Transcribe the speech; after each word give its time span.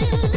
you 0.00 0.26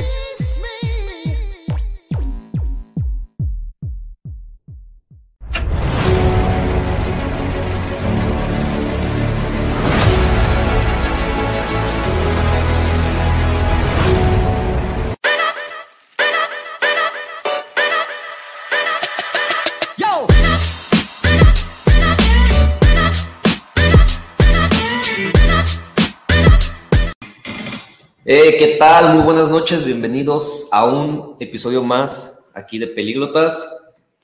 Eh, 28.32 28.58
¿Qué 28.60 28.76
tal? 28.78 29.16
Muy 29.16 29.24
buenas 29.24 29.50
noches, 29.50 29.84
bienvenidos 29.84 30.68
a 30.72 30.86
un 30.86 31.36
episodio 31.40 31.82
más 31.82 32.46
aquí 32.54 32.78
de 32.78 32.86
Pelíglotas. 32.86 33.68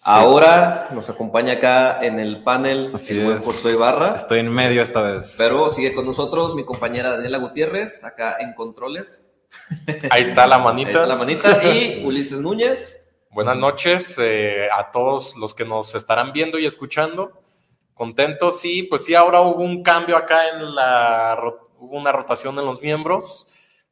Ahora 0.04 0.90
nos 0.92 1.10
acompaña 1.10 1.54
acá 1.54 2.06
en 2.06 2.20
el 2.20 2.44
panel 2.44 2.92
Así 2.94 3.18
el 3.18 3.26
buen. 3.26 3.40
Josué 3.40 3.72
Ibarra, 3.72 4.14
Estoy 4.14 4.42
en 4.42 4.54
medio 4.54 4.84
esta 4.84 5.02
vez. 5.02 5.34
pero 5.40 5.72
sigue 5.72 5.96
con 5.96 6.06
nosotros 6.06 6.54
mi 6.54 6.64
compañera 6.64 7.14
Daniela 7.14 7.40
Gutiérrez, 7.40 8.04
acá 8.04 8.38
en 8.42 8.54
Controles. 8.54 9.32
Ahí 10.12 10.22
está 10.22 10.46
la 10.46 10.58
Ahí 10.58 10.62
manita. 10.64 10.90
está 10.92 11.06
la 11.08 11.16
manita. 11.16 11.64
Y 11.74 12.04
Ulises 12.06 12.40
Núñez. 12.42 13.00
Buenas 13.32 13.58
noches 13.58 14.20
eh, 14.22 14.68
a 14.72 14.92
todos 14.92 15.36
los 15.36 15.56
que 15.56 15.66
nos 15.66 15.96
estarán 15.96 16.32
viendo 16.32 16.60
y 16.60 16.68
escuchando. 16.68 17.40
Contentos 17.96 18.64
y 18.66 18.84
pues 18.84 19.04
sí, 19.04 19.16
ahora 19.16 19.42
hubo 19.42 19.64
un 19.64 19.82
cambio 19.82 20.16
acá 20.16 20.50
en 20.50 20.76
la... 20.76 21.40
Hubo 21.80 21.98
una 21.98 22.12
rotación 22.12 22.58
en 22.60 22.66
los 22.66 22.82
miembros, 22.82 23.50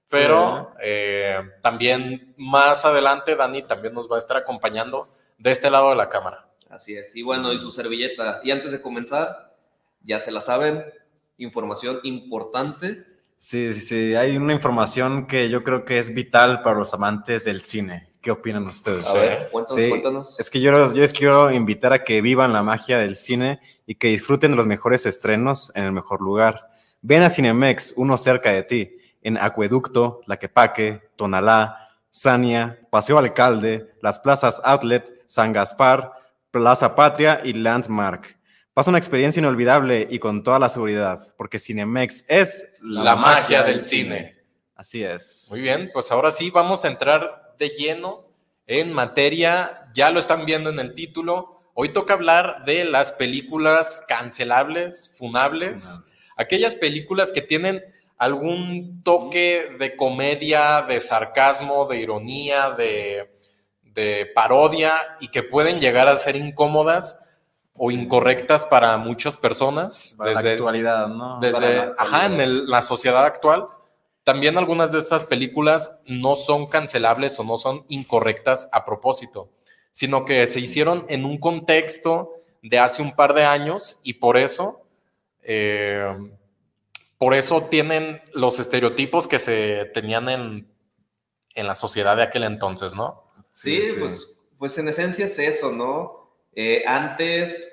pero 0.10 0.74
eh, 0.82 1.40
también 1.62 2.34
más 2.38 2.86
adelante 2.86 3.36
Dani 3.36 3.64
también 3.64 3.94
nos 3.94 4.12
va 4.12 4.16
a 4.16 4.20
estar 4.20 4.38
acompañando 4.38 5.06
de 5.38 5.52
este 5.52 5.70
lado 5.70 5.90
de 5.90 5.96
la 5.96 6.10
cámara. 6.10 6.48
Así 6.70 6.96
es. 6.96 7.16
Y 7.16 7.24
bueno, 7.24 7.54
y 7.54 7.60
su 7.60 7.72
servilleta. 7.72 8.42
Y 8.44 8.52
antes 8.52 8.72
de 8.72 8.82
comenzar, 8.82 9.56
ya 10.02 10.20
se 10.20 10.32
la 10.32 10.42
saben, 10.42 10.84
información 11.38 12.00
importante. 12.04 13.06
Sí, 13.38 13.74
sí, 13.74 13.82
sí. 13.82 14.16
Hay 14.16 14.38
una 14.38 14.54
información 14.54 15.28
que 15.28 15.50
yo 15.50 15.64
creo 15.64 15.86
que 15.86 16.00
es 16.00 16.14
vital 16.14 16.62
para 16.64 16.80
los 16.80 16.94
amantes 16.94 17.46
del 17.46 17.62
cine. 17.62 18.10
¿Qué 18.22 18.32
opinan 18.32 18.66
ustedes? 18.66 19.06
A 19.08 19.14
ver, 19.14 19.50
cuéntanos, 19.52 19.76
Sí, 19.76 19.90
cuéntanos. 19.90 20.40
Es 20.40 20.50
que 20.50 20.62
yo, 20.62 20.72
yo 20.72 21.02
les 21.02 21.12
quiero 21.12 21.52
invitar 21.52 21.92
a 21.92 22.04
que 22.04 22.22
vivan 22.22 22.54
la 22.54 22.64
magia 22.64 22.98
del 22.98 23.18
cine 23.18 23.60
y 23.86 23.96
que 23.96 24.08
disfruten 24.08 24.52
de 24.52 24.58
los 24.58 24.66
mejores 24.66 25.06
estrenos 25.06 25.72
en 25.76 25.84
el 25.84 25.92
mejor 25.92 26.22
lugar. 26.22 26.70
Ven 27.02 27.22
a 27.22 27.30
Cinemex, 27.30 27.94
uno 27.98 28.18
cerca 28.18 28.50
de 28.52 28.64
ti, 28.64 28.98
en 29.24 29.38
Acueducto, 29.38 30.22
Laquepaque, 30.28 31.02
Tonalá, 31.16 31.90
Sania, 32.10 32.80
Paseo 32.92 33.18
Alcalde, 33.18 33.94
las 34.02 34.20
plazas 34.20 34.62
Outlet, 34.64 35.24
San 35.26 35.52
Gaspar, 35.52 36.12
Plaza 36.52 36.96
Patria 36.96 37.42
y 37.44 37.54
Landmark. 37.54 38.38
Pasa 38.74 38.90
una 38.90 39.00
experiencia 39.00 39.40
inolvidable 39.40 40.08
y 40.10 40.20
con 40.20 40.44
toda 40.44 40.60
la 40.60 40.70
seguridad, 40.70 41.34
porque 41.38 41.60
Cinemex 41.60 42.26
es 42.28 42.74
La 42.82 43.16
magia 43.16 43.64
del 43.64 43.82
cine. 43.82 44.38
Así 44.76 45.04
es. 45.04 45.48
Muy 45.50 45.62
bien, 45.62 45.92
pues 45.94 46.12
ahora 46.12 46.32
sí 46.32 46.50
vamos 46.50 46.84
a 46.84 46.88
entrar 46.88 47.54
de 47.58 47.70
lleno 47.70 48.26
en 48.66 48.92
materia. 48.92 49.90
Ya 49.94 50.10
lo 50.10 50.20
están 50.20 50.46
viendo 50.46 50.70
en 50.70 50.80
el 50.80 50.94
título. 50.94 51.56
Hoy 51.76 51.90
toca 51.90 52.14
hablar 52.14 52.66
de 52.66 52.84
las 52.86 53.12
películas 53.12 54.04
cancelables, 54.08 55.16
funables, 55.18 56.02
aquellas 56.36 56.76
películas 56.76 57.32
que 57.32 57.42
tienen 57.42 57.84
algún 58.18 59.02
toque 59.04 59.76
de 59.80 59.96
comedia, 59.96 60.82
de 60.88 61.00
sarcasmo, 61.00 61.86
de 61.88 62.00
ironía, 62.00 62.72
de, 62.72 63.32
de 63.82 64.26
parodia 64.34 64.94
y 65.20 65.28
que 65.30 65.44
pueden 65.44 65.80
llegar 65.80 66.08
a 66.08 66.16
ser 66.16 66.36
incómodas 66.36 67.20
o 67.76 67.92
incorrectas 67.92 68.66
para 68.66 68.98
muchas 68.98 69.36
personas. 69.36 70.16
Para 70.18 70.34
la 70.34 70.40
actualidad, 70.54 71.08
¿no? 71.08 71.40
Desde, 71.40 71.76
la 71.78 71.96
ajá, 71.98 72.26
en 72.28 72.40
el- 72.40 72.68
la 72.68 72.82
sociedad 72.82 73.26
actual, 73.26 73.68
también 74.24 74.58
algunas 74.58 74.92
de 74.92 75.00
estas 75.00 75.26
películas 75.26 75.92
no 76.06 76.36
son 76.36 76.68
cancelables 76.68 77.38
o 77.40 77.44
no 77.44 77.58
son 77.58 77.84
incorrectas 77.90 78.70
a 78.72 78.86
propósito, 78.86 79.50
sino 79.92 80.24
que 80.24 80.48
se 80.48 80.60
hicieron 80.60 81.06
en 81.10 81.26
un 81.26 81.40
contexto 81.40 82.32
de 82.62 82.80
hace 82.80 83.02
un 83.02 83.16
par 83.16 83.34
de 83.34 83.44
años 83.44 84.00
y 84.04 84.14
por 84.14 84.38
eso, 84.38 84.82
eh, 85.42 86.16
por 87.24 87.34
eso 87.34 87.64
tienen 87.64 88.22
los 88.34 88.60
estereotipos 88.60 89.30
que 89.30 89.40
se 89.40 89.86
tenían 89.94 90.28
en, 90.28 90.68
en 91.56 91.68
la 91.68 91.74
sociedad 91.76 92.18
de 92.18 92.24
aquel 92.24 92.44
entonces, 92.44 92.96
¿no? 92.96 93.32
Sí, 93.52 93.82
Pues, 93.98 94.36
pues 94.58 94.78
en 94.78 94.90
esencia 94.90 95.24
es 95.26 95.40
eso, 95.40 95.72
¿no? 95.72 96.34
Eh, 96.54 96.84
antes 96.86 97.70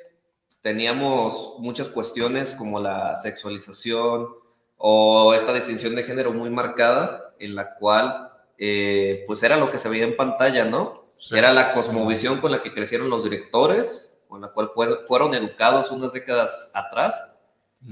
teníamos 0.62 1.54
muchas 1.58 1.88
cuestiones 1.88 2.54
como 2.54 2.78
la 2.78 3.16
sexualización 3.16 4.28
o 4.76 5.34
esta 5.34 5.52
distinción 5.52 5.94
de 5.96 6.04
género 6.04 6.32
muy 6.32 6.48
marcada, 6.50 7.34
en 7.40 7.54
la 7.56 7.74
cual 7.74 8.30
eh, 8.56 9.24
pues 9.26 9.42
era 9.42 9.56
lo 9.56 9.70
que 9.72 9.78
se 9.78 9.88
veía 9.88 10.04
en 10.04 10.16
pantalla, 10.16 10.64
¿no? 10.64 11.10
Sí. 11.18 11.36
Era 11.36 11.52
la 11.52 11.72
cosmovisión 11.72 12.40
con 12.40 12.52
la 12.52 12.62
que 12.62 12.72
crecieron 12.72 13.10
los 13.10 13.24
directores, 13.24 14.22
con 14.28 14.40
la 14.42 14.48
cual 14.52 14.70
fue- 14.74 15.04
fueron 15.06 15.34
educados 15.34 15.90
unas 15.90 16.12
décadas 16.12 16.70
atrás, 16.72 17.29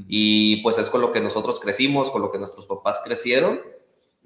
y 0.08 0.62
pues 0.62 0.78
es 0.78 0.90
con 0.90 1.00
lo 1.00 1.12
que 1.12 1.20
nosotros 1.20 1.58
crecimos, 1.60 2.10
con 2.10 2.22
lo 2.22 2.30
que 2.30 2.38
nuestros 2.38 2.66
papás 2.66 3.00
crecieron, 3.04 3.60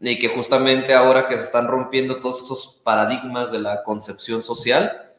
y 0.01 0.19
que 0.19 0.29
justamente 0.29 0.95
ahora 0.95 1.29
que 1.29 1.37
se 1.37 1.45
están 1.45 1.69
rompiendo 1.69 2.19
todos 2.21 2.43
esos 2.43 2.81
paradigmas 2.83 3.53
de 3.53 3.61
la 3.61 3.83
concepción 3.85 4.43
social, 4.43 5.13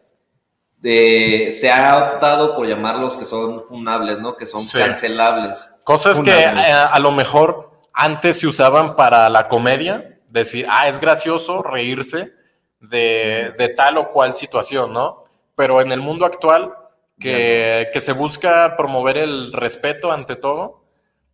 de- 0.77 1.55
se 1.59 1.71
ha 1.71 2.13
optado 2.15 2.55
por 2.55 2.67
llamarlos 2.67 3.15
que 3.15 3.23
son 3.25 3.63
funables, 3.65 4.19
¿no? 4.19 4.35
Que 4.35 4.45
son 4.45 4.61
Sí. 4.61 4.77
cancelables. 4.77 5.69
Cosas 5.85 6.19
que 6.21 6.31
Funables. 6.31 6.67
eh, 6.67 6.71
a 6.91 6.99
lo 6.99 7.11
mejor 7.11 7.71
antes 7.93 8.39
se 8.39 8.47
usaban 8.47 8.95
para 8.95 9.29
la 9.29 9.47
comedia, 9.47 10.19
decir, 10.29 10.65
ah, 10.69 10.87
es 10.87 10.99
gracioso 10.99 11.61
reírse 11.61 12.33
de, 12.81 13.53
de 13.57 13.69
tal 13.69 13.97
o 13.97 14.11
cual 14.11 14.33
situación, 14.33 14.91
¿no? 14.91 15.23
Pero 15.55 15.79
en 15.79 15.91
el 15.91 16.01
mundo 16.01 16.25
actual, 16.25 16.73
que, 17.19 17.89
que 17.93 17.99
se 17.99 18.11
busca 18.13 18.75
promover 18.77 19.17
el 19.17 19.53
respeto 19.53 20.11
ante 20.11 20.35
todo, 20.35 20.83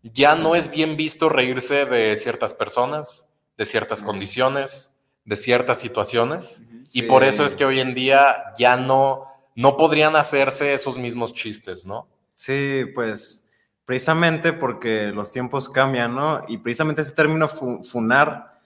ya 0.03 0.35
no 0.35 0.56
es 0.56 0.69
bien 0.69 0.95
visto 0.97 1.29
reírse 1.29 1.85
de 1.85 2.16
ciertas 2.16 2.53
personas, 2.53 3.35
de 3.57 3.66
ciertas 3.66 4.00
Sí. 4.00 4.06
condiciones, 4.06 4.91
de 5.25 5.35
ciertas 5.35 5.79
situaciones. 5.79 6.63
Sí. 6.85 7.00
Y 7.00 7.01
por 7.03 7.23
eso 7.23 7.44
es 7.45 7.56
que 7.56 7.66
hoy 7.66 7.79
en 7.79 7.94
día 7.94 8.35
ya 8.57 8.78
no, 8.78 9.25
no 9.56 9.78
podrían 9.78 10.16
hacerse 10.16 10.73
esos 10.73 10.97
mismos 10.97 11.34
chistes, 11.34 11.85
¿no? 11.85 12.07
Sí, 12.35 12.85
pues 12.95 13.45
precisamente 13.85 14.53
porque 14.53 15.12
los 15.13 15.31
tiempos 15.31 15.68
cambian, 15.68 16.16
¿no? 16.16 16.44
Y 16.47 16.57
precisamente 16.59 17.01
ese 17.01 17.12
término 17.13 17.47
fu- 17.50 17.84
funar, 17.84 18.59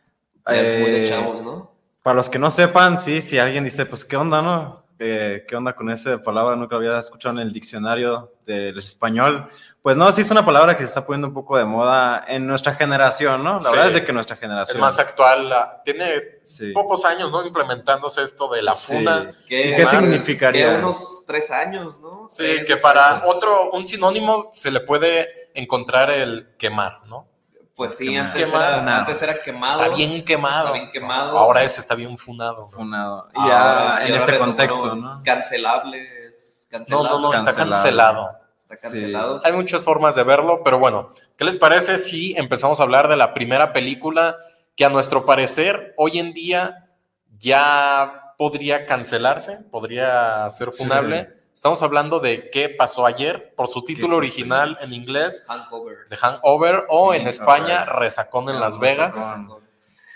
es 0.46 0.82
muy 0.82 0.92
de 0.92 1.04
eh, 1.06 1.08
chavos, 1.08 1.42
¿no? 1.42 1.72
para 2.04 2.16
los 2.18 2.28
que 2.30 2.38
no 2.38 2.52
sepan, 2.52 3.00
sí, 3.00 3.22
si 3.22 3.40
alguien 3.40 3.64
dice, 3.64 3.86
pues, 3.86 4.04
¿qué 4.04 4.18
onda, 4.18 4.42
no? 4.42 4.83
Eh, 5.00 5.46
¿Qué 5.48 5.56
onda 5.56 5.76
con 5.76 5.90
esa 5.90 6.22
palabra? 6.22 6.56
Nunca 6.56 6.76
había 6.76 6.98
escuchado 7.00 7.36
en 7.36 7.42
el 7.48 7.52
diccionario 7.54 8.34
del 8.46 8.78
español. 8.78 9.50
Pues 9.82 9.98
no, 9.98 10.10
sí 10.14 10.22
es 10.22 10.32
una 10.32 10.46
palabra 10.46 10.78
que 10.78 10.84
se 10.84 10.86
está 10.86 11.06
poniendo 11.06 11.28
un 11.28 11.34
poco 11.34 11.58
de 11.58 11.66
moda 11.66 12.24
en 12.28 12.48
nuestra 12.48 12.74
generación, 12.76 13.44
¿no? 13.44 13.56
La 13.56 13.62
Sí. 13.62 13.70
verdad 13.72 13.88
es 13.88 13.94
de 13.96 14.06
que 14.06 14.14
nuestra 14.14 14.36
Es 14.36 14.40
generación. 14.40 14.80
más 14.80 14.98
actual, 14.98 15.50
la- 15.50 15.82
tiene 15.84 16.06
Sí. 16.44 16.72
pocos 16.72 17.04
años, 17.04 17.32
¿no? 17.32 17.46
Implementándose 17.46 18.24
esto 18.24 18.48
de 18.54 18.62
la 18.62 18.76
Sí. 18.76 18.94
funa. 18.96 19.34
¿Qué, 19.46 19.72
¿Y 19.72 19.76
qué 19.76 19.82
más? 19.84 19.92
significaría? 19.92 20.70
Que 20.72 20.76
unos 20.78 21.26
tres 21.28 21.52
años, 21.52 22.00
¿no? 22.00 22.28
Sí, 22.30 22.44
Tres, 22.44 22.66
que 22.66 22.78
para 22.78 23.16
años. 23.16 23.24
otro, 23.28 23.72
un 23.72 23.86
sinónimo 23.86 24.52
se 24.54 24.72
le 24.72 24.80
puede 24.80 25.50
encontrar 25.54 26.10
el 26.12 26.56
quemar, 26.58 27.02
¿no? 27.08 27.28
Pues 27.76 27.96
sí, 27.96 28.06
Quemado. 28.10 28.28
antes, 28.30 28.46
Quemado. 28.46 28.64
Era, 28.84 28.98
antes 29.00 29.22
era 29.24 29.42
quemado. 29.42 29.84
Está 29.84 29.96
bien 29.96 30.24
quemado. 30.26 30.66
Está 30.68 30.74
bien 30.78 30.90
quemado. 30.92 31.38
Ahora 31.40 31.64
ese 31.64 31.80
está 31.82 31.96
bien 31.96 32.18
funado. 32.18 32.68
Funado. 32.70 33.30
Y 33.36 33.40
Ahora- 33.40 34.00
ya 34.02 34.06
en 34.08 34.14
este 34.14 34.38
contexto, 34.38 34.96
¿no? 34.96 35.22
Cancelables. 35.24 36.68
No, 36.88 37.04
no, 37.04 37.20
no, 37.20 37.34
está 37.34 37.46
Cancelado. 37.46 37.72
cancelado. 37.72 38.40
Está 38.70 38.76
cancelado. 38.90 39.42
Hay 39.44 39.54
muchas 39.54 39.82
formas 39.84 40.16
de 40.16 40.24
verlo, 40.24 40.62
pero 40.64 40.80
bueno, 40.80 41.10
¿qué 41.38 41.46
les 41.46 41.58
parece 41.58 41.98
si 41.98 42.36
empezamos 42.38 42.80
a 42.80 42.84
hablar 42.84 43.08
de 43.08 43.16
la 43.18 43.34
primera 43.34 43.74
película 43.74 44.38
que 44.76 44.86
a 44.86 44.90
nuestro 44.90 45.26
parecer 45.26 45.94
hoy 45.98 46.18
en 46.20 46.34
día 46.34 46.90
ya 47.38 48.34
podría 48.38 48.86
cancelarse, 48.86 49.58
podría 49.72 50.50
ser 50.50 50.72
funable? 50.72 51.43
Estamos 51.54 51.82
hablando 51.84 52.20
de 52.20 52.50
¿Qué 52.50 52.70
pasó 52.70 53.06
ayer? 53.06 53.54
Por 53.56 53.68
su 53.68 53.84
título 53.84 54.18
original 54.18 54.78
en 54.82 54.92
inglés, 54.94 55.44
Hangover. 55.48 55.98
The 56.10 56.18
Hangover, 56.18 56.84
o 56.90 57.14
en. 57.14 57.28
España, 57.28 57.86
Resacón 57.86 58.50
en 58.50 58.58
Ah, 58.58 58.60
Las 58.60 58.80
Vegas. 58.80 59.16
Resacón. 59.16 59.64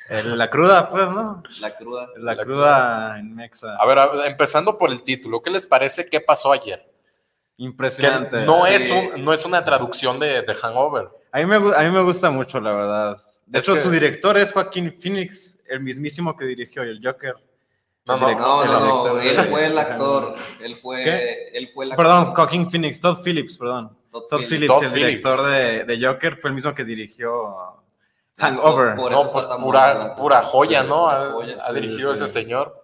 El- 0.10 0.38
la 0.38 0.50
cruda, 0.50 0.89
pues, 0.89 1.10
¿no? 1.10 1.44
La 1.62 1.75
cruda. 1.78 2.07
La, 2.18 2.36
La 2.36 2.44
cruda 2.44 3.19
en 3.19 3.36
Mexa. 3.36 3.75
A 3.75 3.86
ver, 3.86 4.00
a 4.00 4.07
ver, 4.07 4.28
empezando 4.31 4.78
por 4.78 4.89
el 4.92 5.04
título, 5.04 5.42
¿qué 5.42 5.50
les 5.50 5.66
parece 5.68 6.10
¿Qué 6.10 6.22
pasó 6.22 6.51
ayer? 6.51 6.80
Que 7.57 7.63
Impresionante. 7.63 8.45
no, 8.45 8.66
Sí. 8.66 8.74
es 8.74 8.89
un- 8.92 9.25
no 9.25 9.34
es 9.34 9.44
una 9.45 9.63
traducción 9.63 10.19
de, 10.19 10.42
de 10.44 10.54
Hangover. 10.54 11.10
A 11.31 11.39
mí, 11.39 11.45
me, 11.45 11.56
a 11.56 11.81
mí 11.81 11.89
me 11.89 12.01
gusta 12.01 12.30
mucho, 12.30 12.60
la 12.62 12.72
verdad. 12.72 13.18
De 13.45 13.60
Es 13.60 13.63
hecho, 13.63 13.74
que- 13.75 13.81
su 13.81 13.89
director 13.92 14.38
es 14.38 14.51
Joaquín 14.51 14.95
Phoenix, 15.01 15.60
el 15.68 15.81
mismísimo 15.81 16.36
que 16.38 16.45
dirigió 16.45 16.84
el 16.84 17.01
Joker. 17.04 17.36
No, 18.07 18.18
no, 18.18 18.27
director- 18.27 18.48
No, 18.48 18.63
el 18.63 18.71
no, 18.71 18.80
no, 19.15 19.19
él 19.21 19.38
fue 19.50 19.65
el 19.65 19.77
actor. 19.77 20.36
Él 20.62 20.75
fue, 20.75 21.04
¿Qué? 21.04 21.50
él 21.54 21.69
fue 21.74 21.86
el 21.86 21.92
actor. 21.92 22.06
Perdón, 22.06 22.33
Joaquín 22.33 22.69
Phoenix, 22.71 23.01
Todd 23.01 23.18
Phillips, 23.24 23.57
perdón. 23.57 23.98
Todd 24.12 24.24
Todd 24.30 24.42
Phillips. 24.48 24.68
Todd 24.74 24.83
el 24.83 24.92
Phillips. 24.92 25.07
director 25.09 25.42
de, 25.51 25.83
de 25.83 26.06
Joker, 26.07 26.38
fue 26.38 26.50
el 26.50 26.56
mismo 26.56 26.74
que 26.74 26.83
dirigió 26.86 27.56
Hangover. 28.38 28.95
Por 28.95 29.12
No, 29.12 29.27
pues 29.27 29.45
pura, 29.45 30.15
pura 30.15 30.42
joya, 30.42 30.81
Sí, 30.83 30.88
¿no? 30.88 31.09
Ha, 31.09 31.31
joya, 31.31 31.56
ha 31.56 31.68
sí. 31.68 31.74
dirigido 31.74 32.15
sí. 32.15 32.24
ese 32.24 32.31
señor. 32.31 32.83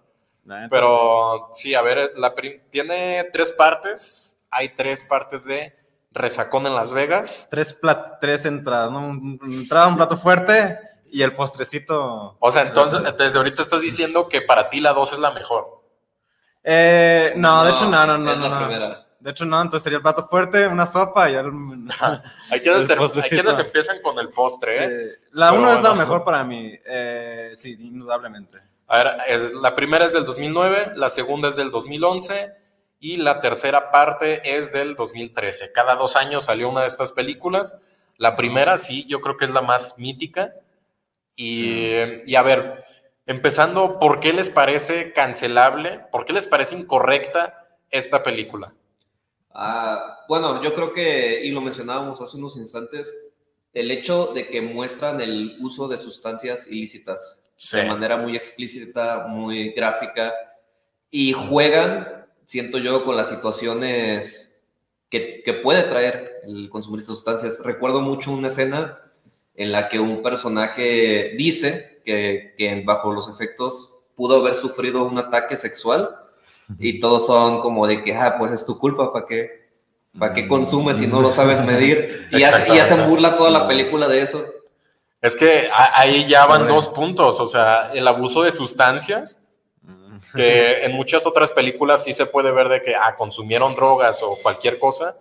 Pero 0.70 1.48
sí, 1.52 1.74
a 1.74 1.80
ver, 1.82 2.12
la 2.16 2.34
prim- 2.34 2.60
tiene 2.70 3.24
tres 3.32 3.50
partes. 3.52 4.42
Hay 4.50 4.68
tres 4.68 5.02
partes 5.04 5.46
de 5.46 5.74
Resacón 6.12 6.66
en 6.66 6.74
Las 6.74 6.92
Vegas. 6.92 7.48
Tres, 7.50 7.80
plat- 7.80 8.18
tres 8.20 8.44
entradas, 8.44 8.90
¿no? 8.90 9.08
Entrada, 9.44 9.86
un 9.88 9.96
plato 9.96 10.16
fuerte 10.16 10.78
y 11.14 11.22
el 11.22 11.32
postrecito. 11.36 12.36
O 12.40 12.50
sea, 12.50 12.62
entonces, 12.62 13.00
desde 13.16 13.38
ahorita 13.38 13.62
estás 13.62 13.80
diciendo 13.80 14.28
que 14.28 14.42
para 14.42 14.68
ti 14.68 14.80
la 14.80 14.92
dos 14.92 15.12
es 15.12 15.20
la 15.20 15.30
mejor. 15.30 15.80
Eh, 16.64 17.32
no, 17.36 17.64
de 17.64 17.70
hecho, 17.70 17.88
no, 17.88 18.04
no, 18.06 18.18
no. 18.18 18.32
Es 18.32 18.38
no, 18.38 18.48
la 18.48 18.60
no. 18.60 18.66
primera. 18.66 19.06
De 19.20 19.30
hecho, 19.30 19.44
no, 19.44 19.60
entonces 19.62 19.84
sería 19.84 19.98
el 19.98 20.02
plato 20.02 20.26
fuerte, 20.28 20.66
una 20.66 20.84
sopa 20.86 21.30
y 21.30 21.34
el... 21.34 21.46
Hay 22.50 22.60
quienes, 22.62 22.82
El 22.82 22.86
ter- 22.88 22.98
hay 22.98 23.02
postrecito. 23.04 23.42
quienes 23.42 23.58
empiezan 23.58 24.02
con 24.02 24.18
el 24.18 24.28
postre, 24.30 24.76
¿eh? 24.76 24.88
Sí. 25.14 25.24
La 25.32 25.50
Pero 25.50 25.62
uno 25.62 25.72
es 25.72 25.82
la 25.82 25.94
mejor 25.94 26.24
para 26.24 26.42
mí. 26.44 26.72
Eh, 26.84 27.52
sí, 27.54 27.76
indudablemente. 27.80 28.58
A 28.88 28.98
ver, 28.98 29.16
es- 29.28 29.52
la 29.54 29.74
primera 29.74 30.04
es 30.04 30.12
del 30.12 30.24
2009, 30.26 30.92
la 30.96 31.08
segunda 31.08 31.48
es 31.48 31.56
del 31.56 31.70
2011 31.70 32.52
y 33.00 33.16
la 33.16 33.40
tercera 33.40 33.90
parte 33.90 34.56
es 34.58 34.72
del 34.72 34.94
2013. 34.96 35.72
Cada 35.72 35.94
dos 35.94 36.16
años 36.16 36.44
salió 36.44 36.68
una 36.68 36.80
de 36.82 36.88
estas 36.88 37.12
películas. 37.12 37.78
La 38.18 38.36
primera, 38.36 38.76
sí, 38.78 39.06
yo 39.06 39.20
creo 39.20 39.36
que 39.38 39.44
es 39.46 39.50
la 39.52 39.62
más 39.62 39.98
mítica. 39.98 40.52
Y, 41.36 41.88
y 42.26 42.36
a 42.36 42.42
ver, 42.42 42.84
empezando, 43.26 43.98
¿por 43.98 44.20
qué 44.20 44.32
les 44.32 44.50
parece 44.50 45.12
cancelable? 45.12 46.00
¿Por 46.12 46.24
qué 46.24 46.32
les 46.32 46.46
parece 46.46 46.76
incorrecta 46.76 47.68
esta 47.90 48.22
película? 48.22 48.72
Ah, 49.50 50.24
bueno, 50.28 50.62
yo 50.62 50.74
creo 50.74 50.92
que, 50.92 51.44
y 51.44 51.50
lo 51.50 51.60
mencionábamos 51.60 52.20
hace 52.20 52.36
unos 52.36 52.56
instantes, 52.56 53.12
el 53.72 53.90
hecho 53.90 54.32
de 54.34 54.48
que 54.48 54.60
muestran 54.60 55.20
el 55.20 55.56
uso 55.60 55.88
de 55.88 55.98
sustancias 55.98 56.68
ilícitas 56.68 57.40
Sí. 57.56 57.76
de 57.76 57.84
manera 57.84 58.16
muy 58.16 58.36
explícita, 58.36 59.26
muy 59.28 59.70
gráfica, 59.70 60.34
y 61.08 61.32
juegan, 61.32 62.26
siento 62.46 62.78
yo, 62.78 63.04
con 63.04 63.16
las 63.16 63.28
situaciones 63.28 64.60
que, 65.08 65.40
que 65.44 65.52
puede 65.54 65.84
traer 65.84 66.40
el 66.44 66.68
consumir 66.68 67.00
estas 67.00 67.14
sustancias. 67.14 67.62
Recuerdo 67.64 68.00
mucho 68.00 68.32
una 68.32 68.48
escena 68.48 68.98
en 69.56 69.72
la 69.72 69.88
que 69.88 69.98
un 70.00 70.22
personaje 70.22 71.32
dice 71.36 72.00
que, 72.04 72.54
que 72.58 72.82
bajo 72.84 73.12
los 73.12 73.28
efectos 73.28 73.90
pudo 74.16 74.36
haber 74.40 74.54
sufrido 74.54 75.04
un 75.04 75.18
ataque 75.18 75.56
sexual 75.56 76.14
y 76.78 77.00
todos 77.00 77.26
son 77.26 77.60
como 77.60 77.86
de 77.86 78.02
que, 78.02 78.14
ah, 78.14 78.36
pues 78.38 78.52
es 78.52 78.64
tu 78.64 78.78
culpa, 78.78 79.12
¿para 79.12 79.26
qué? 79.26 79.64
¿Para 80.18 80.32
qué 80.34 80.46
consumes 80.46 80.96
si 80.98 81.06
no 81.06 81.20
lo 81.20 81.30
sabes 81.30 81.64
medir? 81.64 82.28
Y, 82.30 82.42
hace- 82.44 82.74
y 82.74 82.78
hacen 82.78 83.08
burla 83.08 83.36
toda 83.36 83.50
la 83.50 83.66
película 83.68 84.06
de 84.08 84.22
eso. 84.22 84.44
Es 85.20 85.34
que 85.36 85.60
ahí 85.96 86.26
ya 86.26 86.46
van 86.46 86.68
dos 86.68 86.86
puntos, 86.88 87.40
o 87.40 87.46
sea, 87.46 87.90
el 87.94 88.06
abuso 88.06 88.42
de 88.42 88.50
sustancias, 88.52 89.40
que 90.34 90.84
en 90.84 90.92
muchas 90.92 91.26
otras 91.26 91.50
películas 91.52 92.04
sí 92.04 92.12
se 92.12 92.26
puede 92.26 92.50
ver 92.52 92.68
de 92.68 92.80
que 92.82 92.94
ah, 92.94 93.14
consumieron 93.16 93.74
drogas 93.74 94.22
o 94.22 94.36
cualquier 94.42 94.78
cosa, 94.78 95.16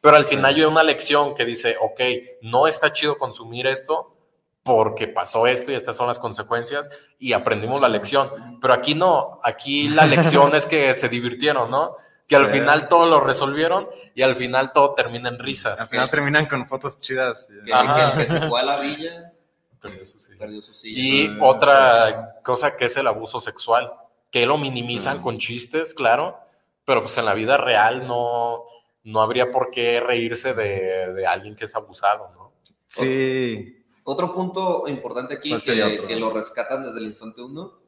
pero 0.00 0.16
al 0.16 0.26
final 0.26 0.54
hay 0.54 0.62
una 0.64 0.82
lección 0.82 1.34
que 1.34 1.44
dice, 1.44 1.76
ok, 1.80 2.00
no 2.42 2.66
está 2.66 2.92
chido 2.92 3.18
consumir 3.18 3.66
esto 3.66 4.16
porque 4.62 5.08
pasó 5.08 5.46
esto 5.46 5.70
y 5.70 5.74
estas 5.74 5.96
son 5.96 6.06
las 6.06 6.18
consecuencias 6.18 6.90
y 7.18 7.32
aprendimos 7.32 7.80
la 7.80 7.88
lección, 7.88 8.58
pero 8.60 8.74
aquí 8.74 8.94
no, 8.94 9.40
aquí 9.42 9.88
la 9.88 10.04
lección 10.06 10.54
es 10.54 10.66
que 10.66 10.94
se 10.94 11.08
divirtieron, 11.08 11.70
¿no? 11.70 11.96
Que 12.28 12.36
al 12.36 12.46
Sí. 12.46 12.58
final 12.60 12.86
todo 12.88 13.06
lo 13.06 13.20
resolvieron 13.20 13.88
y 14.14 14.22
al 14.22 14.36
final 14.36 14.72
todo 14.72 14.94
termina 14.94 15.28
en 15.30 15.34
Al 15.36 15.40
risas. 15.40 15.88
final 15.88 16.08
terminan 16.10 16.46
con 16.46 16.68
fotos 16.68 17.00
chidas. 17.00 17.48
Que, 17.66 17.72
Ajá. 17.72 18.12
que- 18.12 18.24
que 18.26 18.30
se 18.30 18.48
fue 18.48 18.60
a 18.60 18.64
la 18.64 18.80
villa, 18.80 19.32
Pero 19.82 19.94
eso 19.94 20.18
sí. 20.18 20.36
perdió 20.36 20.60
su 20.62 20.72
silla. 20.74 21.00
Y 21.00 21.02
Sí, 21.26 21.36
otra 21.40 22.36
cosa 22.44 22.76
que 22.76 22.84
es 22.84 22.96
el 22.98 23.06
abuso 23.06 23.40
sexual, 23.40 23.90
que 24.30 24.46
lo 24.46 24.58
minimizan 24.58 25.16
Sí. 25.16 25.22
con 25.22 25.38
chistes, 25.38 25.94
claro, 25.94 26.38
pero 26.84 27.00
pues 27.02 27.16
en 27.18 27.24
la 27.24 27.34
vida 27.34 27.56
real 27.56 28.06
no, 28.06 28.62
no 29.04 29.20
habría 29.22 29.50
por 29.50 29.70
qué 29.70 30.00
reírse 30.00 30.54
de, 30.54 31.12
de 31.14 31.26
alguien 31.26 31.54
que 31.56 31.64
es 31.64 31.74
abusado, 31.74 32.30
¿no? 32.34 32.52
Sí. 32.86 33.76
Otro 34.04 34.34
punto 34.34 34.88
importante 34.88 35.34
aquí 35.34 35.50
¿Cuál 35.50 35.60
sería 35.60 35.88
que, 35.88 36.06
que 36.06 36.16
lo 36.16 36.32
rescatan 36.32 36.84
desde 36.84 36.98
el 36.98 37.06
instante 37.06 37.42
uno 37.42 37.78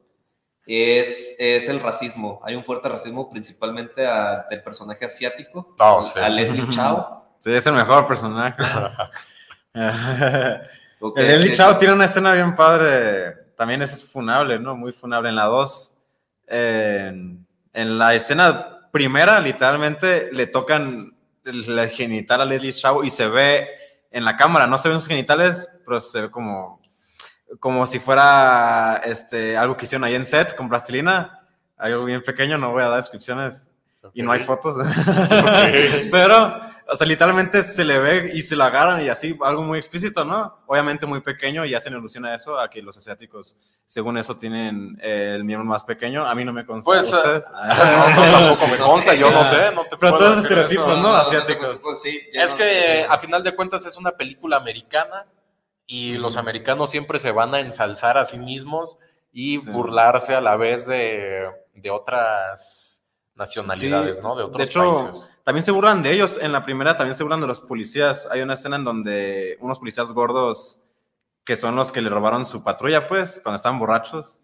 es, 0.65 1.35
es 1.39 1.67
el 1.67 1.79
racismo. 1.81 2.39
Hay 2.43 2.55
un 2.55 2.63
fuerte 2.63 2.87
racismo 2.87 3.29
principalmente 3.29 4.05
a- 4.07 4.45
del 4.49 4.63
personaje 4.63 5.03
asiático, 5.05 5.75
Oh, 5.79 6.01
sí. 6.01 6.19
a 6.19 6.29
Leslie 6.29 6.67
Chao. 6.71 7.35
Sí, 7.39 7.51
es 7.53 7.67
el 7.67 7.73
mejor 7.73 8.07
personaje. 8.07 8.63
el 9.73 10.61
es- 11.15 11.27
Leslie 11.27 11.51
es- 11.51 11.57
Chao 11.57 11.77
tiene 11.77 11.93
una 11.93 12.05
escena 12.05 12.33
bien 12.33 12.55
padre. 12.55 13.33
También 13.57 13.81
esa 13.81 13.95
es 13.95 14.03
funable, 14.09 14.57
¿no? 14.59 14.75
Muy 14.75 14.91
funable. 14.93 15.29
En 15.29 15.35
la 15.35 15.45
2, 15.45 15.93
en, 16.47 17.45
en 17.73 17.97
la 17.97 18.15
escena 18.15 18.82
primera, 18.93 19.39
literalmente 19.39 20.31
le 20.31 20.45
tocan 20.45 21.17
el, 21.43 21.89
genital 21.89 22.41
a 22.41 22.45
Leslie 22.45 22.71
Chao 22.71 23.03
y 23.03 23.09
se 23.09 23.27
ve 23.27 23.67
en 24.11 24.23
la 24.23 24.37
cámara. 24.37 24.67
No 24.67 24.77
se 24.77 24.87
ven 24.87 24.99
sus 24.99 25.09
genitales, 25.09 25.67
pero 25.83 25.99
se 25.99 26.21
ve 26.21 26.31
como, 26.31 26.79
como 27.59 27.87
si 27.87 27.97
fuera 27.97 29.01
este, 29.03 29.57
algo 29.57 29.75
que 29.75 29.85
hicieron 29.85 30.03
ahí 30.03 30.13
en 30.13 30.27
set 30.27 30.55
con 30.55 30.69
plastilina. 30.69 31.41
Algo 31.75 32.05
bien 32.05 32.21
pequeño, 32.21 32.59
no 32.59 32.71
voy 32.71 32.83
a 32.83 32.89
dar 32.89 32.97
descripciones 32.97 33.71
y 34.13 34.21
no 34.21 34.31
hay 34.31 34.39
fotos. 34.41 34.75
Pero, 36.11 36.59
o 36.87 36.95
sea, 36.95 37.07
literalmente 37.07 37.63
se 37.63 37.85
le 37.85 37.97
ve 37.99 38.31
y 38.33 38.41
se 38.41 38.55
lo 38.55 38.63
agarran 38.63 39.01
y 39.01 39.09
así, 39.09 39.37
algo 39.43 39.61
muy 39.61 39.79
explícito, 39.79 40.25
¿no? 40.25 40.59
Obviamente 40.67 41.05
muy 41.05 41.21
pequeño 41.21 41.65
y 41.65 41.73
hacen 41.75 41.93
alusión 41.93 42.25
a 42.25 42.35
eso, 42.35 42.59
a 42.59 42.69
que 42.69 42.81
los 42.81 42.97
asiáticos, 42.97 43.57
según 43.85 44.17
eso, 44.17 44.35
tienen 44.37 44.97
eh, 45.01 45.33
el 45.35 45.43
miembro 45.43 45.65
más 45.67 45.83
pequeño. 45.83 46.25
A 46.25 46.35
mí 46.35 46.43
no 46.43 46.51
me 46.53 46.65
consta. 46.65 46.85
Pues, 46.91 47.11
no, 47.11 48.31
tampoco 48.31 48.67
me 48.67 48.77
consta, 48.77 49.13
yo 49.13 49.31
no 49.31 49.43
sé, 49.45 49.73
no 49.73 49.83
te 49.83 49.97
Pero 49.97 49.99
puedo 49.99 50.17
todos 50.17 50.43
decir 50.43 50.57
estereotipos. 50.57 50.99
¿no? 50.99 51.15
asiáticos. 51.15 51.79
pues 51.83 52.01
sí, 52.01 52.19
Es 52.33 52.51
no- 52.51 52.57
que 52.57 53.05
a 53.09 53.17
final 53.17 53.43
de 53.43 53.55
cuentas 53.55 53.85
es 53.85 53.97
una 53.97 54.11
película 54.11 54.57
americana 54.57 55.25
y 55.87 56.17
los 56.17 56.37
americanos 56.37 56.89
siempre 56.89 57.19
se 57.19 57.31
van 57.31 57.53
a 57.55 57.59
ensalzar 57.59 58.17
a 58.17 58.25
sí 58.25 58.37
mismos 58.37 58.97
y 59.31 59.59
Sí. 59.59 59.69
burlarse 59.69 60.35
a 60.35 60.41
la 60.41 60.55
vez 60.55 60.85
de, 60.87 61.47
de 61.73 61.89
otras 61.89 62.92
nacionalidades, 63.35 64.17
Sí, 64.17 64.23
¿no? 64.23 64.35
De 64.35 64.43
otros 64.43 64.57
de 64.57 64.63
hecho, 64.65 64.79
países. 65.05 65.29
También 65.43 65.63
se 65.63 65.71
burlan 65.71 66.03
de 66.03 66.11
ellos. 66.11 66.39
En 66.41 66.51
la 66.51 66.63
primera 66.63 66.95
también 66.97 67.15
se 67.15 67.23
burlan 67.23 67.41
de 67.41 67.47
los 67.47 67.59
policías. 67.59 68.27
Hay 68.31 68.41
una 68.41 68.53
escena 68.53 68.75
en 68.77 68.83
donde 68.83 69.57
unos 69.61 69.79
policías 69.79 70.11
gordos, 70.11 70.83
que 71.43 71.55
son 71.55 71.75
los 71.75 71.91
que 71.91 72.01
le 72.01 72.09
robaron 72.09 72.45
su 72.45 72.63
patrulla, 72.63 73.07
pues, 73.07 73.39
cuando 73.43 73.55
estaban 73.57 73.79
borrachos, 73.79 74.39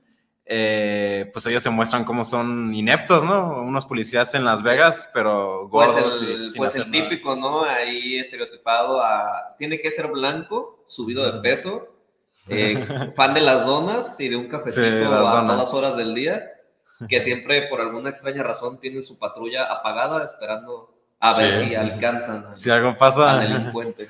eh, 0.51 1.29
pues 1.31 1.45
ellos 1.45 1.61
se 1.61 1.69
muestran 1.69 2.03
como 2.03 2.25
son 2.25 2.73
ineptos, 2.73 3.23
¿no? 3.23 3.61
Unos 3.61 3.85
policías 3.85 4.33
en 4.33 4.43
Las 4.43 4.63
Vegas, 4.63 5.09
pero 5.13 5.67
Pues 5.71 5.91
gordos. 5.93 6.21
el, 6.23 6.47
y 6.53 6.57
pues 6.57 6.75
el 6.75 6.89
típico, 6.89 7.35
¿no? 7.35 7.63
Ahí 7.63 8.17
estereotipado 8.17 9.01
a... 9.01 9.55
Tiene 9.57 9.79
que 9.79 9.91
ser 9.91 10.07
blanco, 10.07 10.83
subido 10.87 11.31
de 11.31 11.39
peso, 11.39 11.95
eh, 12.49 13.13
fan 13.15 13.35
de 13.35 13.41
las 13.41 13.63
donas 13.65 14.19
y 14.19 14.27
de 14.27 14.35
un 14.35 14.47
cafecito 14.49 14.81
Sí, 14.81 15.03
a 15.03 15.07
donas. 15.07 15.45
todas 15.69 15.73
horas 15.75 15.97
del 15.97 16.15
día, 16.15 16.43
que 17.07 17.21
siempre 17.21 17.63
por 17.63 17.79
alguna 17.81 18.09
extraña 18.09 18.43
razón 18.43 18.79
tienen 18.79 19.03
su 19.03 19.17
patrulla 19.17 19.65
apagada 19.71 20.23
esperando 20.25 20.93
a 21.19 21.35
ver 21.37 21.53
Sí. 21.59 21.65
si 21.69 21.75
alcanzan 21.75 22.45
al, 22.47 22.57
Si 22.57 22.69
algo 22.69 22.89
al 22.89 22.97
pasa. 22.97 23.37
delincuente. 23.39 24.09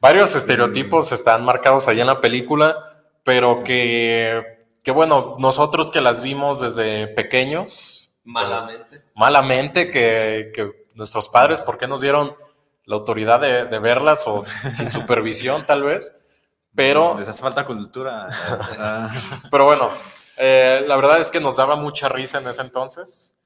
Varios 0.00 0.34
estereotipos 0.36 1.10
están 1.12 1.44
marcados 1.44 1.88
ahí 1.88 2.00
en 2.00 2.06
la 2.06 2.20
película, 2.20 2.76
pero 3.24 3.64
que, 3.64 4.66
que 4.84 4.90
bueno, 4.92 5.36
nosotros 5.38 5.90
que 5.90 6.00
las 6.00 6.20
vimos 6.20 6.60
desde 6.60 7.08
pequeños, 7.08 8.16
Malamente. 8.24 9.02
malamente, 9.14 9.88
que, 9.88 10.52
que 10.54 10.86
nuestros 10.94 11.28
padres, 11.28 11.60
¿por 11.60 11.78
qué 11.78 11.88
nos 11.88 12.00
dieron 12.00 12.36
la 12.84 12.96
autoridad 12.96 13.40
de, 13.40 13.64
de 13.64 13.78
verlas 13.80 14.22
o 14.26 14.44
sin 14.70 14.92
supervisión 14.92 15.66
tal 15.66 15.82
vez? 15.82 16.12
Pero 16.74 17.16
Les 17.18 17.26
hace 17.26 17.42
falta 17.42 17.66
cultura. 17.66 18.28
Pero 19.50 19.64
bueno, 19.64 19.90
eh, 20.38 20.84
la 20.86 20.96
verdad 20.96 21.20
es 21.20 21.30
que 21.30 21.40
nos 21.40 21.56
daba 21.56 21.76
mucha 21.76 22.08
risa 22.08 22.38
en 22.38 22.48
ese 22.48 22.62
entonces. 22.62 23.36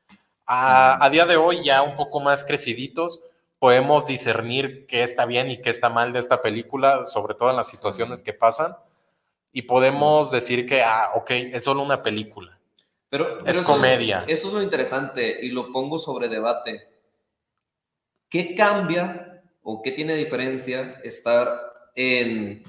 A, 0.47 1.05
a 1.05 1.11
día 1.11 1.25
de 1.27 1.37
hoy, 1.37 1.65
ya 1.65 1.83
un 1.83 1.97
poco 1.97 2.21
más 2.21 2.45
creciditos, 2.45 3.21
podemos 3.59 4.07
discernir 4.07 4.87
qué 4.87 5.03
está 5.03 5.25
bien 5.25 5.51
y 5.51 5.61
qué 5.61 5.71
está 5.71 5.89
mal 5.89 6.13
de 6.13 6.19
esta 6.19 6.43
película, 6.43 7.07
sobre 7.07 7.35
todo 7.35 7.51
en 7.51 7.57
las 7.57 7.69
situaciones 7.69 8.23
que 8.23 8.33
pasan, 8.33 8.77
y 9.53 9.63
podemos 9.63 10.31
decir 10.31 10.67
que, 10.67 10.83
ah, 10.83 11.11
ok, 11.15 11.31
es 11.31 11.65
solo 11.65 11.83
una 11.83 12.03
película. 12.03 12.59
Pero, 13.09 13.39
pero 13.39 13.47
Es 13.51 13.57
eso- 13.57 13.65
comedia. 13.65 14.25
Eso 14.27 14.49
es 14.49 14.55
lo 14.55 14.63
interesante 14.63 15.39
y 15.45 15.51
lo 15.51 15.71
pongo 15.73 15.99
sobre 15.99 16.29
debate. 16.29 16.89
¿Qué 18.29 18.55
cambia 18.55 19.43
o 19.63 19.83
qué 19.83 19.93
tiene 19.93 20.15
diferencia 20.15 20.99
estar 21.05 21.91
en 21.95 22.63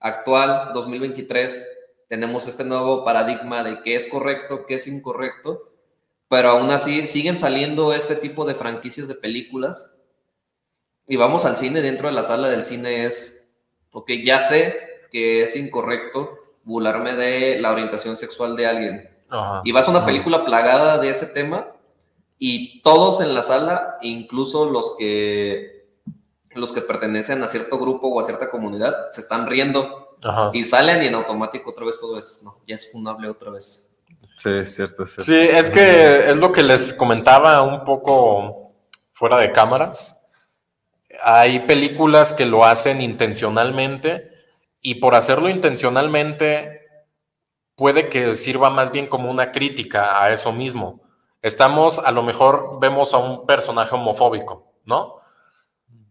actual, 0.00 0.72
2023, 0.74 1.66
tenemos 2.08 2.46
este 2.46 2.64
nuevo 2.64 3.04
paradigma 3.04 3.62
de 3.62 3.82
qué 3.82 3.96
es 3.96 4.08
correcto, 4.08 4.66
qué 4.66 4.76
es 4.76 4.86
incorrecto, 4.86 5.72
pero 6.28 6.50
aún 6.50 6.70
así 6.70 7.06
siguen 7.06 7.38
saliendo 7.38 7.92
este 7.92 8.16
tipo 8.16 8.44
de 8.44 8.54
franquicias 8.54 9.08
de 9.08 9.14
películas. 9.14 9.98
Y 11.06 11.16
vamos 11.16 11.44
al 11.44 11.56
cine, 11.56 11.82
dentro 11.82 12.08
de 12.08 12.14
la 12.14 12.22
sala 12.22 12.48
del 12.48 12.64
cine 12.64 13.06
es, 13.06 13.48
ok, 13.92 14.10
ya 14.24 14.40
sé 14.40 14.76
que 15.10 15.42
es 15.44 15.56
incorrecto 15.56 16.38
burlarme 16.64 17.14
de 17.14 17.60
la 17.60 17.70
orientación 17.70 18.16
sexual 18.16 18.56
de 18.56 18.66
alguien. 18.66 19.10
Y 19.64 19.72
vas 19.72 19.86
a 19.86 19.90
una 19.90 20.06
película 20.06 20.44
plagada 20.44 20.98
de 20.98 21.10
ese 21.10 21.26
tema 21.26 21.72
y 22.38 22.82
todos 22.82 23.20
en 23.20 23.34
la 23.34 23.42
sala, 23.42 23.98
incluso 24.02 24.70
los 24.70 24.96
que 24.98 25.75
los 26.56 26.72
que 26.72 26.80
pertenecen 26.80 27.42
a 27.42 27.48
cierto 27.48 27.78
grupo 27.78 28.08
o 28.08 28.20
a 28.20 28.24
cierta 28.24 28.50
comunidad, 28.50 29.10
se 29.10 29.20
están 29.20 29.46
riendo 29.46 30.16
y 30.52 30.62
salen 30.62 31.02
y 31.02 31.06
en 31.06 31.14
automático 31.14 31.70
otra 31.70 31.86
vez 31.86 32.00
todo 32.00 32.18
es, 32.18 32.42
no, 32.42 32.60
ya 32.66 32.74
es 32.74 32.90
funable 32.90 33.28
otra 33.28 33.50
vez. 33.50 33.88
Sí, 34.38 34.50
es 34.50 34.74
cierto, 34.74 35.02
es 35.02 35.14
cierto. 35.14 35.24
Sí, 35.24 35.34
es 35.34 35.70
que 35.70 36.30
es 36.30 36.36
lo 36.36 36.52
que 36.52 36.62
les 36.62 36.92
comentaba 36.92 37.62
un 37.62 37.84
poco 37.84 38.72
fuera 39.12 39.38
de 39.38 39.52
cámaras. 39.52 40.16
Hay 41.22 41.60
películas 41.60 42.32
que 42.32 42.44
lo 42.44 42.64
hacen 42.64 43.00
intencionalmente 43.00 44.30
y 44.80 44.96
por 44.96 45.14
hacerlo 45.14 45.48
intencionalmente 45.48 46.82
puede 47.74 48.08
que 48.08 48.34
sirva 48.34 48.70
más 48.70 48.90
bien 48.90 49.06
como 49.06 49.30
una 49.30 49.52
crítica 49.52 50.22
a 50.22 50.32
eso 50.32 50.52
mismo. 50.52 51.02
Estamos, 51.42 51.98
a 51.98 52.10
lo 52.10 52.22
mejor 52.22 52.78
vemos 52.80 53.14
a 53.14 53.18
un 53.18 53.46
personaje 53.46 53.94
homofóbico, 53.94 54.72
¿no? 54.84 55.20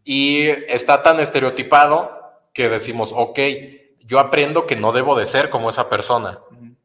Y 0.06 0.48
está 0.48 1.02
tan 1.02 1.20
estereotipado 1.20 2.40
que 2.54 2.70
decimos, 2.70 3.12
ok, 3.14 3.40
yo 4.02 4.20
aprendo 4.20 4.68
que 4.68 4.76
no 4.76 4.92
debo 4.92 5.16
de 5.16 5.26
ser 5.26 5.50
como 5.50 5.72
esa 5.72 5.90
persona. 5.90 6.40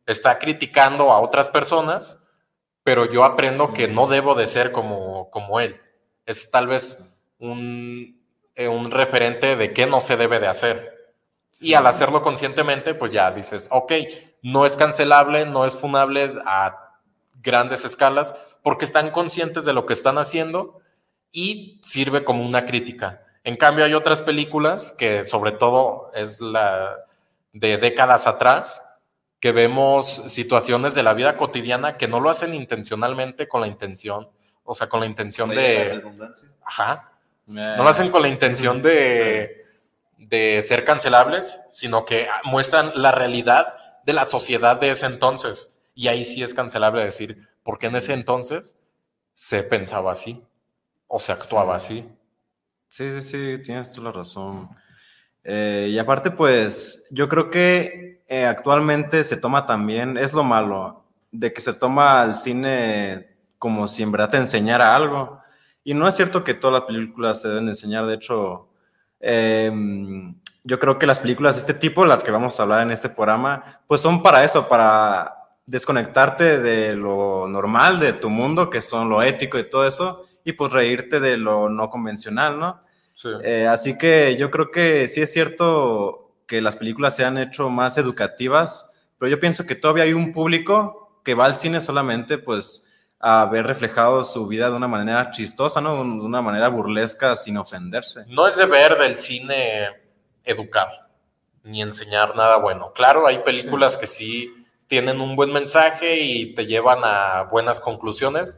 Está 0.06 0.38
criticando 0.38 1.12
a 1.12 1.20
otras 1.20 1.50
personas, 1.50 2.18
pero 2.82 3.04
yo 3.04 3.22
aprendo 3.24 3.74
que 3.74 3.88
no 3.88 4.06
debo 4.06 4.34
de 4.34 4.46
ser 4.46 4.72
como, 4.72 5.30
como 5.30 5.60
él. 5.60 5.78
Es 6.24 6.50
tal 6.50 6.66
vez 6.66 6.98
un, 7.38 8.18
eh, 8.54 8.68
un 8.68 8.90
referente 8.90 9.54
de 9.54 9.74
qué 9.74 9.86
no 9.86 10.00
se 10.00 10.16
debe 10.16 10.40
de 10.40 10.46
hacer. 10.46 11.14
Y 11.60 11.74
al 11.74 11.86
hacerlo 11.86 12.22
conscientemente, 12.22 12.94
pues 12.94 13.12
ya 13.12 13.30
dices, 13.32 13.68
ok, 13.70 13.92
no 14.42 14.64
es 14.64 14.76
cancelable, 14.76 15.44
no 15.44 15.66
es 15.66 15.74
funable 15.74 16.32
a 16.46 16.96
grandes 17.42 17.84
escalas, 17.84 18.34
porque 18.62 18.86
están 18.86 19.10
conscientes 19.10 19.66
de 19.66 19.74
lo 19.74 19.84
que 19.84 19.92
están 19.92 20.16
haciendo 20.16 20.79
y 21.32 21.78
sirve 21.82 22.24
como 22.24 22.44
una 22.44 22.64
crítica. 22.64 23.24
En 23.44 23.56
cambio, 23.56 23.84
hay 23.84 23.94
otras 23.94 24.22
películas 24.22 24.92
que 24.92 25.24
sobre 25.24 25.52
todo 25.52 26.10
es 26.14 26.40
la 26.40 26.96
de 27.52 27.78
décadas 27.78 28.26
atrás, 28.26 28.82
que 29.40 29.52
vemos 29.52 30.22
situaciones 30.26 30.94
de 30.94 31.02
la 31.02 31.14
vida 31.14 31.36
cotidiana 31.36 31.96
que 31.96 32.08
no 32.08 32.20
lo 32.20 32.30
hacen 32.30 32.54
intencionalmente 32.54 33.48
con 33.48 33.62
la 33.62 33.66
intención, 33.66 34.28
o 34.64 34.74
sea, 34.74 34.88
con 34.88 35.00
la 35.00 35.06
intención 35.06 35.50
de... 35.50 36.02
Ajá. 36.64 37.12
No 37.46 37.82
lo 37.82 37.88
hacen 37.88 38.10
con 38.10 38.22
la 38.22 38.28
intención 38.28 38.82
de, 38.82 39.64
de 40.18 40.62
ser 40.62 40.84
cancelables, 40.84 41.60
sino 41.70 42.04
que 42.04 42.26
muestran 42.44 42.92
la 42.94 43.10
realidad 43.10 43.76
de 44.04 44.12
la 44.12 44.24
sociedad 44.24 44.76
de 44.76 44.90
ese 44.90 45.06
entonces. 45.06 45.78
Y 45.94 46.08
ahí 46.08 46.24
sí 46.24 46.42
es 46.42 46.54
cancelable 46.54 47.02
decir, 47.02 47.48
porque 47.62 47.86
en 47.86 47.96
ese 47.96 48.12
entonces 48.12 48.76
se 49.34 49.62
pensaba 49.62 50.12
así 50.12 50.44
o 51.10 51.18
se 51.18 51.32
actuaba 51.32 51.74
así. 51.74 52.08
Sí, 52.88 53.10
sí, 53.10 53.22
sí, 53.22 53.62
tienes 53.62 53.90
tú 53.92 54.00
la 54.00 54.12
razón. 54.12 54.70
Eh, 55.42 55.88
y 55.90 55.98
aparte, 55.98 56.30
pues 56.30 57.08
yo 57.10 57.28
creo 57.28 57.50
que 57.50 58.22
eh, 58.28 58.46
actualmente 58.46 59.24
se 59.24 59.36
toma 59.36 59.66
también, 59.66 60.16
es 60.16 60.32
lo 60.32 60.44
malo, 60.44 61.04
de 61.32 61.52
que 61.52 61.60
se 61.60 61.74
toma 61.74 62.22
al 62.22 62.36
cine 62.36 63.28
como 63.58 63.88
si 63.88 64.04
en 64.04 64.12
verdad 64.12 64.30
te 64.30 64.36
enseñara 64.36 64.94
algo. 64.94 65.40
Y 65.82 65.94
no 65.94 66.06
es 66.06 66.14
cierto 66.14 66.44
que 66.44 66.54
todas 66.54 66.80
las 66.80 66.86
películas 66.86 67.42
te 67.42 67.48
deben 67.48 67.68
enseñar, 67.68 68.06
de 68.06 68.14
hecho, 68.14 68.68
em, 69.18 70.36
yo 70.62 70.78
creo 70.78 70.98
que 70.98 71.06
las 71.06 71.18
películas 71.18 71.56
de 71.56 71.60
este 71.62 71.74
tipo, 71.74 72.06
las 72.06 72.22
que 72.22 72.30
vamos 72.30 72.58
a 72.58 72.62
hablar 72.62 72.82
en 72.82 72.92
este 72.92 73.08
programa, 73.08 73.80
pues 73.88 74.00
son 74.00 74.22
para 74.22 74.44
eso, 74.44 74.68
para 74.68 75.34
desconectarte 75.66 76.60
de 76.60 76.94
lo 76.94 77.48
normal 77.48 77.98
de 77.98 78.12
tu 78.12 78.30
mundo, 78.30 78.70
que 78.70 78.80
son 78.80 79.08
lo 79.08 79.22
ético 79.22 79.58
y 79.58 79.68
todo 79.68 79.86
eso, 79.86 80.26
y 80.44 80.52
pues 80.52 80.72
reírte 80.72 81.20
de 81.20 81.36
lo 81.36 81.68
no 81.68 81.90
convencional, 81.90 82.58
¿no? 82.58 82.82
Eh, 83.42 83.66
así 83.66 83.98
que 83.98 84.36
yo 84.36 84.50
creo 84.50 84.70
que 84.70 85.06
sí 85.08 85.20
es 85.20 85.32
cierto 85.32 86.32
que 86.46 86.60
las 86.60 86.76
películas 86.76 87.14
se 87.14 87.24
han 87.24 87.38
hecho 87.38 87.68
más 87.68 87.98
educativas, 87.98 88.90
pero 89.18 89.30
yo 89.30 89.38
pienso 89.38 89.66
que 89.66 89.74
todavía 89.74 90.04
hay 90.04 90.14
un 90.14 90.32
público 90.32 91.20
que 91.22 91.34
va 91.34 91.44
al 91.44 91.56
cine 91.56 91.80
solamente 91.80 92.38
pues 92.38 92.86
a 93.18 93.44
ver 93.44 93.66
reflejado 93.66 94.24
su 94.24 94.46
vida 94.46 94.70
de 94.70 94.76
una 94.76 94.88
manera 94.88 95.30
chistosa, 95.30 95.82
¿no? 95.82 95.94
De 95.96 96.22
una 96.22 96.40
manera 96.40 96.68
burlesca 96.68 97.36
sin 97.36 97.58
ofenderse. 97.58 98.24
No 98.28 98.48
es 98.48 98.56
deber 98.56 98.96
del 98.96 99.18
cine 99.18 99.90
educar 100.44 100.88
ni 101.62 101.82
enseñar 101.82 102.34
nada 102.34 102.56
bueno. 102.56 102.92
Claro, 102.94 103.26
hay 103.26 103.38
películas 103.40 103.96
que 103.96 104.06
sí 104.06 104.54
tienen 104.86 105.20
un 105.20 105.36
buen 105.36 105.52
mensaje 105.52 106.20
y 106.20 106.54
te 106.54 106.66
llevan 106.66 107.00
a 107.04 107.44
buenas 107.50 107.80
conclusiones, 107.80 108.56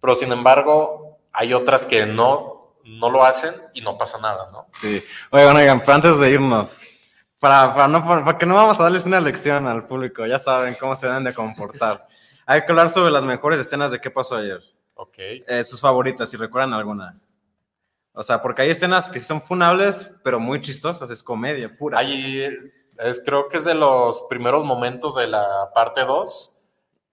pero 0.00 0.14
sin 0.14 0.32
embargo 0.32 1.07
hay 1.32 1.54
otras 1.54 1.86
que 1.86 2.06
no, 2.06 2.74
no 2.84 3.10
lo 3.10 3.24
hacen 3.24 3.54
y 3.74 3.80
no 3.80 3.98
pasa 3.98 4.18
nada, 4.18 4.50
¿no? 4.52 4.68
Sí. 4.74 5.02
Oigan, 5.30 5.56
oigan, 5.56 5.80
pero 5.80 5.92
antes 5.94 6.18
de 6.18 6.30
irnos, 6.30 6.82
para, 7.38 7.72
para, 7.74 7.88
no, 7.88 8.06
para 8.06 8.38
que 8.38 8.46
no 8.46 8.54
vamos 8.54 8.80
a 8.80 8.84
darles 8.84 9.06
una 9.06 9.20
lección 9.20 9.66
al 9.66 9.86
público, 9.86 10.26
ya 10.26 10.38
saben 10.38 10.76
cómo 10.78 10.94
se 10.94 11.06
deben 11.06 11.24
de 11.24 11.34
comportar. 11.34 12.06
Hay 12.46 12.64
que 12.64 12.72
hablar 12.72 12.90
sobre 12.90 13.10
las 13.10 13.24
mejores 13.24 13.60
escenas 13.60 13.90
de 13.90 14.00
qué 14.00 14.10
pasó 14.10 14.36
ayer. 14.36 14.62
Ok. 14.94 15.16
Eh, 15.18 15.62
sus 15.64 15.80
favoritas, 15.80 16.30
si 16.30 16.36
recuerdan 16.36 16.72
alguna. 16.72 17.20
O 18.12 18.24
sea, 18.24 18.42
porque 18.42 18.62
hay 18.62 18.70
escenas 18.70 19.10
que 19.10 19.20
son 19.20 19.40
funables, 19.40 20.10
pero 20.24 20.40
muy 20.40 20.60
chistosas, 20.60 21.08
es 21.08 21.22
comedia 21.22 21.76
pura. 21.76 22.00
Hay, 22.00 22.42
es, 22.98 23.22
creo 23.24 23.48
que 23.48 23.58
es 23.58 23.64
de 23.64 23.74
los 23.74 24.22
primeros 24.22 24.64
momentos 24.64 25.14
de 25.14 25.28
la 25.28 25.70
parte 25.72 26.04
2, 26.04 26.58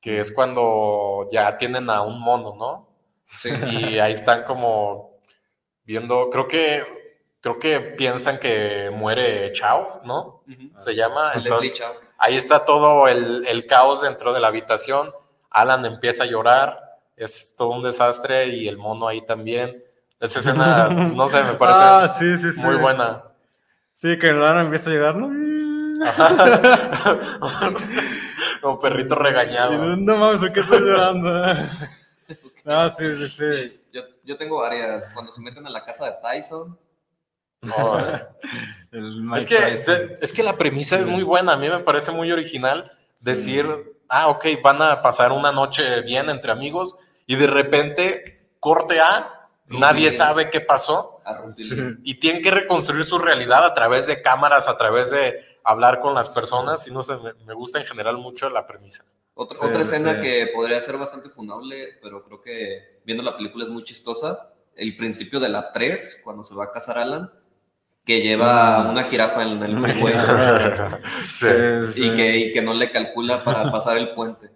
que 0.01 0.19
es 0.19 0.31
cuando 0.31 1.27
ya 1.31 1.57
tienen 1.57 1.91
a 1.91 2.01
un 2.01 2.19
mono, 2.19 2.55
¿no? 2.55 2.84
Sí. 3.29 3.49
Y 3.71 3.99
ahí 3.99 4.13
están 4.13 4.43
como 4.43 5.19
viendo, 5.83 6.29
creo 6.29 6.47
que, 6.47 7.19
creo 7.41 7.59
que 7.59 7.79
piensan 7.79 8.39
que 8.39 8.91
muere 8.93 9.51
Chao, 9.53 10.01
¿no? 10.05 10.43
Se 10.77 10.95
llama. 10.95 11.31
Entonces, 11.35 11.81
ahí 12.17 12.35
está 12.35 12.65
todo 12.65 13.07
el, 13.07 13.45
el 13.47 13.67
caos 13.67 14.01
dentro 14.01 14.33
de 14.33 14.39
la 14.39 14.47
habitación. 14.47 15.13
Alan 15.49 15.85
empieza 15.85 16.23
a 16.23 16.27
llorar, 16.27 16.99
es 17.15 17.55
todo 17.55 17.69
un 17.69 17.83
desastre 17.83 18.47
y 18.47 18.67
el 18.67 18.77
mono 18.77 19.07
ahí 19.07 19.21
también 19.21 19.83
esa 20.19 20.39
escena, 20.39 20.89
no 20.89 21.27
sé, 21.27 21.43
me 21.43 21.53
parece 21.59 21.79
ah, 21.81 22.17
muy 22.57 22.75
buena. 22.75 23.23
Sí, 23.93 24.17
que 24.17 24.29
el 24.29 24.41
Lara 24.41 24.61
empieza 24.61 24.89
a 24.89 24.93
llegar, 24.93 25.15
¿no? 25.15 25.29
Como 28.61 28.79
perrito 28.79 29.15
regañado. 29.15 29.95
No 29.95 30.17
mames, 30.17 30.41
¿por 30.41 30.51
qué 30.53 30.61
estoy 30.61 30.81
llorando? 30.81 31.29
Ah, 32.65 32.89
sí, 32.89 33.15
sí, 33.15 33.27
sí. 33.27 33.81
Yo, 33.93 34.01
yo, 34.23 34.37
tengo 34.37 34.61
varias. 34.61 35.09
Cuando 35.11 35.31
se 35.31 35.41
meten 35.41 35.65
a 35.67 35.69
la 35.69 35.85
casa 35.85 36.05
de 36.05 36.13
Tyson. 36.21 36.77
es, 39.35 39.45
que, 39.47 40.17
es 40.21 40.33
que 40.33 40.43
la 40.43 40.57
premisa 40.57 40.97
es 40.97 41.07
muy 41.07 41.23
buena. 41.23 41.53
A 41.53 41.57
mí 41.57 41.69
me 41.69 41.79
parece 41.79 42.11
muy 42.11 42.31
original 42.31 42.91
decir, 43.21 43.67
ah, 44.09 44.27
ok, 44.27 44.45
van 44.63 44.81
a 44.81 45.01
pasar 45.01 45.31
una 45.31 45.51
noche 45.51 46.01
bien 46.01 46.29
entre 46.29 46.51
amigos 46.51 46.97
y 47.25 47.35
de 47.35 47.47
repente 47.47 48.49
corte 48.59 48.99
A 48.99 49.35
Nadie 49.67 50.11
sabe 50.11 50.49
qué 50.49 50.61
pasó. 50.61 51.21
Y 52.03 52.15
tienen 52.15 52.41
que 52.41 52.51
reconstruir 52.51 53.03
su 53.05 53.17
realidad 53.17 53.65
a 53.65 53.73
través 53.73 54.07
de 54.07 54.21
cámaras, 54.21 54.67
a 54.67 54.77
través 54.77 55.11
de 55.11 55.43
hablar 55.63 55.99
con 55.99 56.13
las 56.13 56.29
personas. 56.29 56.87
Y 56.87 56.91
no 56.91 57.03
sé, 57.03 57.17
me, 57.45 57.53
gusta 57.53 57.79
en 57.79 57.85
general 57.85 58.17
mucho 58.17 58.49
la 58.49 58.65
premisa. 58.65 59.03
Otra, 59.35 59.67
otra 59.67 59.81
escena 59.81 60.19
que 60.19 60.47
podría 60.53 60.79
ser 60.81 60.97
bastante 60.97 61.29
fundable, 61.29 61.99
pero 62.01 62.23
creo 62.23 62.41
que 62.41 63.01
viendo 63.05 63.21
la 63.21 63.35
película 63.37 63.65
es 63.65 63.69
muy 63.69 63.83
chistosa. 63.83 64.53
El 64.75 64.95
principio 64.97 65.39
de 65.39 65.49
la 65.49 65.71
3, 65.71 66.21
cuando 66.23 66.43
se 66.43 66.55
va 66.55 66.65
a 66.65 66.71
casar 66.71 66.97
Alan, 66.97 67.29
que 68.05 68.21
lleva 68.21 68.79
mm. 68.79 68.89
una 68.89 69.03
jirafa 69.03 69.43
en 69.43 69.63
el 69.63 69.79
freeway. 69.79 70.15
y, 71.95 72.15
que, 72.15 72.37
y 72.37 72.51
que 72.51 72.61
no 72.61 72.73
le 72.73 72.91
calcula 72.91 73.43
para 73.43 73.71
pasar 73.71 73.97
el 73.97 74.09
puente. 74.09 74.51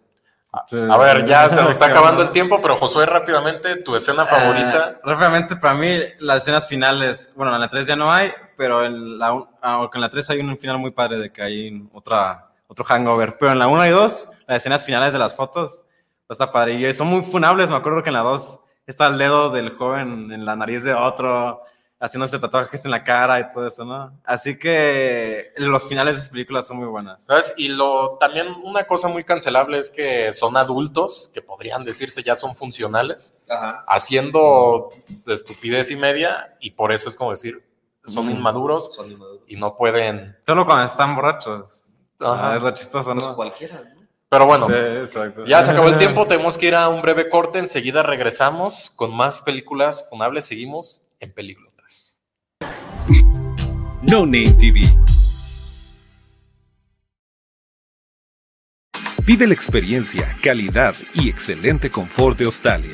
A 0.52 0.98
ver, 0.98 1.26
ya 1.26 1.48
se 1.50 1.58
nos 1.58 1.72
está 1.72 1.86
acabando 1.88 2.24
el 2.24 2.32
tiempo, 2.32 2.60
pero 2.62 2.78
Josué, 2.78 3.06
rápidamente, 3.06 3.76
tu 3.78 3.96
escena 3.96 4.26
favorita. 4.26 4.90
Eh, 4.90 5.00
rápidamente, 5.04 5.56
para 5.56 5.76
mí, 5.76 6.00
las 6.20 6.44
escenas 6.44 6.68
finales, 6.68 7.34
bueno, 7.36 7.54
en 7.54 7.62
la 7.62 7.70
3 7.70 7.86
ya 7.86 7.96
no 7.96 8.12
hay, 8.12 8.32
pero 8.58 8.84
en 8.86 9.20
la, 9.20 9.48
aunque 9.62 9.98
en 9.98 10.02
la 10.02 10.10
3 10.10 10.30
hay 10.32 10.40
un 10.40 10.58
final 10.58 10.80
muy 10.80 10.92
padre 10.92 11.20
de 11.20 11.32
que 11.32 11.44
hay 11.44 11.88
otra, 11.94 12.49
otro 12.70 12.86
hangover. 12.86 13.38
Pero 13.38 13.52
en 13.52 13.60
la 13.60 13.68
1 13.68 13.86
y 13.88 13.90
2, 13.90 14.30
las 14.48 14.58
escenas 14.58 14.86
finales 14.86 15.12
de 15.12 15.20
las 15.20 15.36
fotos, 15.36 15.84
está 16.30 16.52
padre. 16.52 16.76
Y 16.76 16.94
son 16.94 17.08
muy 17.08 17.24
funables, 17.24 17.70
me 17.70 17.76
acuerdo 17.76 18.02
que 18.04 18.10
en 18.10 18.14
la 18.14 18.22
2 18.22 18.60
está 18.88 19.08
el 19.08 19.18
dedo 19.18 19.50
del 19.50 19.72
joven 19.72 20.32
en 20.32 20.46
la 20.46 20.56
nariz 20.56 20.84
de 20.84 20.94
otro. 20.94 21.62
haciéndose 22.02 22.40
tatuajes 22.40 22.86
en 22.86 22.92
la 22.92 23.04
cara 23.04 23.42
y 23.42 23.52
todo 23.52 23.68
eso, 23.68 23.84
¿no? 23.84 24.18
Así 24.24 24.58
que 24.58 25.52
los 25.58 25.86
finales 25.86 26.16
de 26.16 26.20
esas 26.22 26.32
películas 26.32 26.66
son 26.66 26.78
muy 26.78 26.88
buenas. 26.88 27.26
¿Sabes? 27.26 27.54
Y 27.58 27.68
lo, 27.68 28.18
también 28.22 28.48
una 28.64 28.84
cosa 28.86 29.10
muy 29.10 29.26
cancelable 29.26 29.78
es 29.78 29.90
que 29.92 30.32
son 30.32 30.56
adultos, 30.56 31.30
que 31.34 31.42
podrían 31.42 31.84
decirse 31.84 32.24
ya 32.24 32.38
son 32.38 32.56
funcionales, 32.56 33.34
Ajá. 33.50 33.84
haciendo 33.86 34.88
estupidez 35.28 35.92
y 35.92 35.98
media, 35.98 36.56
y 36.62 36.72
por 36.72 36.94
eso 36.94 37.10
es 37.10 37.18
como 37.18 37.32
decir, 37.32 37.68
son 38.08 38.28
Mm. 38.28 38.30
inmaduros 38.30 38.96
Son 38.96 39.12
inmaduros. 39.12 39.44
y 39.48 39.58
no 39.58 39.76
pueden... 39.76 40.38
Solo 40.46 40.66
cuando 40.66 40.86
están 40.86 41.16
borrachos. 41.18 41.84
Ajá. 42.20 42.52
Ah, 42.52 42.56
es 42.56 42.62
lo 42.62 42.72
chistoso, 42.72 43.14
Pues 43.14 43.26
¿no? 43.26 43.36
cualquiera, 43.36 43.76
¿no? 43.82 44.00
Pero 44.30 44.46
bueno, 44.46 44.66
Sí, 44.68 44.74
exacto. 44.74 45.46
ya 45.46 45.64
se 45.64 45.72
acabó 45.72 45.88
el 45.88 45.98
tiempo, 45.98 46.28
tenemos 46.28 46.58
que 46.58 46.68
ir 46.68 46.76
a 46.76 46.88
un 46.90 47.02
breve 47.02 47.30
corte, 47.30 47.58
enseguida 47.60 48.04
regresamos 48.04 48.92
con 48.96 49.16
más 49.16 49.42
películas 49.42 50.06
funables, 50.10 50.46
seguimos 50.46 51.08
en 51.20 51.34
Peliglotas. 51.34 52.22
No 54.04 54.26
Name 54.26 54.54
TV. 54.54 54.82
Vive 59.26 59.48
la 59.48 59.54
experiencia, 59.54 60.36
calidad 60.44 60.96
y 61.14 61.30
excelente 61.30 61.90
confort 61.92 62.38
de 62.38 62.46
Australia. 62.46 62.94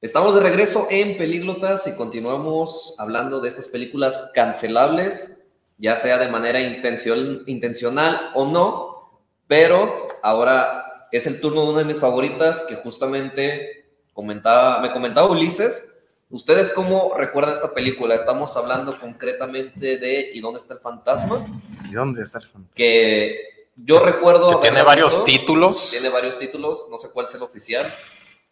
Estamos 0.00 0.34
de 0.36 0.40
regreso 0.40 0.86
en 0.90 1.18
Pelíglotas 1.18 1.88
y 1.88 1.96
continuamos 1.96 2.94
hablando 2.98 3.40
de 3.40 3.48
estas 3.48 3.66
películas 3.66 4.30
cancelables, 4.32 5.38
ya 5.76 5.96
sea 5.96 6.18
de 6.18 6.28
manera 6.28 6.60
intención- 6.60 7.42
intencional 7.46 8.30
o 8.34 8.46
no, 8.46 9.22
pero 9.48 10.06
ahora 10.22 10.84
es 11.10 11.26
el 11.26 11.40
turno 11.40 11.62
de 11.64 11.68
una 11.70 11.78
de 11.80 11.84
mis 11.86 11.98
favoritas 11.98 12.62
que 12.68 12.76
justamente 12.76 13.86
comentaba, 14.12 14.80
me 14.80 14.92
comentaba 14.92 15.28
Ulises. 15.30 15.92
¿Ustedes 16.30 16.72
cómo 16.72 17.14
recuerdan 17.16 17.54
esta 17.54 17.74
película? 17.74 18.14
Estamos 18.14 18.56
hablando 18.56 18.96
concretamente 19.00 19.96
de 19.98 20.30
¿Y 20.32 20.40
dónde 20.40 20.60
está 20.60 20.74
el 20.74 20.80
fantasma? 20.80 21.44
¿Y 21.90 21.94
dónde 21.94 22.22
está 22.22 22.38
el 22.38 22.44
fantasma? 22.44 22.74
Que 22.76 23.66
yo 23.74 23.98
recuerdo... 23.98 24.60
Que 24.60 24.68
tiene 24.68 24.82
varios 24.82 25.14
visto. 25.14 25.24
títulos. 25.24 25.90
Tiene 25.90 26.08
varios 26.10 26.38
títulos, 26.38 26.86
no 26.88 26.98
sé 26.98 27.08
cuál 27.12 27.26
es 27.26 27.34
el 27.34 27.42
oficial. 27.42 27.84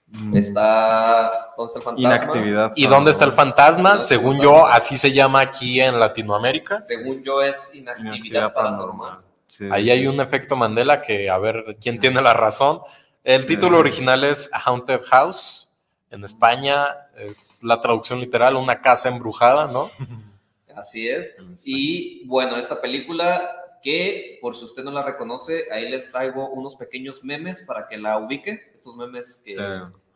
Mm, 0.08 0.36
Está. 0.36 1.52
¿Dónde 1.56 1.68
está 1.68 1.78
el 1.78 1.84
fantasma? 1.84 2.00
Inactividad. 2.14 2.72
¿Y 2.76 2.86
dónde 2.86 3.10
está 3.10 3.24
el 3.24 3.32
fantasma? 3.32 3.90
¿Dónde 3.90 4.02
está 4.04 4.14
el 4.14 4.20
Según 4.20 4.40
yo, 4.40 4.66
así 4.66 4.96
se 4.96 5.12
llama 5.12 5.40
aquí 5.40 5.80
en 5.80 5.98
Latinoamérica. 5.98 6.80
Según 6.80 7.22
yo, 7.22 7.42
es 7.42 7.74
inactividad, 7.74 8.14
Inactividad 8.14 8.52
paranormal. 8.54 9.20
Sí, 9.48 9.68
Ahí 9.70 9.84
sí, 9.84 9.90
hay 9.90 10.06
un 10.06 10.20
efecto 10.20 10.56
Mandela 10.56 11.02
que, 11.02 11.28
a 11.30 11.38
ver, 11.38 11.76
¿quién 11.80 11.98
tiene 11.98 12.20
la 12.20 12.34
razón? 12.34 12.80
El 13.24 13.42
Sí. 13.42 13.48
título 13.48 13.78
original 13.78 14.22
es 14.24 14.48
Haunted 14.52 15.00
House. 15.10 15.72
En 16.10 16.22
España 16.24 16.86
es 17.16 17.58
la 17.62 17.80
traducción 17.80 18.20
literal, 18.20 18.54
una 18.56 18.80
casa 18.80 19.08
embrujada, 19.08 19.66
¿no? 19.66 19.90
Así 20.76 21.08
es. 21.08 21.34
Y 21.64 22.26
bueno, 22.26 22.56
esta 22.56 22.80
película 22.80 23.50
que, 23.86 24.38
por 24.42 24.56
si 24.56 24.64
usted 24.64 24.82
no 24.82 24.90
la 24.90 25.04
reconoce, 25.04 25.66
ahí 25.70 25.88
les 25.88 26.10
traigo 26.10 26.48
unos 26.48 26.74
pequeños 26.74 27.22
memes 27.22 27.62
para 27.62 27.86
que 27.86 27.96
la 27.96 28.18
ubique. 28.18 28.72
Estos 28.74 28.96
memes 28.96 29.40
que, 29.44 29.52
Sí. 29.52 29.58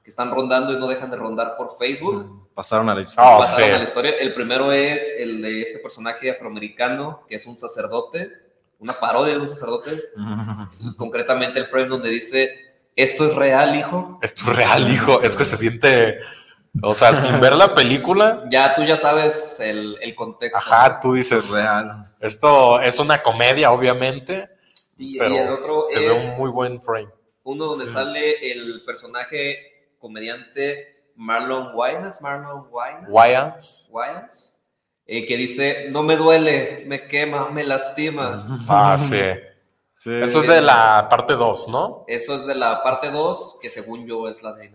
que 0.02 0.11
están 0.11 0.33
rondando 0.33 0.72
y 0.72 0.76
no 0.80 0.88
dejan 0.88 1.09
de 1.09 1.16
rondar 1.16 1.56
por 1.56 1.78
Facebook. 1.78 2.48
Pasaron 2.52 2.88
a 2.88 2.96
la 2.96 3.02
historia. 3.02 3.30
Oh, 3.37 3.38
Pasaron 3.38 3.68
sí. 3.68 3.74
a 3.74 3.78
la 3.78 3.85
historia. 3.85 4.11
El 4.18 4.35
primero 4.35 4.72
es 4.72 5.00
el 5.18 5.40
de 5.40 5.62
este 5.62 5.78
personaje 5.78 6.33
afroamericano 6.33 7.22
que 7.28 7.37
es 7.37 7.46
un 7.46 7.56
sacerdote, 7.56 8.33
una 8.80 8.92
parodia 8.92 9.35
de 9.35 9.40
un 9.40 9.46
sacerdote, 9.46 9.92
concretamente 10.96 11.61
el 11.61 11.66
frame 11.66 11.87
donde 11.90 12.09
dice, 12.11 12.50
esto 12.96 13.24
es 13.24 13.37
real, 13.37 13.76
hijo. 13.76 14.18
Esto 14.20 14.50
es 14.50 14.56
real, 14.56 14.90
hijo. 14.92 15.22
Es 15.22 15.37
que 15.37 15.44
se 15.44 15.56
siente, 15.56 16.18
o 16.83 16.94
sea, 16.94 17.12
sin 17.12 17.40
ver 17.40 17.54
la 17.54 17.74
película, 17.74 18.44
Ya 18.50 18.74
tú 18.74 18.83
ya 18.85 18.96
sabes 18.96 19.59
el, 19.61 19.96
el 20.00 20.14
contexto. 20.14 20.59
ajá, 20.59 21.00
tú 21.00 21.14
dices, 21.14 21.50
Real. 21.52 22.06
esto 22.20 22.80
es 22.80 22.98
una 22.98 23.22
comedia, 23.22 23.70
obviamente, 23.72 24.48
Y, 24.98 25.18
el 25.22 25.48
otro 25.52 25.83
se 25.85 25.98
es 25.98 26.04
ve 26.06 26.12
un 26.12 26.38
muy 26.38 26.50
buen 26.50 26.80
frame. 26.80 27.09
uno 27.42 27.64
donde 27.66 27.87
sale 27.92 28.52
el 28.52 28.83
personaje 28.85 29.59
comediante 29.98 31.02
Marlon 31.16 31.74
Wayans, 31.74 32.20
Marlon 32.22 32.66
Wayans, 32.70 33.06
Wayans. 33.09 33.88
Wayans, 33.90 34.56
eh, 35.06 35.26
que 35.26 35.37
dice, 35.37 35.88
no 35.90 36.02
me 36.02 36.16
duele, 36.16 36.85
me 36.87 37.06
quema, 37.09 37.50
me 37.50 37.64
lastima. 37.64 38.61
Ah, 38.68 38.96
sí. 38.98 39.20
Sí. 40.00 40.10
Eso 40.14 40.40
es 40.40 40.48
de 40.48 40.62
la 40.62 41.08
parte 41.10 41.34
2, 41.34 41.68
¿no? 41.68 42.04
Eso 42.08 42.34
es 42.34 42.46
de 42.46 42.54
la 42.54 42.82
parte 42.82 43.10
2, 43.10 43.58
que 43.60 43.68
según 43.68 44.06
yo 44.06 44.28
es 44.28 44.42
la 44.42 44.54
de 44.54 44.72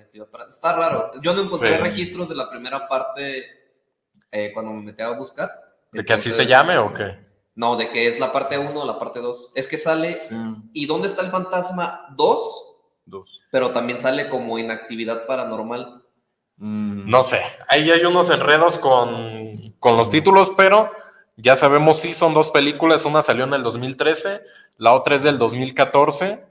Está 0.47 0.73
raro. 0.75 1.11
Yo 1.23 1.33
no 1.33 1.41
encontré 1.41 1.75
Sí. 1.77 1.81
registros 1.81 2.29
de 2.29 2.35
la 2.35 2.47
primera 2.47 2.87
parte 2.87 3.43
eh, 4.31 4.51
cuando 4.53 4.71
me 4.71 4.83
metí 4.83 5.01
a 5.01 5.09
buscar. 5.11 5.49
¿De 5.91 6.05
que 6.05 6.13
así 6.13 6.29
se 6.29 6.45
llame 6.45 6.77
o 6.77 6.93
qué? 6.93 7.17
No, 7.55 7.75
de 7.75 7.89
que 7.89 8.05
es 8.07 8.19
la 8.19 8.31
parte 8.31 8.59
1 8.59 8.79
o 8.81 8.85
la 8.85 8.99
parte 8.99 9.19
2. 9.19 9.53
Es 9.55 9.67
que 9.67 9.77
sale, 9.77 10.15
Sí. 10.17 10.35
¿y 10.73 10.85
dónde 10.85 11.07
está 11.07 11.23
el 11.23 11.31
fantasma 11.31 12.05
2? 12.15 12.71
Dos. 13.05 13.41
Pero 13.51 13.71
también 13.71 13.99
sale 14.01 14.29
como 14.29 14.59
inactividad 14.59 15.25
paranormal. 15.25 16.03
Mm. 16.57 17.09
No 17.09 17.23
sé, 17.23 17.41
ahí 17.67 17.89
hay 17.89 18.03
unos 18.05 18.29
enredos 18.29 18.77
con, 18.77 19.73
con 19.79 19.97
los 19.97 20.09
títulos, 20.11 20.51
pero 20.55 20.91
ya 21.37 21.55
sabemos 21.55 21.97
si 21.97 22.13
son 22.13 22.33
dos 22.33 22.51
películas, 22.51 23.05
una 23.05 23.21
salió 23.21 23.43
en 23.45 23.53
el 23.53 23.63
2013, 23.63 24.41
la 24.77 24.93
otra 24.93 25.15
es 25.15 25.23
del 25.23 25.37
2014. 25.37 26.45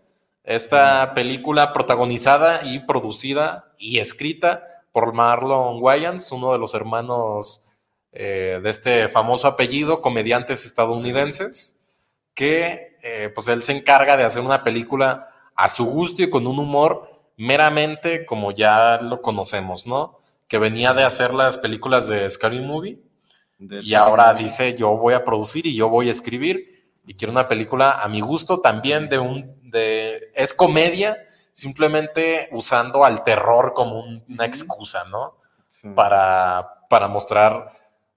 Esta 0.44 1.14
película 1.14 1.72
protagonizada 1.72 2.64
y 2.64 2.80
producida 2.80 3.72
y 3.78 3.98
escrita 3.98 4.82
por 4.92 5.12
Marlon 5.12 5.82
Wayans, 5.82 6.30
uno 6.32 6.52
de 6.52 6.58
los 6.58 6.74
hermanos 6.74 7.64
eh, 8.12 8.60
de 8.62 8.70
este 8.70 9.08
famoso 9.08 9.48
apellido, 9.48 10.00
comediantes 10.00 10.64
estadounidenses, 10.64 11.84
que 12.34 12.96
eh, 13.02 13.30
pues 13.34 13.48
él 13.48 13.62
se 13.62 13.72
encarga 13.72 14.16
de 14.16 14.24
hacer 14.24 14.42
una 14.42 14.62
película 14.62 15.28
a 15.56 15.68
su 15.68 15.86
gusto 15.86 16.22
y 16.22 16.30
con 16.30 16.46
un 16.46 16.58
humor 16.58 17.10
meramente 17.36 18.24
como 18.24 18.52
ya 18.52 19.00
lo 19.02 19.20
conocemos, 19.20 19.86
¿no? 19.86 20.18
Que 20.48 20.58
venía 20.58 20.94
de 20.94 21.04
hacer 21.04 21.34
las 21.34 21.58
películas 21.58 22.06
de 22.06 22.28
Scary 22.28 22.60
Movie 22.60 23.00
De 23.58 23.80
y 23.82 23.94
ahora 23.94 24.32
dice 24.34 24.74
yo 24.74 24.96
voy 24.96 25.14
a 25.14 25.24
producir 25.24 25.66
y 25.66 25.74
yo 25.74 25.88
voy 25.88 26.08
a 26.08 26.12
escribir 26.12 26.73
y 27.06 27.14
quiero 27.14 27.32
una 27.32 27.48
película 27.48 28.02
a 28.02 28.08
mi 28.08 28.20
gusto 28.20 28.60
también 28.60 29.08
de 29.08 29.18
un 29.18 29.60
de 29.70 30.30
es 30.34 30.54
comedia 30.54 31.24
simplemente 31.52 32.48
usando 32.52 33.04
al 33.04 33.22
terror 33.24 33.72
como 33.74 34.00
un- 34.00 34.24
una 34.28 34.44
excusa, 34.44 35.04
¿no? 35.04 35.36
sí. 35.68 35.88
Para, 35.94 36.84
para 36.88 37.08
mostrar 37.08 37.72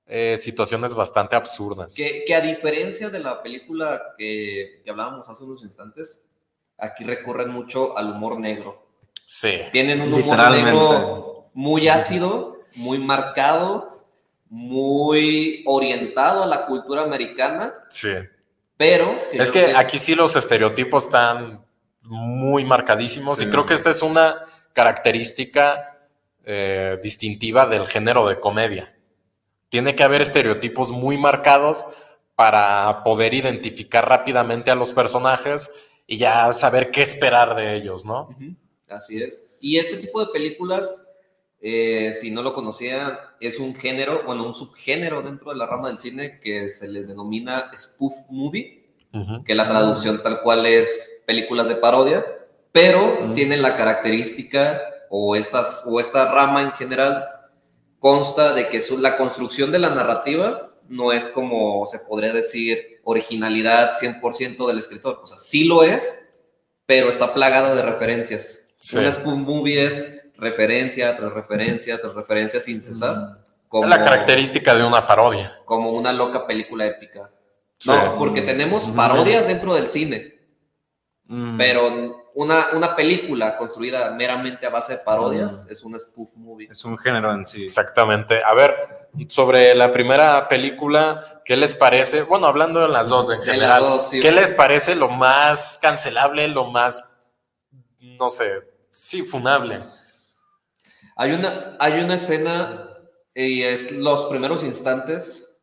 eh, 0.06 0.38
situaciones 0.40 0.94
bastante 0.96 1.36
absurdas. 1.36 1.94
Que, 1.96 2.24
que 2.26 2.34
a 2.36 2.42
diferencia 2.42 3.10
de 3.10 3.20
la 3.20 3.42
película 3.44 4.14
que, 4.18 4.82
que 4.84 4.90
hablábamos 4.90 5.28
hace 5.28 5.44
unos 5.44 5.64
instantes, 5.64 6.30
aquí 6.78 7.04
recurren 7.04 7.50
mucho 7.50 7.98
al 7.98 8.12
humor 8.12 8.40
negro. 8.40 8.88
Sí, 9.26 9.54
Tienen 9.74 10.02
un 10.02 10.14
humor 10.14 10.38
negro 10.52 11.50
muy 11.54 11.88
ácido, 11.90 12.58
muy 12.76 13.00
marcado, 13.00 14.04
muy 14.50 15.64
orientado 15.68 16.44
a 16.44 16.46
la 16.48 16.66
cultura 16.66 17.04
americana, 17.04 17.74
sí. 17.90 18.10
Pero... 18.78 19.20
Es 19.32 19.52
que 19.52 19.76
aquí 19.76 20.00
sí 20.00 20.16
los 20.16 20.36
estereotipos 20.36 21.06
están 21.06 21.66
muy 22.02 22.64
marcadísimos 22.64 23.40
Sí. 23.40 23.46
y 23.46 23.50
creo 23.50 23.66
que 23.66 23.74
esta 23.74 23.90
es 23.90 24.02
una 24.02 24.44
característica 24.74 25.98
eh, 26.46 26.98
distintiva 27.04 27.66
del 27.66 27.88
género 27.88 28.28
de 28.28 28.40
comedia. 28.40 28.96
Tiene 29.70 29.96
que 29.96 30.04
haber 30.04 30.22
estereotipos 30.22 30.92
muy 30.92 31.18
marcados 31.18 31.84
para 32.36 33.04
poder 33.04 33.34
identificar 33.34 34.08
rápidamente 34.08 34.72
a 34.72 34.76
los 34.76 34.94
personajes 34.94 35.70
y 36.06 36.18
ya 36.18 36.54
saber 36.54 36.92
qué 36.92 37.02
esperar 37.02 37.56
de 37.56 37.76
ellos, 37.76 38.06
¿no? 38.06 38.30
Así 38.88 39.22
es. 39.22 39.58
Y 39.62 39.78
este 39.78 39.98
tipo 39.98 40.24
de 40.24 40.32
películas, 40.32 40.96
eh, 41.62 42.14
si 42.14 42.32
no 42.32 42.42
lo 42.44 42.54
conocían, 42.54 43.18
es 43.40 43.60
un 43.60 43.74
género, 43.76 44.24
bueno, 44.26 44.46
un 44.46 44.54
subgénero 44.54 45.22
dentro 45.24 45.52
de 45.52 45.58
la 45.58 45.66
rama 45.66 45.88
del 45.90 45.98
cine 45.98 46.40
que 46.40 46.70
se 46.70 46.88
les 46.88 47.08
denomina 47.08 47.72
spoof 47.76 48.14
movie, 48.30 48.86
que 49.46 49.56
la 49.56 49.68
traducción 49.68 50.22
tal 50.22 50.42
cual 50.42 50.66
es 50.68 51.22
películas 51.26 51.68
de 51.68 51.76
parodia, 51.76 52.24
pero 52.72 53.18
Mm. 53.22 53.34
tienen 53.34 53.62
la 53.64 53.76
característica 53.76 54.80
o, 55.10 55.36
estas, 55.36 55.84
o 55.88 56.00
esta 56.00 56.32
rama 56.32 56.62
en 56.62 56.72
general 56.74 57.26
consta 58.00 58.54
de 58.54 58.68
que 58.70 58.80
su- 58.82 58.98
la 59.00 59.18
construcción 59.18 59.72
de 59.72 59.80
la 59.80 59.90
narrativa 59.90 60.72
no 60.88 61.12
es 61.12 61.28
como 61.30 61.86
se 61.88 62.00
podría 62.00 62.32
decir 62.32 63.00
originalidad 63.04 63.96
100% 63.96 64.68
del 64.68 64.78
escritor, 64.78 65.20
o 65.24 65.26
sea, 65.28 65.38
sí 65.38 65.64
lo 65.64 65.84
es, 65.84 66.30
pero 66.86 67.10
está 67.10 67.34
plagada 67.34 67.74
de 67.74 67.82
referencias. 67.82 68.70
Sí. 68.80 68.98
Un 68.98 69.12
spoof 69.12 69.34
movie 69.40 69.84
es 69.86 70.17
referencia 70.38 71.16
tras 71.18 71.32
referencia 71.34 72.00
tras 72.00 72.14
referencia 72.14 72.60
sin 72.60 72.82
cesar. 72.82 73.38
Como, 73.68 73.84
Es 73.84 73.90
la 73.90 74.02
característica 74.04 74.74
de 74.76 74.84
una 74.84 75.06
parodia. 75.06 75.60
como 75.66 75.92
una 75.92 76.14
loca 76.14 76.48
película 76.48 76.86
épica. 76.86 77.30
Sí. 77.78 77.92
No, 77.92 78.18
porque 78.18 78.42
tenemos 78.42 78.86
parodias 78.88 79.46
dentro 79.48 79.74
del 79.76 79.90
cine, 79.90 80.36
Mm. 81.30 81.58
pero 81.58 82.24
una, 82.36 82.68
una 82.74 82.96
película 82.96 83.58
construida 83.58 84.12
meramente 84.12 84.66
a 84.66 84.70
base 84.70 84.94
de 84.94 85.00
parodias 85.00 85.68
es 85.70 85.84
un 85.84 86.00
spoof 86.00 86.30
movie. 86.36 86.70
Es 86.72 86.86
un 86.86 86.98
género 86.98 87.34
en 87.34 87.46
sí. 87.46 87.66
Exactamente. 87.66 88.42
A 88.46 88.54
ver, 88.54 88.74
sobre 89.28 89.76
la 89.76 89.92
primera 89.92 90.48
película, 90.48 91.42
¿qué 91.44 91.58
les 91.58 91.74
parece? 91.76 92.22
Bueno, 92.24 92.48
hablando 92.48 92.80
de 92.80 92.88
las 92.88 93.10
dos 93.10 93.30
en 93.30 93.42
general, 93.42 93.82
dos, 93.82 94.10
sí. 94.10 94.22
¿qué 94.22 94.32
les 94.32 94.54
parece 94.54 94.96
lo 94.96 95.10
más 95.10 95.78
cancelable, 95.82 96.48
lo 96.48 96.66
más, 96.72 97.04
no 98.00 98.30
sé, 98.30 98.62
sí, 98.90 99.22
funable? 99.24 99.78
Hay 101.18 101.32
una, 101.32 101.76
hay 101.80 102.00
una 102.04 102.16
escena 102.16 102.90
y 103.34 103.64
es 103.64 103.92
los 103.92 104.26
primeros 104.26 104.64
instantes 104.64 105.58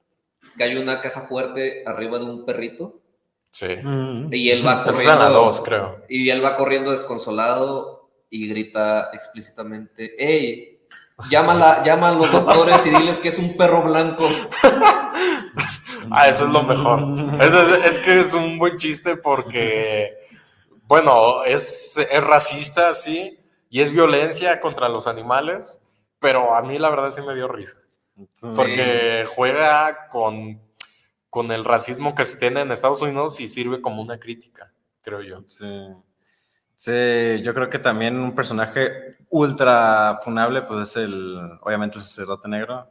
que 0.56 0.64
hay 0.64 0.76
una 0.76 1.00
caja 1.00 1.22
fuerte 1.28 1.82
arriba 1.86 2.18
de 2.18 2.24
un 2.26 2.44
perrito 2.44 3.00
Sí. 3.50 3.66
Mm. 3.82 4.30
y 4.32 4.50
él 4.50 4.66
va 4.66 4.80
Esa 4.80 4.90
es 4.90 4.96
corriendo 4.96 5.18
la 5.24 5.30
dos, 5.30 5.60
creo. 5.60 6.02
y 6.08 6.28
él 6.28 6.44
va 6.44 6.56
corriendo 6.56 6.90
desconsolado 6.90 8.10
y 8.28 8.48
grita 8.48 9.10
explícitamente, 9.12 10.12
hey, 10.18 10.80
llámala, 11.30 11.84
llama 11.84 12.08
a 12.08 12.12
los 12.14 12.32
doctores 12.32 12.84
y 12.84 12.90
diles 12.90 13.18
que 13.20 13.28
es 13.28 13.38
un 13.38 13.56
perro 13.56 13.82
blanco. 13.82 14.28
Ah, 16.10 16.28
eso 16.28 16.44
es 16.44 16.50
lo 16.52 16.62
mejor. 16.64 17.00
Eso 17.40 17.62
es, 17.62 17.84
es 17.86 17.98
que 17.98 18.20
es 18.20 18.34
un 18.34 18.58
buen 18.58 18.76
chiste 18.76 19.16
porque, 19.16 20.12
bueno, 20.86 21.42
es, 21.44 21.96
es 21.96 22.22
racista, 22.22 22.94
sí, 22.94 23.38
y 23.74 23.80
es 23.80 23.90
violencia 23.90 24.60
contra 24.60 24.88
los 24.88 25.08
animales, 25.08 25.80
pero 26.20 26.54
a 26.54 26.62
mí 26.62 26.78
la 26.78 26.90
verdad 26.90 27.10
sí 27.10 27.20
me 27.22 27.34
dio 27.34 27.48
risa. 27.48 27.78
Porque 28.54 29.26
juega 29.26 30.06
con, 30.10 30.62
con 31.28 31.50
el 31.50 31.64
racismo 31.64 32.14
que 32.14 32.24
se 32.24 32.38
tiene 32.38 32.60
en 32.60 32.70
Estados 32.70 33.02
Unidos 33.02 33.40
y 33.40 33.48
sirve 33.48 33.82
como 33.82 34.00
una 34.00 34.20
crítica, 34.20 34.72
creo 35.00 35.22
yo. 35.22 35.42
Sí. 35.48 35.66
Sí, 36.76 37.42
yo 37.42 37.52
creo 37.52 37.68
que 37.68 37.80
también 37.80 38.16
un 38.16 38.36
personaje 38.36 39.16
ultra 39.28 40.20
funable, 40.22 40.62
pues 40.62 40.90
es 40.90 40.96
el, 40.98 41.36
obviamente, 41.60 41.98
el 41.98 42.04
sacerdote 42.04 42.46
negro, 42.46 42.88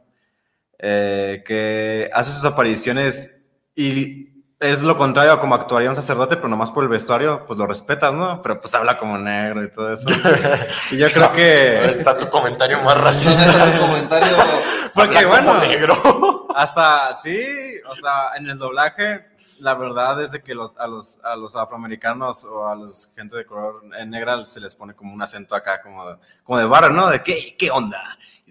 eh, 0.78 1.42
que 1.46 2.10
hace 2.12 2.30
sus 2.30 2.44
apariciones 2.44 3.42
y 3.74 4.33
es 4.60 4.82
lo 4.82 4.96
contrario 4.96 5.32
a 5.32 5.40
como 5.40 5.54
actuaría 5.54 5.90
un 5.90 5.96
sacerdote, 5.96 6.36
pero 6.36 6.48
nomás 6.48 6.70
por 6.70 6.84
el 6.84 6.88
vestuario, 6.88 7.44
pues 7.46 7.58
lo 7.58 7.66
respetas, 7.66 8.14
¿no? 8.14 8.40
Pero 8.42 8.60
pues 8.60 8.74
habla 8.74 8.98
como 8.98 9.18
negro 9.18 9.62
y 9.62 9.70
todo 9.70 9.92
eso. 9.92 10.08
Y 10.90 10.96
yo 10.96 11.10
creo 11.10 11.32
que... 11.32 11.84
Está 11.86 12.18
tu 12.18 12.28
comentario 12.30 12.80
más 12.82 12.96
el 12.96 13.02
racista. 13.02 13.78
comentario 13.80 14.36
Porque 14.94 15.18
Habla 15.18 15.38
como 15.38 15.52
bueno, 15.54 15.66
negro. 15.66 16.48
hasta 16.54 17.14
sí, 17.14 17.44
o 17.86 17.96
sea, 17.96 18.36
en 18.36 18.48
el 18.48 18.56
doblaje, 18.56 19.26
la 19.60 19.74
verdad 19.74 20.22
es 20.22 20.30
de 20.30 20.42
que 20.42 20.54
los, 20.54 20.76
a, 20.78 20.86
los, 20.86 21.18
a 21.24 21.36
los 21.36 21.56
afroamericanos 21.56 22.44
o 22.44 22.68
a 22.68 22.74
los 22.76 23.10
gente 23.14 23.36
de 23.36 23.44
color 23.44 23.82
en 23.98 24.10
negra 24.10 24.44
se 24.44 24.60
les 24.60 24.74
pone 24.74 24.94
como 24.94 25.12
un 25.12 25.20
acento 25.20 25.54
acá, 25.56 25.82
como 25.82 26.08
de, 26.08 26.16
como 26.44 26.58
de 26.58 26.64
barra, 26.64 26.90
¿no? 26.90 27.08
De 27.08 27.22
qué, 27.22 27.56
qué 27.58 27.70
onda, 27.70 28.00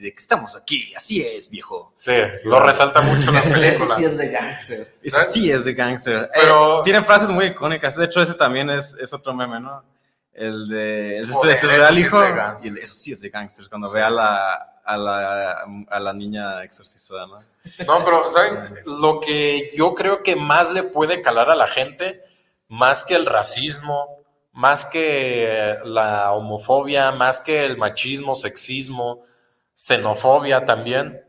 de 0.04 0.12
que 0.12 0.18
estamos 0.20 0.56
aquí, 0.56 0.94
así 0.96 1.22
es, 1.22 1.50
viejo. 1.50 1.92
Sí, 1.96 2.12
lo 2.44 2.60
resalta 2.60 3.02
mucho 3.02 3.32
la 3.32 3.40
Eso 3.42 3.54
película. 3.54 3.96
sí 3.96 4.06
es 4.06 4.18
de 4.18 4.28
gángster. 4.28 4.96
Eso 5.02 5.22
sí 5.22 5.52
es 5.52 5.66
de 5.66 5.74
gangster. 5.74 6.30
Pero- 6.34 6.80
Eh, 6.80 6.82
tiene 6.84 7.04
frases 7.04 7.30
muy 7.30 7.46
icónicas. 7.46 7.96
De 7.96 8.06
hecho, 8.06 8.22
ese 8.22 8.34
también 8.36 8.70
es, 8.70 8.94
es 9.02 9.12
otro 9.14 9.34
meme, 9.34 9.60
¿no? 9.60 9.84
El 10.34 10.68
de. 10.68 11.20
Ese, 11.20 11.32
Joder, 11.32 11.56
ese 11.56 11.68
eso 11.68 11.76
real 11.78 11.94
sí 11.96 12.02
es 12.02 12.08
hijo. 12.08 12.20
de 12.22 12.32
gangster. 12.34 12.72
y 12.72 12.76
el 12.78 12.84
eso 12.84 12.94
sí 12.94 13.12
es 13.12 13.22
de 13.22 13.30
gangster. 13.30 13.70
Cuando 13.70 13.88
Sí. 13.88 13.94
ve 13.96 14.02
a 14.02 14.10
la, 14.10 14.54
a, 14.84 14.98
la, 14.98 15.66
a 15.90 16.00
la 16.00 16.14
niña 16.14 16.64
exorcizada, 16.64 17.28
¿no? 17.28 17.38
No, 17.86 18.04
pero, 18.04 18.30
¿saben? 18.32 18.76
Lo 18.86 19.20
que 19.20 19.70
yo 19.76 19.94
creo 19.94 20.24
que 20.24 20.36
más 20.36 20.72
le 20.72 20.84
puede 20.84 21.22
calar 21.22 21.50
a 21.52 21.56
la 21.56 21.68
gente, 21.68 22.24
más 22.68 23.04
que 23.04 23.14
el 23.16 23.26
racismo, 23.28 24.24
más 24.52 24.86
que 24.86 25.78
la 25.86 26.32
homofobia, 26.34 27.12
más 27.12 27.40
que 27.40 27.66
el 27.66 27.78
machismo, 27.78 28.36
sexismo, 28.36 29.24
xenofobia 29.76 30.66
también, 30.66 31.22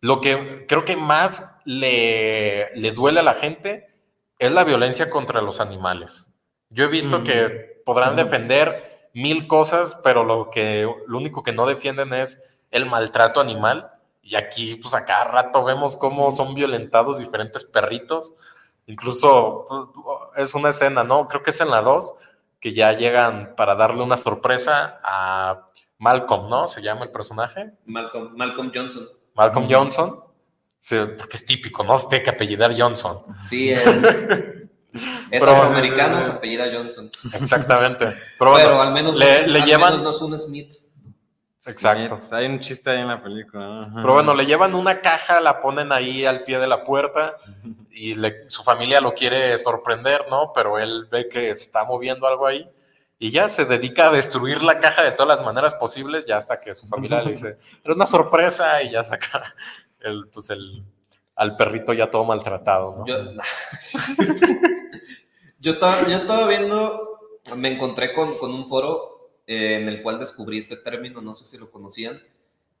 lo 0.00 0.20
que 0.20 0.66
creo 0.68 0.84
que 0.84 0.96
más 0.96 1.56
le, 1.64 2.74
le 2.74 2.90
duele 2.92 3.20
a 3.20 3.24
la 3.24 3.34
gente 3.34 3.86
es 4.38 4.50
la 4.52 4.64
violencia 4.64 5.10
contra 5.10 5.40
los 5.40 5.60
animales. 5.60 6.28
Yo 6.70 6.84
he 6.84 6.88
visto 6.88 7.20
Mm. 7.20 7.24
que 7.24 7.82
podrán 7.84 8.16
defender 8.16 9.08
mil 9.14 9.46
cosas, 9.46 9.98
pero 10.02 10.24
lo, 10.24 10.50
que, 10.50 10.88
lo 11.06 11.18
único 11.18 11.42
que 11.42 11.52
no 11.52 11.66
defienden 11.66 12.12
es 12.14 12.60
el 12.70 12.86
maltrato 12.86 13.40
animal. 13.40 13.92
Y 14.22 14.36
aquí, 14.36 14.76
pues 14.76 14.94
a 14.94 15.04
cada 15.04 15.24
rato 15.24 15.64
vemos 15.64 15.96
cómo 15.96 16.30
son 16.30 16.54
violentados 16.54 17.18
diferentes 17.18 17.64
perritos. 17.64 18.34
Incluso 18.86 19.66
pues, 19.94 20.48
es 20.48 20.54
una 20.54 20.70
escena, 20.70 21.04
¿no? 21.04 21.28
Creo 21.28 21.42
que 21.42 21.50
es 21.50 21.60
en 21.60 21.70
la 21.70 21.82
2, 21.82 22.14
que 22.60 22.72
ya 22.72 22.92
llegan 22.92 23.54
para 23.56 23.74
darle 23.74 24.02
una 24.02 24.16
sorpresa 24.16 25.00
a 25.04 25.66
Malcolm, 26.02 26.48
¿no? 26.48 26.66
Se 26.66 26.82
llama 26.82 27.04
el 27.04 27.10
personaje. 27.10 27.72
Malcolm, 27.86 28.34
Malcolm 28.36 28.72
Johnson. 28.74 29.08
Malcolm 29.34 29.68
Johnson. 29.70 30.20
Sí, 30.80 30.96
porque 31.16 31.36
es 31.36 31.46
típico, 31.46 31.84
¿no? 31.84 31.96
Se 31.96 32.08
tiene 32.08 32.24
que 32.24 32.30
apellidar 32.30 32.74
Johnson. 32.76 33.18
Sí, 33.48 33.70
es, 33.72 33.86
es 33.86 33.92
Pero- 35.30 35.46
afroamericano, 35.52 36.16
sí, 36.18 36.24
sí, 36.24 36.30
se 36.30 36.36
apellida 36.36 36.64
Johnson. 36.74 37.08
Exactamente. 37.34 38.06
Pero 38.06 38.18
Pero, 38.38 38.50
bueno, 38.50 38.82
al 38.82 38.92
menos, 38.92 39.14
le, 39.16 39.42
no, 39.42 39.46
le 39.52 39.60
al 39.60 39.64
llevan... 39.66 39.98
menos 39.98 40.02
no 40.02 40.10
es 40.10 40.20
un 40.22 40.38
Smith. 40.38 40.74
Exacto. 41.64 42.18
Smith. 42.18 42.32
Hay 42.32 42.46
un 42.46 42.58
chiste 42.58 42.90
ahí 42.90 42.98
en 42.98 43.06
la 43.08 43.22
película. 43.22 43.88
Pero 43.94 44.14
bueno, 44.14 44.34
le 44.34 44.44
llevan 44.44 44.74
una 44.74 45.00
caja, 45.00 45.40
la 45.40 45.60
ponen 45.60 45.92
ahí 45.92 46.24
al 46.26 46.42
pie 46.42 46.58
de 46.58 46.66
la 46.66 46.82
puerta 46.82 47.36
y 47.92 48.16
le- 48.16 48.50
su 48.50 48.64
familia 48.64 49.00
lo 49.00 49.14
quiere 49.14 49.56
sorprender, 49.58 50.26
¿no? 50.28 50.52
Pero 50.52 50.78
él 50.80 51.06
ve 51.10 51.28
que 51.28 51.54
se 51.54 51.62
está 51.62 51.84
moviendo 51.84 52.26
algo 52.26 52.48
ahí 52.48 52.68
y 53.22 53.30
ya 53.30 53.46
se 53.46 53.64
dedica 53.64 54.08
a 54.08 54.10
destruir 54.10 54.64
la 54.64 54.80
caja 54.80 55.04
de 55.04 55.12
todas 55.12 55.38
las 55.38 55.46
maneras 55.46 55.74
posibles, 55.74 56.26
ya 56.26 56.38
hasta 56.38 56.58
que 56.58 56.74
su 56.74 56.88
familia 56.88 57.22
le 57.22 57.30
dice, 57.30 57.56
era 57.84 57.94
una 57.94 58.04
sorpresa 58.04 58.82
y 58.82 58.90
ya 58.90 59.04
saca 59.04 59.54
el, 60.00 60.26
pues 60.26 60.50
el, 60.50 60.82
al 61.36 61.54
perrito 61.54 61.92
ya 61.92 62.10
todo 62.10 62.24
maltratado, 62.24 62.96
¿no? 62.98 63.06
Yo, 63.06 63.18
yo, 65.60 65.70
estaba, 65.70 66.08
yo 66.08 66.16
estaba 66.16 66.48
viendo 66.48 67.20
me 67.54 67.68
encontré 67.68 68.12
con, 68.12 68.36
con 68.38 68.52
un 68.52 68.66
foro 68.66 69.30
eh, 69.46 69.78
en 69.80 69.88
el 69.88 70.02
cual 70.02 70.18
descubrí 70.18 70.58
este 70.58 70.76
término, 70.76 71.20
no 71.20 71.34
sé 71.34 71.44
si 71.44 71.58
lo 71.58 71.70
conocían, 71.70 72.20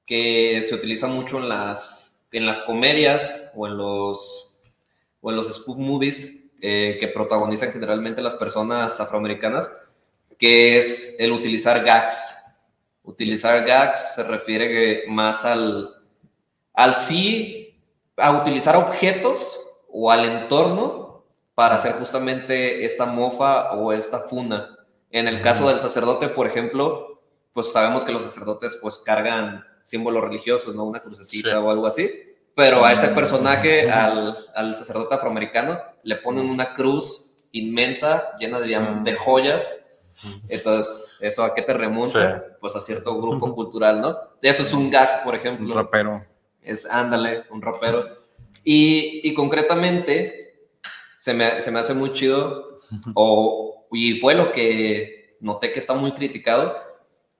que 0.04 0.60
se 0.68 0.74
utiliza 0.74 1.06
mucho 1.06 1.38
en 1.38 1.48
las, 1.48 2.26
en 2.32 2.46
las 2.46 2.62
comedias 2.62 3.52
o 3.54 3.68
en 3.68 3.76
los, 3.76 4.60
o 5.20 5.30
en 5.30 5.36
los 5.36 5.54
spoof 5.54 5.78
movies 5.78 6.50
eh, 6.60 6.96
que 6.98 7.06
protagonizan 7.06 7.70
generalmente 7.70 8.22
las 8.22 8.34
personas 8.34 8.98
afroamericanas, 8.98 9.70
que 10.42 10.76
es 10.76 11.14
el 11.20 11.30
utilizar 11.30 11.84
gags. 11.84 12.36
Utilizar 13.04 13.64
gags 13.64 14.14
se 14.16 14.24
refiere 14.24 15.04
más 15.06 15.44
al, 15.44 15.88
al 16.74 16.96
sí, 16.96 17.78
a 18.16 18.32
utilizar 18.32 18.74
objetos 18.74 19.56
o 19.88 20.10
al 20.10 20.24
entorno 20.24 21.22
para 21.54 21.76
hacer 21.76 21.92
justamente 21.92 22.84
esta 22.84 23.06
mofa 23.06 23.74
o 23.74 23.92
esta 23.92 24.22
funa. 24.22 24.76
En 25.12 25.28
el 25.28 25.40
caso 25.42 25.68
del 25.68 25.78
sacerdote, 25.78 26.28
por 26.28 26.48
ejemplo, 26.48 27.22
pues 27.52 27.70
sabemos 27.70 28.02
que 28.02 28.10
los 28.10 28.24
sacerdotes 28.24 28.76
pues 28.82 28.98
cargan 28.98 29.64
símbolos 29.84 30.24
religiosos, 30.24 30.74
¿no? 30.74 30.82
Una 30.82 30.98
crucecita 30.98 31.50
Sí. 31.50 31.54
o 31.54 31.70
algo 31.70 31.86
así. 31.86 32.10
Pero 32.56 32.84
a 32.84 32.90
este 32.92 33.06
personaje, 33.08 33.88
al, 33.88 34.36
al 34.56 34.74
sacerdote 34.74 35.14
afroamericano, 35.14 35.78
le 36.02 36.16
ponen 36.16 36.50
una 36.50 36.74
cruz 36.74 37.32
inmensa, 37.52 38.32
llena 38.40 38.58
de, 38.58 38.66
Sí. 38.66 38.74
de 39.04 39.14
joyas. 39.14 39.81
Entonces, 40.48 41.16
¿eso 41.20 41.42
a 41.44 41.54
qué 41.54 41.62
te 41.62 41.72
remonta? 41.74 42.56
Pues 42.60 42.76
a 42.76 42.80
cierto 42.80 43.16
grupo 43.20 43.54
cultural, 43.54 44.00
¿no? 44.00 44.16
Eso 44.40 44.62
es 44.62 44.72
un 44.72 44.90
gag, 44.90 45.24
por 45.24 45.34
Es 45.34 45.42
un 45.42 45.48
ejemplo 45.48 45.74
rapero. 45.74 46.24
es 46.62 46.86
ándale, 46.86 47.44
un 47.50 47.62
rapero. 47.62 48.08
Y, 48.64 49.20
y 49.28 49.34
concretamente, 49.34 50.68
se 51.18 51.34
me, 51.34 51.60
se 51.60 51.70
me 51.70 51.80
hace 51.80 51.94
muy 51.94 52.12
chido, 52.12 52.76
o, 53.14 53.86
y 53.92 54.18
fue 54.20 54.34
lo 54.34 54.52
que 54.52 55.36
noté 55.40 55.72
que 55.72 55.78
está 55.78 55.94
muy 55.94 56.12
criticado, 56.12 56.76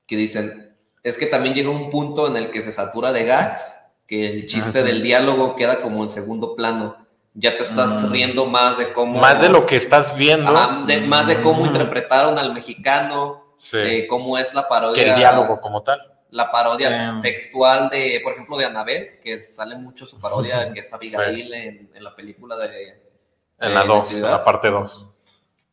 que 0.07 0.17
dicen, 0.17 0.77
es 1.03 1.19
que 1.19 1.27
también 1.27 1.55
llega 1.55 1.71
un 1.71 1.91
punto 1.91 2.27
en 2.27 2.37
el 2.37 2.51
que 2.51 2.63
se 2.63 2.73
satura 2.73 3.13
de 3.13 3.25
gags, 3.25 3.77
que 4.07 4.27
el 4.27 4.47
chiste 4.47 4.81
sí. 4.81 4.85
del 4.85 5.03
diálogo 5.03 5.57
queda 5.57 5.81
como 5.81 6.03
en 6.03 6.09
segundo 6.09 6.55
plano. 6.55 7.02
Ya 7.35 7.57
te 7.57 7.63
estás 7.63 8.03
Mm. 8.03 8.11
riendo 8.13 8.47
más 8.47 8.77
de 8.79 8.93
cómo... 8.93 9.19
Más 9.21 9.41
de 9.41 9.49
lo 9.49 9.65
que 9.65 9.77
estás 9.77 10.15
viendo 10.17 10.55
Ajá, 10.57 10.85
de- 10.87 11.01
más 11.01 11.27
de 11.27 11.41
cómo 11.41 11.63
Mm. 11.65 11.67
interpretaron 11.69 12.39
al 12.39 12.53
mexicano, 12.53 13.55
sí, 13.57 13.79
de 13.79 14.07
cómo 14.07 14.37
es 14.37 14.53
la 14.53 14.69
parodia 14.69 15.03
que 15.03 15.11
el 15.11 15.17
diálogo 15.17 15.61
como 15.61 15.83
tal. 15.83 16.01
la 16.31 16.51
parodia 16.51 17.15
Sí. 17.17 17.21
textual 17.23 17.91
de, 17.91 18.21
por 18.25 18.33
ejemplo, 18.33 18.57
de 18.57 18.65
Anabel, 18.65 19.21
que 19.23 19.39
sale 19.39 19.77
mucho 19.77 20.07
su 20.07 20.19
parodia, 20.19 20.73
que 20.75 20.81
es 20.81 20.93
Abigail 20.93 21.53
en, 21.53 21.91
en 21.95 22.05
la 22.05 22.15
película 22.17 22.57
de... 22.57 23.03
En 23.59 23.75
la 23.75 23.83
de 23.83 23.87
2, 23.87 23.99
Natividad. 24.05 24.25
en 24.27 24.31
la 24.33 24.45
parte 24.45 24.71
2. 24.71 25.07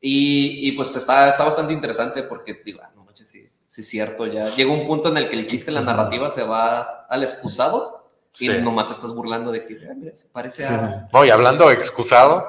Y, 0.01 0.67
y, 0.67 0.71
pues 0.73 0.95
está, 0.95 1.27
está 1.29 1.43
bastante 1.43 1.73
interesante 1.73 2.23
porque, 2.23 2.61
digo, 2.63 2.81
no 2.95 3.03
manches, 3.03 3.29
sí, 3.29 3.47
sí 3.67 3.81
es 3.81 3.87
cierto, 3.89 4.25
ya 4.27 4.45
llega 4.47 4.71
un 4.71 4.85
punto 4.87 5.09
en 5.09 5.17
el 5.17 5.29
que 5.29 5.35
el 5.35 5.47
chiste, 5.47 5.71
la 5.71 5.79
Sí. 5.81 5.85
narrativa 5.85 6.29
se 6.29 6.43
va 6.43 7.05
al 7.09 7.23
excusado 7.23 7.98
Sí. 8.39 8.51
y 8.51 8.61
nomás 8.61 8.87
te 8.87 8.93
estás 8.93 9.13
burlando 9.13 9.51
de 9.51 9.65
que, 9.65 9.77
ah, 9.89 9.93
mira, 9.95 10.15
se 10.15 10.27
parece 10.29 10.65
a... 10.65 11.07
No, 11.11 11.25
y 11.25 11.29
hablando 11.29 11.67
de 11.67 11.73
excusado, 11.75 12.47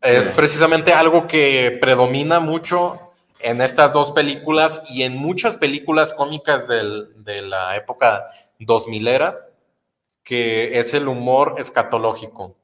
es 0.00 0.24
Sí. 0.24 0.30
precisamente 0.36 0.92
algo 0.92 1.26
que 1.26 1.78
predomina 1.80 2.40
mucho 2.40 2.92
en 3.40 3.60
estas 3.62 3.92
dos 3.92 4.10
películas 4.12 4.82
y 4.88 5.02
en 5.02 5.16
muchas 5.16 5.56
películas 5.56 6.12
cómicas 6.12 6.66
del- 6.68 7.22
de 7.24 7.42
la 7.42 7.76
época 7.76 8.26
2000era, 8.58 9.46
que 10.24 10.78
es 10.78 10.92
el 10.94 11.08
humor 11.08 11.54
escatológico. 11.58 12.56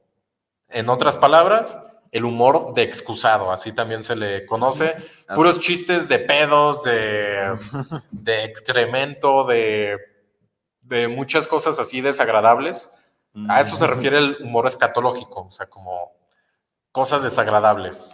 En 0.69 0.89
otras 0.89 1.17
palabras, 1.17 1.77
el 2.11 2.25
humor 2.25 2.73
de 2.73 2.83
excusado, 2.83 3.51
así 3.51 3.71
también 3.71 4.03
se 4.03 4.15
le 4.15 4.45
conoce. 4.45 4.95
Puros 5.33 5.59
chistes 5.59 6.07
de 6.07 6.19
pedos, 6.19 6.83
de, 6.83 7.57
de 8.11 8.43
excremento, 8.45 9.45
de, 9.45 9.97
de 10.87 11.07
muchas 11.07 11.47
cosas 11.47 11.79
así 11.79 12.01
desagradables. 12.01 12.89
A 13.49 13.59
eso 13.59 13.75
se 13.75 13.85
refiere 13.85 14.17
el 14.17 14.37
humor 14.39 14.65
escatológico, 14.65 15.47
o 15.47 15.51
sea, 15.51 15.65
como 15.65 16.13
cosas 16.93 17.21
desagradables. 17.21 18.11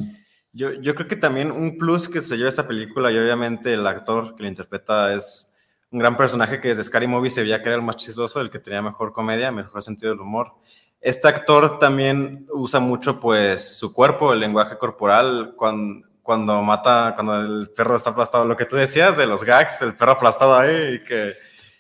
Yo, 0.52 0.72
yo 0.74 0.96
creo 0.96 1.08
que 1.08 1.16
también 1.16 1.52
un 1.52 1.78
plus 1.78 2.10
que 2.10 2.22
se 2.22 2.38
lleva 2.38 2.50
esa 2.50 2.68
película 2.68 3.12
y 3.12 3.20
obviamente 3.20 3.72
el 3.74 3.86
actor 3.86 4.36
que 4.36 4.44
la 4.44 4.50
interpreta 4.50 5.14
es 5.14 5.54
un 5.92 6.00
gran 6.00 6.18
personaje 6.18 6.60
que 6.60 6.70
desde 6.70 6.84
Scary 6.84 7.06
Movie 7.06 7.30
se 7.30 7.42
veía 7.42 7.62
que 7.62 7.70
era 7.70 7.76
el 7.76 7.84
más 7.84 7.98
chistoso, 7.98 8.42
el 8.42 8.50
que 8.50 8.58
tenía 8.58 8.82
mejor 8.82 9.14
comedia, 9.14 9.52
mejor 9.52 9.84
sentido 9.84 10.12
del 10.12 10.22
humor. 10.22 10.54
Este 11.00 11.28
actor 11.28 11.78
también 11.78 12.48
usa 12.52 12.80
mucho 12.80 13.20
pues 13.20 13.78
su 13.78 13.94
cuerpo, 13.94 14.34
el 14.34 14.40
lenguaje 14.40 14.78
corporal, 14.78 15.54
cuando, 15.56 16.08
cuando 16.24 16.62
mata, 16.64 17.14
cuando 17.16 17.42
el 17.42 17.70
perro 17.70 17.96
está 17.96 18.12
aplastado, 18.12 18.46
lo 18.46 18.58
que 18.58 18.66
tú 18.66 18.76
decías 18.76 19.18
de 19.18 19.28
los 19.28 19.44
gags, 19.44 19.82
el 19.82 19.96
perro 19.96 20.14
aplastado 20.14 20.56
ahí 20.56 20.96
y 20.96 21.00
que, 21.06 21.34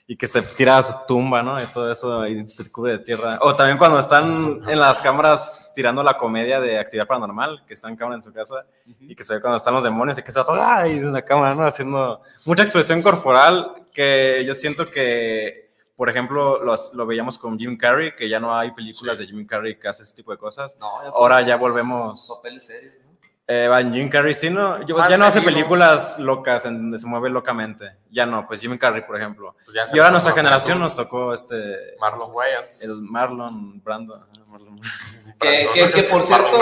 y 0.07 0.17
que 0.17 0.27
se 0.27 0.41
tira 0.41 0.77
a 0.77 0.83
su 0.83 0.93
tumba, 1.07 1.41
¿no? 1.41 1.61
Y 1.61 1.65
todo 1.67 1.89
eso 1.91 2.27
y 2.27 2.47
se 2.47 2.69
cubre 2.71 2.93
de 2.93 2.99
tierra. 2.99 3.37
O 3.41 3.55
también 3.55 3.77
cuando 3.77 3.97
están 3.99 4.61
en 4.67 4.79
las 4.79 4.99
cámaras 5.01 5.71
tirando 5.73 6.03
la 6.03 6.17
comedia 6.17 6.59
de 6.59 6.77
actividad 6.79 7.07
paranormal, 7.07 7.63
que 7.65 7.73
está 7.73 7.87
en 7.87 7.95
cámara 7.95 8.17
en 8.17 8.21
su 8.23 8.33
casa 8.33 8.65
y 8.99 9.15
que 9.15 9.23
se 9.23 9.35
ve 9.35 9.41
cuando 9.41 9.55
están 9.57 9.73
los 9.73 9.83
demonios 9.83 10.17
y 10.17 10.21
que 10.21 10.27
está 10.29 10.43
todo 10.43 10.61
ahí 10.61 10.97
en 10.97 11.13
la 11.13 11.21
cámara, 11.21 11.55
¿no? 11.55 11.63
Haciendo 11.63 12.21
mucha 12.45 12.63
expresión 12.63 13.01
corporal 13.01 13.73
que 13.93 14.43
yo 14.45 14.53
siento 14.53 14.85
que, 14.85 15.71
por 15.95 16.09
ejemplo, 16.09 16.61
los- 16.61 16.93
lo 16.93 17.05
veíamos 17.05 17.37
con 17.37 17.57
Jim 17.57 17.77
Carrey, 17.77 18.13
que 18.15 18.27
ya 18.27 18.39
no 18.39 18.57
hay 18.57 18.71
películas 18.71 19.17
de 19.17 19.27
Jim 19.27 19.45
Carrey 19.47 19.79
que 19.79 19.87
hace 19.87 20.03
ese 20.03 20.15
tipo 20.15 20.31
de 20.31 20.37
cosas. 20.37 20.75
No, 20.79 21.03
ya 21.03 21.09
Ahora 21.09 21.41
ya 21.41 21.55
volvemos. 21.55 22.27
papeles 22.27 22.65
serios, 22.65 22.95
¿no? 23.05 23.10
Eh, 23.47 23.69
Jim 23.91 24.07
Carrey 24.07 24.33
sí, 24.33 24.49
¿no? 24.49 24.85
Yo- 24.85 24.95
Más 24.95 25.09
ya 25.09 25.17
no 25.17 25.25
hace 25.25 25.41
películas 25.41 26.17
locas 26.19 26.65
en 26.65 26.77
donde 26.77 26.97
se 26.97 27.05
mueve 27.07 27.29
locamente. 27.29 27.97
Ya 28.09 28.25
no, 28.25 28.47
pues 28.47 28.61
Jim 28.61 28.77
Carrey, 28.77 29.01
por 29.05 29.17
ejemplo. 29.17 29.55
Pues 29.65 29.75
Y 29.93 29.97
ahora 29.99 30.11
nuestra 30.11 30.31
generación 30.33 30.77
Marlon- 30.77 30.81
nos 30.83 30.95
tocó 30.95 31.33
este. 31.33 31.95
Marlon 31.99 32.31
Wayans. 32.31 32.81
El 32.83 33.01
Marlon 33.01 33.83
Brando. 33.83 34.15
ajá, 34.15 34.27
Marlon, 34.47 34.79
Que, 35.41 35.67
que- 35.73 35.91
que 35.91 36.03
por 36.03 36.21
cierto, 36.23 36.61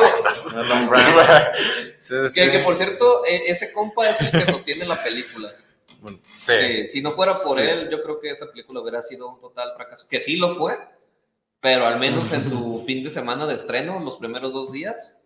Marlon 0.56 0.89
Brando. 0.89 1.22
Sí, 2.00 2.15
sí. 2.30 2.39
que, 2.42 2.52
que 2.52 2.60
por 2.60 2.76
cierto, 2.76 3.26
e- 3.26 3.44
ese 3.52 3.72
compa 3.74 4.10
es 4.10 4.22
el 4.22 4.32
que 4.32 4.46
sostiene 4.46 4.86
la 4.86 5.04
película. 5.04 5.50
Sí. 6.24 6.54
Sí, 6.58 6.88
si 6.88 7.02
no 7.02 7.12
fuera 7.12 7.34
por 7.46 7.58
Sí. 7.58 7.62
él, 7.63 7.89
yo 7.92 8.02
creo 8.02 8.20
que 8.22 8.32
esa 8.32 8.50
película 8.50 8.80
hubiera 8.80 9.02
sido 9.02 9.28
un 9.30 9.42
total 9.42 9.74
fracaso. 9.76 10.08
Que 10.08 10.22
sí 10.22 10.38
lo 10.38 10.56
fue, 10.56 10.80
pero 11.60 11.86
al 11.86 12.00
menos 12.00 12.32
en 12.32 12.50
su 12.50 12.82
fin 12.88 13.04
de 13.04 13.10
semana 13.10 13.46
de 13.46 13.54
estreno, 13.56 14.00
los 14.00 14.15
primeros 14.15 14.54
dos 14.54 14.72
días, 14.72 15.18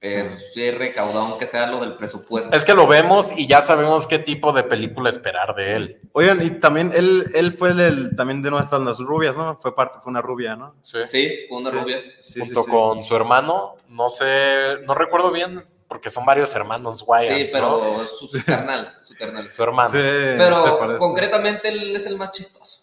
eh, 0.00 0.36
sí 0.54 0.70
recaudó, 0.70 1.20
aunque 1.20 1.46
sea 1.46 1.66
lo 1.66 1.80
del 1.80 1.96
presupuesto. 1.96 2.54
Es 2.54 2.64
que 2.64 2.74
lo 2.74 2.86
vemos 2.86 3.32
y 3.36 3.46
ya 3.46 3.62
sabemos 3.62 4.06
qué 4.06 4.18
tipo 4.18 4.52
de 4.52 4.62
película 4.62 5.08
esperar 5.08 5.54
de 5.54 5.74
él. 5.74 6.00
Oigan, 6.12 6.42
y 6.42 6.50
también 6.50 6.92
él, 6.94 7.30
él 7.34 7.52
fue 7.52 7.72
del, 7.74 8.14
también 8.14 8.42
de 8.42 8.50
nuestras 8.50 8.82
las 8.82 8.98
rubias, 8.98 9.36
¿no? 9.36 9.56
Fue 9.58 9.74
parte, 9.74 9.98
fue 10.02 10.10
una 10.10 10.20
rubia, 10.22 10.54
¿no? 10.54 10.74
Sí. 10.82 10.98
Sí, 11.08 11.30
fue 11.48 11.58
una 11.58 11.70
Sí. 11.70 11.76
rubia. 11.76 12.00
Sí, 12.20 12.40
Junto 12.40 12.60
sí, 12.60 12.66
sí. 12.66 12.70
con 12.70 13.02
su 13.02 13.16
hermano, 13.16 13.76
no 13.88 14.08
sé, 14.08 14.78
no 14.86 14.94
recuerdo 14.94 15.30
bien, 15.32 15.64
porque 15.88 16.10
son 16.10 16.24
varios 16.26 16.54
hermanos 16.54 17.02
Wayans, 17.06 17.50
Sí, 17.50 17.56
¿no? 17.56 17.80
pero 17.80 18.04
su, 18.06 18.28
su 18.28 18.44
carnal, 18.44 18.92
su 19.06 19.14
carnal. 19.16 19.50
Su 19.52 19.62
hermano. 19.62 19.90
Pero 19.92 20.98
concretamente 20.98 21.68
él 21.68 21.96
es 21.96 22.06
el 22.06 22.16
más 22.16 22.32
chistoso. 22.32 22.82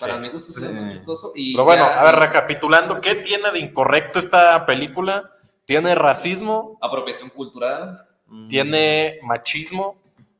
Para 0.00 0.14
Sí. 0.14 0.20
mi 0.20 0.28
gusto 0.30 0.50
es 0.50 0.56
Sí. 0.56 0.64
el 0.64 0.72
más 0.72 0.92
chistoso. 0.94 1.32
Y 1.36 1.52
Pero 1.54 1.64
bueno, 1.64 1.84
ya- 1.84 2.00
a 2.00 2.04
ver, 2.04 2.16
recapitulando, 2.16 3.00
¿qué 3.00 3.14
tiene 3.16 3.50
de 3.52 3.60
incorrecto 3.60 4.18
esta 4.18 4.66
película? 4.66 5.30
Tiene 5.64 5.94
racismo, 5.94 6.78
Apropiación 6.80 7.30
cultural. 7.30 8.06
Mm. 8.26 8.48
tiene 8.48 9.18
machismo, 9.22 9.96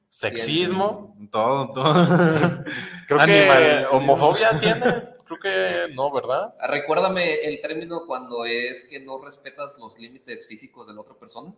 sexismo, 0.09 1.17
Todo, 1.31 1.69
todo. 1.71 1.95
creo 3.09 3.21
Animal. 3.21 3.59
que 3.59 3.87
homofobia 3.93 4.59
tiene, 4.61 4.81
creo 5.25 5.39
que 5.41 5.95
no, 5.95 6.11
¿verdad? 6.13 6.55
Ah, 6.61 6.67
Recuérdame 6.69 7.35
el 7.45 7.61
término 7.61 8.07
cuando 8.07 8.45
es 8.45 8.87
que 8.89 9.01
no 9.01 9.21
respetas 9.21 9.77
los 9.79 9.99
límites 9.99 10.47
físicos 10.47 10.87
de 10.87 10.95
la 10.95 11.01
otra 11.01 11.15
persona. 11.15 11.53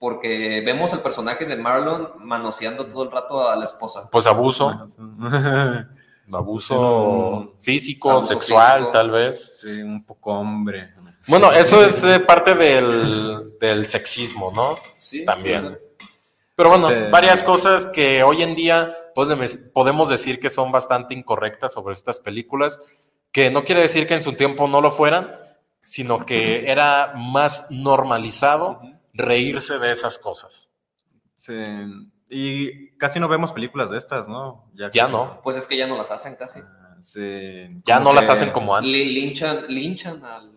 Porque 0.00 0.62
vemos 0.64 0.92
el 0.92 1.00
personaje 1.00 1.44
de 1.44 1.56
Marlon 1.56 2.12
manoseando 2.20 2.86
todo 2.86 3.02
el 3.02 3.10
rato 3.10 3.48
a 3.48 3.56
la 3.56 3.64
esposa. 3.64 4.08
Pues 4.12 4.28
abuso, 4.28 4.70
abuso 6.32 7.54
físico, 7.58 8.10
Abuso 8.10 8.26
sexual, 8.28 8.78
físico. 8.78 8.92
tal 8.92 9.10
vez. 9.10 9.60
Sí, 9.60 9.82
un 9.82 10.04
poco 10.04 10.32
hombre. 10.34 10.94
Bueno, 11.28 11.52
eso 11.52 11.84
es 11.84 12.02
eh, 12.04 12.20
parte 12.20 12.54
del, 12.54 13.58
del 13.60 13.86
sexismo, 13.86 14.50
¿no? 14.54 14.76
Sí, 14.96 15.24
También. 15.24 15.78
Pero 16.56 16.70
bueno, 16.70 16.88
Sí. 16.88 16.94
varias 17.10 17.42
cosas 17.44 17.86
que 17.86 18.22
hoy 18.24 18.42
en 18.42 18.56
día 18.56 18.96
pues, 19.14 19.28
dem- 19.28 19.72
podemos 19.72 20.08
decir 20.08 20.40
que 20.40 20.50
son 20.50 20.72
bastante 20.72 21.14
incorrectas 21.14 21.72
sobre 21.72 21.94
estas 21.94 22.18
películas, 22.20 22.80
que 23.30 23.50
no 23.50 23.64
quiere 23.64 23.82
decir 23.82 24.06
que 24.06 24.14
en 24.14 24.22
su 24.22 24.32
tiempo 24.32 24.66
no 24.68 24.80
lo 24.80 24.90
fueran, 24.90 25.36
sino 25.84 26.24
que 26.26 26.70
era 26.70 27.12
más 27.16 27.66
normalizado 27.70 28.80
reírse 29.12 29.78
de 29.78 29.92
esas 29.92 30.18
cosas. 30.18 30.70
Sí. 31.36 31.54
Y 32.30 32.90
casi 32.98 33.20
no 33.20 33.28
vemos 33.28 33.52
películas 33.52 33.90
de 33.90 33.98
estas, 33.98 34.28
¿no? 34.28 34.70
Ya 34.92 35.08
no, 35.08 35.40
Pues 35.42 35.56
es 35.56 35.64
que 35.66 35.76
ya 35.76 35.86
no 35.86 35.96
las 35.96 36.10
hacen 36.10 36.34
casi. 36.36 36.60
Ah, 36.60 36.96
Sí. 37.00 37.68
ya 37.84 38.00
no 38.00 38.12
las 38.12 38.28
hacen 38.28 38.50
como 38.50 38.74
antes. 38.74 38.90
Li- 38.92 39.12
linchan, 39.12 39.64
linchan 39.68 40.24
al 40.24 40.50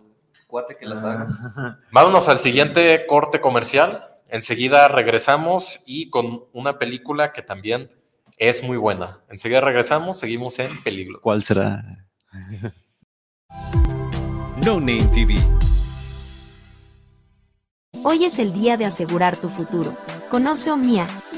cuate 0.51 0.77
que 0.77 0.85
las 0.85 1.03
haga. 1.03 1.27
Ah, 1.55 1.79
Vámonos 1.91 2.27
al 2.27 2.39
siguiente 2.39 3.05
corte 3.07 3.41
comercial. 3.41 4.09
Enseguida 4.27 4.87
regresamos 4.87 5.81
y 5.87 6.09
con 6.09 6.45
una 6.53 6.77
película 6.77 7.31
que 7.31 7.41
también 7.41 7.89
es 8.37 8.61
muy 8.61 8.77
buena. 8.77 9.21
Enseguida 9.29 9.61
regresamos, 9.61 10.19
seguimos 10.19 10.59
en 10.59 10.83
peligro. 10.83 11.19
¿Cuál 11.21 11.41
será? 11.41 12.05
No 14.63 14.79
Name 14.79 15.07
TV. 15.11 15.35
Hoy 18.03 18.25
es 18.25 18.37
el 18.37 18.53
día 18.53 18.77
de 18.77 18.85
asegurar 18.85 19.35
tu 19.35 19.49
futuro. 19.49 19.97
Conoce 20.29 20.69
Omnia, 20.69 21.07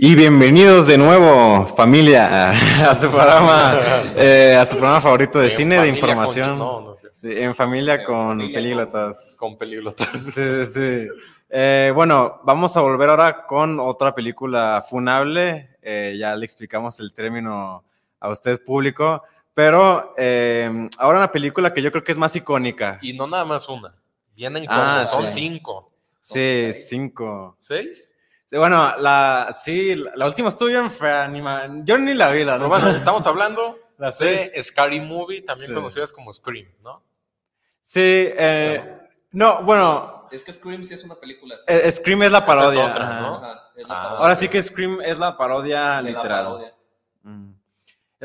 Y 0.00 0.14
bienvenidos 0.14 0.86
de 0.86 0.96
nuevo, 0.96 1.66
familia, 1.76 2.50
a, 2.50 2.90
a 2.90 2.94
su 2.94 3.10
programa, 3.10 3.80
eh, 4.16 4.56
a 4.58 4.64
su 4.64 4.76
programa 4.76 5.00
favorito 5.00 5.40
de 5.40 5.46
En 5.46 5.50
cine 5.50 5.74
de 5.74 5.86
con- 5.88 5.94
información. 5.96 6.56
no, 6.58 6.80
no 6.80 6.96
sé. 6.96 7.08
Sí, 7.20 7.32
en 7.32 7.52
familia 7.54 7.94
En 7.94 8.04
con 8.04 8.38
películas. 8.38 9.34
Con 9.36 9.58
peliglotas. 9.58 10.08
Sí, 10.22 10.64
sí. 10.66 11.08
Eh, 11.50 11.90
bueno, 11.94 12.40
vamos 12.44 12.76
a 12.76 12.80
volver 12.80 13.08
ahora 13.10 13.44
con 13.44 13.80
otra 13.80 14.14
película 14.14 14.84
funable. 14.88 15.76
Eh, 15.82 16.16
ya 16.18 16.36
le 16.36 16.44
explicamos 16.44 17.00
el 17.00 17.12
término 17.12 17.82
a 18.20 18.28
usted 18.28 18.62
público, 18.62 19.24
pero 19.52 20.14
eh, 20.16 20.88
ahora 20.98 21.18
una 21.18 21.32
película 21.32 21.74
que 21.74 21.82
yo 21.82 21.90
creo 21.90 22.04
que 22.04 22.12
es 22.12 22.18
más 22.18 22.36
icónica. 22.36 22.98
Y 23.02 23.14
no 23.14 23.26
nada 23.26 23.44
más 23.44 23.68
una. 23.68 23.92
Vienen 24.36 24.64
con, 24.64 24.76
Ah, 24.76 25.04
son 25.04 25.28
cinco. 25.28 25.90
Sí, 26.20 26.70
cinco. 26.72 27.56
¿Seis? 27.58 28.14
Sí, 28.50 28.56
bueno, 28.56 28.96
la, 28.96 29.54
sí, 29.56 29.94
la, 29.94 30.10
la 30.14 30.26
última 30.26 30.48
estuvo 30.48 30.68
bien 30.68 30.90
fea, 30.90 31.28
ni 31.28 31.42
ma- 31.42 31.68
yo 31.84 31.98
ni 31.98 32.14
la 32.14 32.30
vi, 32.30 32.44
la 32.44 32.56
Pero 32.56 32.68
bueno, 32.68 32.88
estamos 32.88 33.26
hablando 33.26 33.78
La 33.98 34.10
de 34.12 34.52
Scary 34.62 35.00
Movie, 35.00 35.42
también 35.42 35.68
Sí. 35.68 35.74
conocidas 35.74 36.12
como 36.12 36.32
Scream, 36.32 36.68
¿no? 36.82 37.02
Sí, 37.82 38.00
eh, 38.02 38.96
no, 39.32 39.62
bueno, 39.64 40.28
Es 40.30 40.44
que 40.44 40.52
Scream 40.52 40.84
sí 40.84 40.94
es 40.94 41.04
una 41.04 41.14
película. 41.16 41.56
eh, 41.66 41.90
Scream 41.92 42.22
es 42.22 42.32
la 42.32 42.38
Esa 42.38 42.52
es 42.52 42.58
parodia. 42.60 42.86
otra. 42.86 43.20
¿no? 43.20 43.34
Ajá, 43.36 43.62
es 43.76 43.88
la 43.88 43.94
Ah. 43.94 44.02
parodia. 44.02 44.18
Ahora 44.20 44.34
sí 44.34 44.48
que 44.48 44.62
Scream 44.62 45.00
es 45.02 45.18
la 45.18 45.36
parodia 45.36 45.80
la 45.96 46.02
literal. 46.02 46.44
parodia. 46.44 46.74
Mm. 47.22 47.52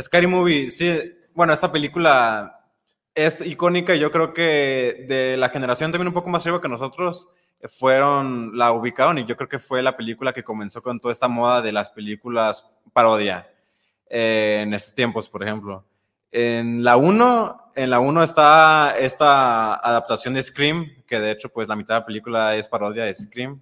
Scary 0.02 0.28
Movie, 0.28 0.70
sí. 0.70 1.18
Bueno, 1.34 1.52
esta 1.54 1.72
película 1.72 2.60
es 3.16 3.42
icónica 3.42 3.94
y 3.96 4.00
yo 4.00 4.12
creo 4.12 4.34
que 4.34 5.06
de 5.08 5.38
la 5.38 5.50
generación 5.50 5.92
también 5.92 6.08
un 6.08 6.14
poco 6.14 6.30
más 6.30 6.44
arriba 6.46 6.62
que 6.62 6.68
nosotros 6.70 7.28
eh, 7.30 7.43
fueron, 7.70 8.58
la 8.58 8.72
ubicaron 8.72 9.18
y 9.18 9.26
yo 9.26 9.36
creo 9.36 9.50
que 9.50 9.60
fue 9.60 9.82
la 9.82 9.96
película 9.96 10.34
que 10.34 10.44
comenzó 10.44 10.82
con 10.82 11.00
toda 11.00 11.12
esta 11.12 11.28
moda 11.28 11.62
de 11.62 11.72
las 11.72 11.90
películas 11.90 12.72
parodia 12.92 13.50
eh, 14.10 14.60
en 14.64 14.74
estos 14.74 14.94
tiempos, 14.94 15.30
por 15.30 15.44
ejemplo. 15.44 15.86
En 16.32 16.84
la 16.84 16.98
1, 16.98 17.72
en 17.76 17.90
la 17.90 18.00
1 18.00 18.24
está 18.24 18.96
esta 18.98 19.76
adaptación 19.76 20.34
de 20.34 20.44
Scream, 20.44 21.04
que 21.08 21.20
de 21.20 21.32
hecho 21.32 21.50
pues 21.50 21.68
la 21.68 21.76
mitad 21.76 21.96
de 21.96 22.00
la 22.02 22.06
película 22.06 22.56
es 22.56 22.68
parodia 22.68 23.06
de 23.06 23.14
Scream 23.14 23.62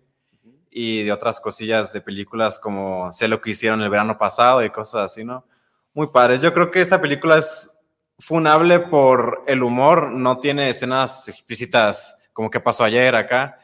y 0.70 1.04
de 1.04 1.12
otras 1.12 1.40
cosillas 1.40 1.92
de 1.92 2.02
películas 2.02 2.58
como 2.58 3.12
Sé 3.12 3.28
lo 3.28 3.42
que 3.42 3.52
hicieron 3.52 3.82
el 3.82 3.90
verano 3.90 4.18
pasado 4.18 4.64
y 4.64 4.70
cosas 4.70 5.12
así, 5.12 5.24
¿no? 5.24 5.46
Muy 5.94 6.08
padres. 6.08 6.42
Yo 6.42 6.54
creo 6.54 6.72
que 6.72 6.80
esta 6.80 7.02
película 7.02 7.38
es 7.38 7.86
funable 8.18 8.80
por 8.80 9.44
el 9.48 9.64
humor, 9.64 10.12
no 10.12 10.38
tiene 10.40 10.70
escenas 10.70 11.28
explícitas 11.28 12.16
como 12.34 12.50
que 12.50 12.60
pasó 12.60 12.84
ayer 12.84 13.16
acá, 13.16 13.58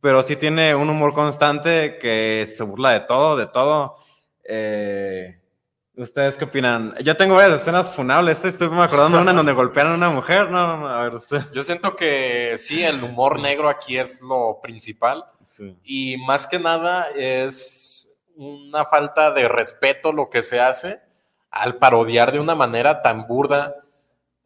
pero 0.00 0.22
sí 0.22 0.36
tiene 0.36 0.74
un 0.74 0.88
humor 0.88 1.12
constante 1.12 1.98
que 1.98 2.44
se 2.46 2.62
burla 2.64 2.90
de 2.90 3.00
todo, 3.00 3.36
de 3.36 3.46
todo. 3.46 3.96
Eh, 4.44 5.40
¿Ustedes 5.96 6.36
qué 6.36 6.44
opinan? 6.44 6.94
Yo 7.02 7.16
tengo 7.16 7.34
varias 7.34 7.60
escenas 7.60 7.94
funables, 7.94 8.44
estoy 8.44 8.70
me 8.70 8.82
acordando 8.82 9.18
de 9.18 9.22
una 9.22 9.32
en 9.32 9.36
donde 9.36 9.52
golpean 9.52 9.88
a 9.88 9.94
una 9.94 10.08
mujer, 10.08 10.50
no, 10.50 10.78
no, 10.78 10.88
a 10.88 11.02
ver 11.02 11.14
usted. 11.14 11.42
Yo 11.52 11.62
siento 11.62 11.94
que 11.94 12.54
sí, 12.56 12.82
el 12.82 13.02
humor 13.04 13.38
negro 13.38 13.68
aquí 13.68 13.98
es 13.98 14.22
lo 14.22 14.60
principal. 14.62 15.26
Sí. 15.44 15.76
Y 15.84 16.16
más 16.16 16.46
que 16.46 16.58
nada 16.58 17.08
es 17.14 18.08
una 18.34 18.86
falta 18.86 19.32
de 19.32 19.48
respeto 19.48 20.12
lo 20.12 20.30
que 20.30 20.40
se 20.40 20.60
hace 20.60 21.02
al 21.50 21.76
parodiar 21.76 22.32
de 22.32 22.40
una 22.40 22.54
manera 22.54 23.02
tan 23.02 23.26
burda 23.26 23.74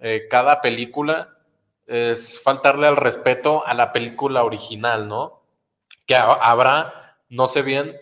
eh, 0.00 0.26
cada 0.28 0.60
película. 0.60 1.36
Es 1.86 2.40
faltarle 2.40 2.88
al 2.88 2.96
respeto 2.96 3.64
a 3.66 3.74
la 3.74 3.92
película 3.92 4.42
original, 4.42 5.06
¿no? 5.06 5.43
Que 6.06 6.14
ha- 6.16 6.32
habrá, 6.32 7.18
no 7.28 7.46
sé 7.46 7.62
bien, 7.62 7.96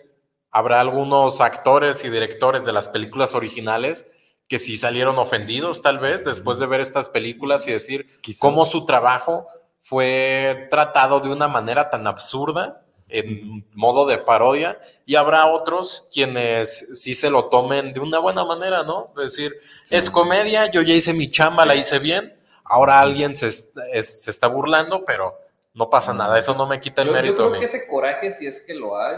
habrá 0.51 0.81
algunos 0.81 1.41
actores 1.41 2.03
y 2.03 2.09
directores 2.09 2.65
de 2.65 2.73
las 2.73 2.89
películas 2.89 3.33
originales 3.35 4.07
que 4.47 4.59
sí 4.59 4.77
salieron 4.77 5.17
ofendidos 5.17 5.81
tal 5.81 5.99
vez 5.99 6.25
después 6.25 6.59
de 6.59 6.67
ver 6.67 6.81
estas 6.81 7.09
películas 7.09 7.67
y 7.67 7.71
decir 7.71 8.07
cómo 8.39 8.65
su 8.65 8.85
trabajo 8.85 9.47
fue 9.81 10.67
tratado 10.69 11.19
de 11.21 11.29
una 11.29 11.47
manera 11.47 11.89
tan 11.89 12.05
absurda 12.07 12.85
en 13.09 13.65
modo 13.73 14.05
de 14.05 14.17
parodia 14.17 14.79
y 15.05 15.15
habrá 15.15 15.45
otros 15.47 16.07
quienes 16.11 16.89
sí 16.99 17.13
se 17.15 17.29
lo 17.29 17.45
tomen 17.45 17.93
de 17.93 17.99
una 17.99 18.19
buena 18.19 18.43
manera, 18.43 18.83
¿no? 18.83 19.11
Es 19.17 19.35
decir, 19.35 19.55
es 19.91 20.09
comedia, 20.09 20.69
yo 20.71 20.81
ya 20.81 20.93
hice 20.93 21.13
mi 21.13 21.29
chamba, 21.29 21.65
la 21.65 21.75
hice 21.75 21.99
bien, 21.99 22.35
ahora 22.63 22.99
alguien 22.99 23.35
se, 23.35 23.47
es- 23.47 24.23
se 24.23 24.31
está 24.31 24.47
burlando, 24.47 25.03
pero 25.05 25.37
no 25.73 25.89
pasa 25.89 26.13
nada, 26.13 26.37
eso 26.37 26.53
no 26.55 26.67
me 26.67 26.79
quita 26.79 27.01
el 27.01 27.07
Yo, 27.09 27.13
yo 27.13 27.21
mérito. 27.21 27.35
creo 27.37 27.47
a 27.47 27.51
mí. 27.51 27.59
que 27.59 27.65
ese 27.65 27.87
coraje, 27.87 28.31
si 28.31 28.45
es 28.47 28.61
que 28.61 28.73
lo 28.75 28.97
hay, 28.97 29.17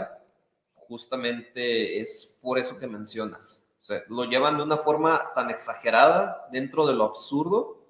justamente 0.88 2.00
es 2.00 2.38
por 2.40 2.58
eso 2.58 2.78
que 2.78 2.86
mencionas. 2.86 3.68
O 3.80 3.84
sea, 3.84 4.02
lo 4.08 4.24
llevan 4.24 4.56
de 4.56 4.62
una 4.62 4.78
forma 4.78 5.32
tan 5.34 5.50
exagerada 5.50 6.46
dentro 6.50 6.86
de 6.86 6.94
lo 6.94 7.04
absurdo, 7.04 7.82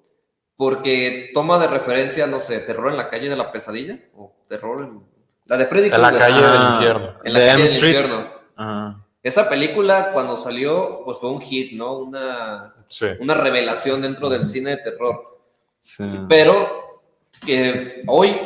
porque 0.56 1.30
toma 1.34 1.58
de 1.58 1.66
referencia, 1.68 2.26
no 2.26 2.40
sé, 2.40 2.60
terror 2.60 2.90
en 2.90 2.96
la 2.96 3.08
calle 3.10 3.28
de 3.28 3.36
la 3.36 3.52
pesadilla 3.52 3.98
o 4.16 4.34
terror 4.48 4.82
en 4.84 5.00
La 5.46 5.56
de 5.56 5.66
Freddy 5.66 5.90
En 5.94 6.02
la 6.02 6.16
calle 6.16 6.40
del 6.40 6.44
Ah. 6.60 6.70
infierno. 6.74 7.14
En 7.24 7.32
la 7.32 7.38
de 7.40 7.46
calle 7.46 7.62
del 7.62 7.72
infierno. 7.72 9.04
Esa 9.22 9.48
película, 9.48 10.12
cuando 10.12 10.38
salió, 10.38 11.02
pues 11.04 11.18
fue 11.18 11.30
un 11.30 11.40
hit, 11.40 11.72
¿no? 11.72 11.98
Una, 11.98 12.74
Sí. 12.88 13.06
una 13.20 13.34
revelación 13.34 14.00
dentro 14.02 14.28
del 14.28 14.46
cine 14.46 14.70
de 14.70 14.76
terror. 14.78 15.38
Sí. 15.80 16.04
Pero 16.28 17.02
que 17.44 18.02
hoy 18.06 18.40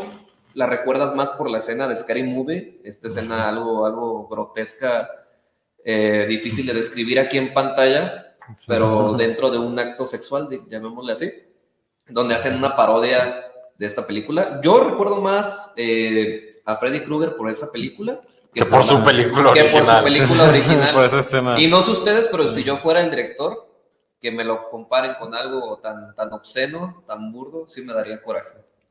la 0.54 0.66
recuerdas 0.66 1.14
más 1.14 1.30
por 1.32 1.50
la 1.50 1.58
escena 1.58 1.86
de 1.88 1.96
Scary 1.96 2.22
Movie, 2.22 2.80
esta 2.84 3.08
escena 3.08 3.48
algo, 3.48 3.86
algo 3.86 4.28
grotesca, 4.28 5.08
eh, 5.84 6.26
difícil 6.28 6.66
de 6.66 6.74
describir 6.74 7.18
aquí 7.20 7.38
en 7.38 7.54
pantalla, 7.54 8.36
pero 8.66 9.12
dentro 9.18 9.50
de 9.50 9.58
un 9.58 9.78
acto 9.78 10.06
sexual, 10.06 10.48
llamémosle 10.68 11.12
así, 11.12 11.32
donde 12.08 12.34
hacen 12.34 12.56
una 12.56 12.76
parodia 12.76 13.44
de 13.78 13.86
esta 13.86 14.06
película. 14.06 14.60
Yo 14.62 14.80
recuerdo 14.84 15.20
más 15.20 15.72
eh, 15.76 16.60
a 16.64 16.76
Freddy 16.76 17.00
Krueger 17.00 17.36
por 17.36 17.48
esa 17.48 17.72
película 17.72 18.20
Que 18.52 18.66
por 18.66 18.82
su 18.84 19.02
película 19.02 19.52
que 19.54 19.62
por 19.64 19.70
su 19.70 19.76
original. 19.76 20.04
película 20.04 20.44
original. 20.48 20.94
Por 20.94 21.04
esa 21.04 21.20
escena. 21.20 21.60
Y 21.60 21.68
no 21.68 21.80
sé 21.82 21.92
ustedes, 21.92 22.28
pero 22.30 22.48
si 22.48 22.62
yo 22.64 22.76
fuera 22.78 23.00
el 23.00 23.10
director, 23.10 23.70
que 24.20 24.30
me 24.30 24.44
lo 24.44 24.68
comparen 24.68 25.14
con 25.14 25.34
algo 25.34 25.78
tan, 25.78 26.14
tan 26.14 26.32
obsceno, 26.32 27.02
tan 27.06 27.32
burdo, 27.32 27.66
sí 27.68 27.82
me 27.82 27.94
daría 27.94 28.22
coraje. 28.22 28.50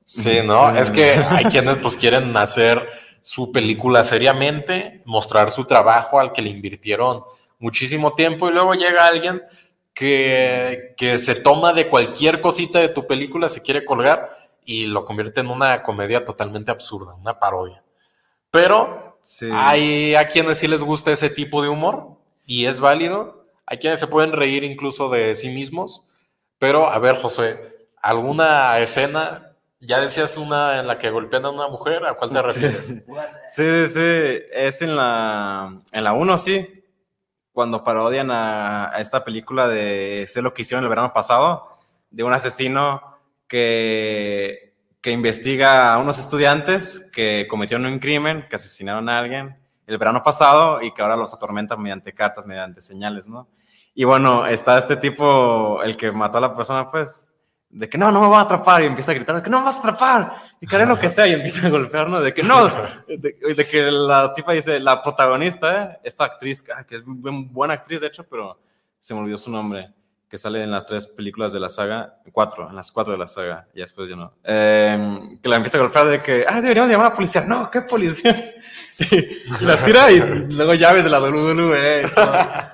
Sí, 0.10 0.40
¿no? 0.44 0.72
Sí. 0.72 0.78
Es 0.80 0.90
que 0.92 1.12
hay 1.30 1.46
quienes 1.46 1.78
pues 1.78 1.96
quieren 1.96 2.36
hacer 2.36 2.90
su 3.22 3.52
película 3.52 4.04
seriamente, 4.04 5.04
mostrar 5.06 5.52
su 5.52 5.66
trabajo 5.66 6.20
al 6.20 6.32
que 6.34 6.42
le 6.42 6.50
invirtieron 6.50 7.24
muchísimo 7.60 8.16
tiempo 8.16 8.50
y 8.50 8.54
luego 8.54 8.74
llega 8.74 9.06
alguien 9.06 9.44
que, 9.94 10.94
que 10.98 11.18
se 11.18 11.36
toma 11.36 11.74
de 11.74 11.88
cualquier 11.90 12.42
cosita 12.42 12.80
de 12.80 12.90
tu 12.90 13.06
película, 13.06 13.50
se 13.50 13.62
quiere 13.62 13.86
colgar 13.86 14.30
y 14.66 14.86
lo 14.86 15.06
convierte 15.06 15.42
en 15.42 15.48
una 15.52 15.84
comedia 15.84 16.26
totalmente 16.26 16.72
absurda, 16.72 17.14
una 17.14 17.38
parodia. 17.40 17.84
Pero 18.50 19.18
Sí. 19.22 19.50
hay 19.54 20.16
a 20.16 20.28
quienes 20.28 20.58
sí 20.58 20.68
les 20.68 20.82
gusta 20.82 21.12
ese 21.12 21.30
tipo 21.30 21.62
de 21.62 21.70
humor 21.70 22.18
y 22.46 22.66
es 22.66 22.80
válido. 22.80 23.46
Hay 23.66 23.78
quienes 23.78 24.00
se 24.00 24.08
pueden 24.08 24.32
reír 24.32 24.64
incluso 24.64 25.10
de 25.10 25.36
sí 25.36 25.50
mismos. 25.50 26.04
Pero, 26.58 26.90
a 26.90 26.98
ver, 27.00 27.18
José, 27.18 27.76
¿alguna 28.02 28.80
escena? 28.80 29.49
Ya 29.82 30.02
decías 30.02 30.36
una 30.38 30.80
en 30.80 30.88
la 30.88 30.98
que 30.98 31.10
golpean 31.10 31.46
a 31.46 31.50
una 31.50 31.68
mujer, 31.70 32.06
¿a 32.06 32.16
cuál 32.16 32.32
te 32.32 32.42
refieres? 32.42 32.88
Sí, 32.88 33.04
sí, 33.54 33.88
sí, 33.88 34.42
es 34.52 34.82
en 34.82 34.96
la 34.96 35.80
en 35.92 36.04
la 36.04 36.14
1, 36.14 36.38
sí. 36.38 36.84
Cuando 37.54 37.84
parodian 37.84 38.30
a, 38.32 38.90
a 38.94 39.00
esta 39.00 39.24
película 39.24 39.68
de 39.68 40.26
Sé 40.28 40.42
lo 40.42 40.54
que 40.54 40.64
hicieron 40.64 40.84
el 40.84 40.90
verano 40.90 41.14
pasado, 41.14 41.80
de 42.10 42.24
un 42.24 42.34
asesino 42.34 43.02
que, 43.48 44.76
que 45.02 45.12
investiga 45.12 45.94
a 45.94 45.98
unos 45.98 46.20
estudiantes 46.20 47.10
que 47.14 47.48
cometieron 47.50 47.86
un 47.86 48.00
crimen, 48.00 48.48
que 48.50 48.58
asesinaron 48.58 49.08
a 49.10 49.18
alguien 49.20 49.58
el 49.88 49.98
verano 49.98 50.22
pasado 50.24 50.82
y 50.82 50.94
que 50.94 51.02
ahora 51.02 51.16
los 51.16 51.34
atormenta 51.34 51.76
mediante 51.78 52.14
cartas, 52.14 52.46
mediante 52.46 52.82
señales, 52.82 53.28
¿no? 53.28 53.48
Y 53.96 54.04
bueno, 54.04 54.46
está 54.46 54.78
este 54.78 54.98
tipo, 54.98 55.82
el 55.84 55.98
que 55.98 56.12
mató 56.12 56.38
a 56.38 56.42
la 56.42 56.56
persona, 56.56 56.92
pues, 56.92 57.29
de 57.72 57.88
que 57.88 57.98
no, 57.98 58.12
no 58.12 58.22
me 58.22 58.28
va 58.28 58.40
a 58.40 58.44
atrapar, 58.44 58.82
y 58.82 58.86
empieza 58.86 59.12
a 59.12 59.16
gritar, 59.16 59.36
de 59.36 59.42
que 59.44 59.50
no 59.50 59.60
me 59.60 59.66
vas 59.66 59.76
a 59.76 59.80
atrapar, 59.80 60.34
y 60.60 60.66
que 60.68 60.76
haré 60.76 60.86
lo 60.86 61.00
que 61.00 61.10
sea, 61.10 61.28
y 61.28 61.34
empieza 61.34 61.68
a 61.68 61.70
golpearnos, 61.70 62.24
de 62.24 62.34
que 62.34 62.42
no, 62.44 62.68
de, 63.08 63.36
de 63.56 63.68
que 63.68 63.92
la 63.92 64.34
tipa 64.34 64.54
dice, 64.54 64.80
la 64.80 65.02
protagonista, 65.02 65.84
¿eh? 65.84 66.00
esta 66.04 66.26
actriz, 66.26 66.66
ah, 66.76 66.84
que 66.84 66.98
es 66.98 67.06
muy 67.06 67.48
buena 67.52 67.76
actriz, 67.76 68.02
de 68.02 68.08
hecho, 68.08 68.24
pero 68.24 68.60
se 69.00 69.14
me 69.14 69.20
olvidó 69.22 69.38
su 69.38 69.52
nombre, 69.52 69.92
que 70.28 70.38
sale 70.38 70.62
en 70.64 70.70
las 70.72 70.86
tres 70.86 71.08
películas 71.08 71.54
de 71.54 71.60
la 71.60 71.70
saga, 71.70 72.16
cuatro, 72.32 72.70
en 72.70 72.76
las 72.76 72.92
cuatro 72.92 73.14
de 73.14 73.20
la 73.20 73.28
saga, 73.28 73.68
y 73.74 73.82
después 73.82 74.10
ya 74.10 74.16
no, 74.16 74.34
Eh, 74.44 75.38
que 75.42 75.50
la 75.50 75.56
empieza 75.58 75.78
a 75.78 75.82
golpear 75.82 76.08
de 76.08 76.20
que, 76.20 76.46
ah, 76.48 76.62
deberíamos 76.62 76.92
llamar 76.92 77.08
a 77.08 77.10
la 77.12 77.16
policía, 77.16 77.42
no, 77.42 77.70
¿qué 77.70 77.82
policía? 77.82 78.36
Sí, 78.92 79.06
y 79.62 79.64
la 79.64 79.78
tira 79.82 80.12
y 80.12 80.20
luego 80.52 80.74
llaves 80.74 81.06
de 81.06 81.10
la 81.10 81.22
WWE, 81.22 82.04
y 82.06 82.10
todo. 82.14 82.34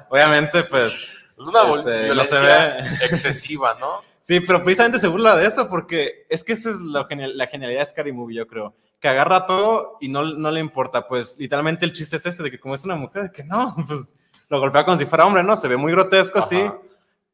obviamente, 0.10 0.64
pues... 0.64 1.16
Es 1.38 1.46
una 1.46 1.62
Este, 1.76 2.16
no 2.16 2.24
se 2.24 2.40
ve. 2.42 2.98
excesiva, 3.02 3.76
¿no? 3.80 4.02
Sí, 4.28 4.40
pero 4.40 4.64
precisamente 4.64 4.98
se 4.98 5.08
burla 5.08 5.36
de 5.36 5.46
eso 5.46 5.70
porque 5.70 6.26
es 6.30 6.44
que 6.44 6.54
esa 6.54 6.72
es 6.72 6.80
lo 6.80 7.06
genial- 7.06 7.38
la 7.38 7.46
genialidad 7.46 7.82
de 7.82 7.86
Scary 7.86 8.12
Movie, 8.12 8.38
yo 8.38 8.48
creo. 8.48 8.74
Que 9.00 9.08
agarra 9.08 9.46
todo 9.46 9.98
y 10.02 10.10
no, 10.10 10.24
no 10.24 10.50
le 10.50 10.60
importa. 10.60 11.08
Pues 11.08 11.38
literalmente 11.38 11.86
el 11.86 11.94
chiste 11.94 12.16
es 12.16 12.26
ese 12.26 12.42
de 12.42 12.50
que 12.50 12.60
como 12.60 12.74
es 12.74 12.84
una 12.84 12.96
mujer, 12.96 13.24
de 13.24 13.32
que 13.32 13.44
no, 13.44 13.76
pues 13.88 14.16
lo 14.50 14.60
golpea 14.60 14.84
como 14.84 14.98
si 14.98 15.06
fuera 15.06 15.28
hombre, 15.28 15.44
¿no? 15.44 15.56
Se 15.56 15.68
ve 15.68 15.78
muy 15.78 15.92
grotesco, 15.92 16.42
sí. 16.42 16.58
Ajá. 16.60 16.76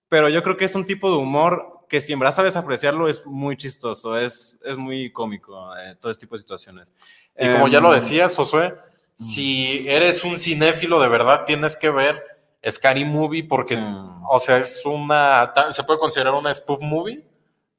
Pero 0.09 0.27
yo 0.27 0.43
creo 0.43 0.57
que 0.57 0.65
es 0.65 0.75
un 0.75 0.85
tipo 0.85 1.09
de 1.09 1.15
humor 1.15 1.85
que 1.87 2.01
si 2.01 2.11
en 2.11 2.19
verdad 2.19 2.35
sabes 2.35 2.57
apreciarlo 2.57 3.07
es 3.07 3.25
muy 3.25 3.55
chistoso, 3.55 4.17
es, 4.17 4.59
es 4.65 4.75
muy 4.77 5.13
cómico, 5.13 5.73
eh, 5.77 5.95
todo 5.99 6.11
este 6.11 6.25
tipo 6.25 6.35
de 6.35 6.39
situaciones. 6.41 6.93
Y 7.39 7.49
como 7.51 7.69
ya 7.69 7.79
lo 7.79 7.87
Em, 7.93 7.95
decías, 7.95 8.35
Josué, 8.35 8.75
si 9.15 9.87
eres 9.87 10.25
un 10.25 10.37
cinéfilo 10.37 11.01
de 11.01 11.07
verdad, 11.07 11.45
tienes 11.45 11.77
que 11.77 11.89
ver 11.89 12.21
Scary 12.69 13.05
Movie 13.05 13.43
porque, 13.43 13.75
Sí. 13.75 13.81
o 14.29 14.39
sea, 14.39 14.57
es 14.57 14.85
una, 14.85 15.53
se 15.71 15.83
puede 15.83 15.99
considerar 15.99 16.33
una 16.33 16.53
spoof 16.53 16.81
movie. 16.81 17.27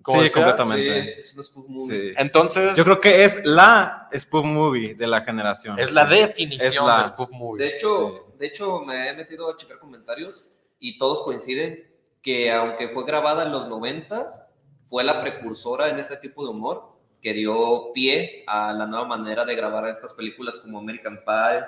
como 0.04 0.20
Sí, 0.24 0.30
completamente. 0.30 1.02
Sí, 1.14 1.20
es 1.20 1.34
una 1.34 1.42
spoof 1.44 1.68
movie. 1.68 1.86
sí. 2.10 2.12
Entonces, 2.18 2.74
Yo 2.76 2.82
creo 2.82 3.00
que 3.00 3.22
es 3.24 3.46
la 3.46 4.08
spoof 4.12 4.44
movie 4.44 4.94
de 4.96 5.06
la 5.06 5.22
generación. 5.22 5.78
es 5.78 5.92
la 5.92 6.04
definición 6.06 6.68
Es 6.68 6.74
la- 6.84 6.96
de 6.98 7.04
spoof 7.04 7.30
movie. 7.30 7.64
De 7.64 7.70
hecho, 7.76 8.34
de 8.36 8.46
hecho, 8.48 8.80
me 8.80 9.08
he 9.10 9.14
metido 9.14 9.48
a 9.48 9.56
checar 9.56 9.78
comentarios 9.78 10.56
y 10.80 10.98
todos 10.98 11.22
coinciden 11.22 11.88
que 12.20 12.50
aunque 12.50 12.88
fue 12.88 13.04
grabada 13.06 13.44
en 13.44 13.52
los 13.52 13.68
noventas, 13.68 14.44
fue 14.90 15.04
la 15.04 15.20
precursora 15.22 15.88
en 15.88 16.00
ese 16.00 16.16
tipo 16.16 16.42
de 16.42 16.50
humor 16.50 16.96
que 17.22 17.32
dio 17.32 17.92
pie 17.94 18.42
a 18.48 18.72
la 18.72 18.86
nueva 18.86 19.06
manera 19.06 19.44
de 19.44 19.54
grabar 19.54 19.88
estas 19.88 20.12
películas 20.14 20.56
como 20.56 20.80
American 20.80 21.20
Pie. 21.24 21.64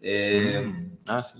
eh, 0.00 0.60
Mm. 0.64 0.98
Ah, 1.08 1.22
sí. 1.24 1.38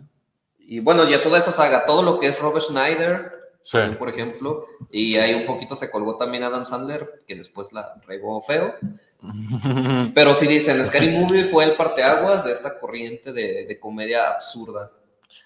Y 0.67 0.81
bueno, 0.81 1.09
ya 1.09 1.23
toda 1.23 1.39
esa 1.39 1.53
saga, 1.53 1.85
todo 1.87 2.03
lo 2.03 2.19
que 2.19 2.29
es 2.29 2.39
Robert 2.39 2.65
Schneider, 2.65 3.33
Sí. 3.63 3.79
por 3.99 4.11
ejemplo, 4.11 4.67
y 4.91 5.17
ahí 5.17 5.33
un 5.33 5.47
poquito 5.47 5.75
se 5.75 5.91
colgó 5.91 6.19
también 6.19 6.43
Adam 6.45 6.67
Sandler, 6.67 7.23
que 7.27 7.35
después 7.35 7.73
la 7.73 7.95
regó 8.07 8.43
feo. 8.43 8.75
Pero 10.15 10.35
sí 10.35 10.47
dicen, 10.47 10.85
Scary 10.85 11.09
Movie 11.11 11.45
fue 11.47 11.65
el 11.65 11.73
parteaguas 11.77 12.45
de 12.45 12.53
esta 12.53 12.79
corriente 12.79 13.33
de, 13.33 13.65
de 13.67 13.81
comedia 13.81 14.29
absurda. 14.31 14.91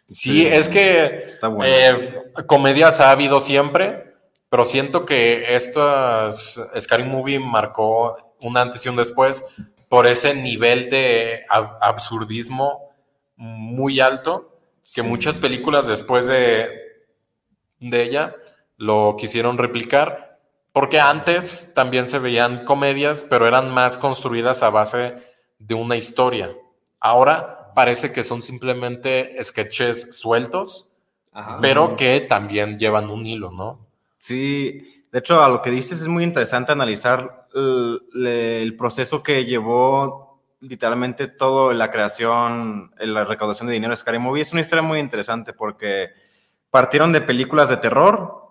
Sí, 0.07 0.47
es 0.47 0.69
que 0.69 1.25
Está 1.27 1.49
bueno. 1.49 1.65
eh, 1.73 2.23
comedias 2.47 3.01
ha 3.01 3.11
habido 3.13 3.41
siempre, 3.41 4.15
pero 4.51 4.65
siento 4.65 5.07
que 5.07 5.55
estas 5.55 6.61
Scary 6.79 7.05
Movie 7.05 7.39
marcó 7.39 8.17
un 8.41 8.57
antes 8.59 8.85
y 8.85 8.89
un 8.89 8.97
después 8.97 9.45
por 9.89 10.07
ese 10.07 10.35
nivel 10.35 10.91
de 10.91 11.43
ab- 11.51 11.79
absurdismo 11.81 12.91
muy 13.37 14.01
alto 14.01 14.58
que 14.95 15.03
Sí. 15.03 15.07
muchas 15.07 15.39
películas 15.39 15.87
después 15.87 16.27
de, 16.27 16.69
de 17.81 18.03
ella 18.03 18.35
lo 18.77 19.17
quisieron 19.19 19.59
replicar, 19.59 20.39
porque 20.73 21.01
antes 21.01 21.73
también 21.75 22.09
se 22.09 22.19
veían 22.19 22.65
comedias, 22.65 23.27
pero 23.29 23.47
eran 23.47 23.71
más 23.73 23.99
construidas 23.99 24.63
a 24.63 24.71
base 24.71 25.15
de 25.59 25.75
una 25.75 25.97
historia. 25.97 26.55
Ahora 27.01 27.73
parece 27.75 28.13
que 28.13 28.23
son 28.23 28.43
simplemente 28.43 29.37
sketches 29.43 30.17
sueltos, 30.17 30.89
Ajá. 31.33 31.59
pero 31.61 31.97
que 31.97 32.21
también 32.21 32.79
llevan 32.79 33.11
un 33.11 33.27
hilo, 33.27 33.51
¿no? 33.51 33.79
Sí, 34.19 35.03
de 35.13 35.19
hecho, 35.21 35.43
a 35.43 35.49
lo 35.49 35.63
que 35.63 35.71
dices 35.71 36.01
es 36.01 36.09
muy 36.09 36.23
interesante 36.25 36.73
analizar 36.73 37.47
el 37.55 38.75
proceso 38.77 39.23
que 39.23 39.45
llevó 39.45 40.28
literalmente 40.61 41.29
todo 41.29 41.73
la 41.73 41.91
creación, 41.91 42.93
la 42.99 43.25
recaudación 43.25 43.69
de 43.69 43.75
dinero 43.75 43.93
de 43.93 43.97
Scary 43.97 44.19
Movie. 44.19 44.43
Es 44.43 44.53
una 44.53 44.61
historia 44.61 44.83
muy 44.83 44.99
interesante 44.99 45.53
porque 45.53 46.11
partieron 46.71 47.13
de 47.13 47.21
películas 47.21 47.69
de 47.69 47.77
terror. 47.77 48.47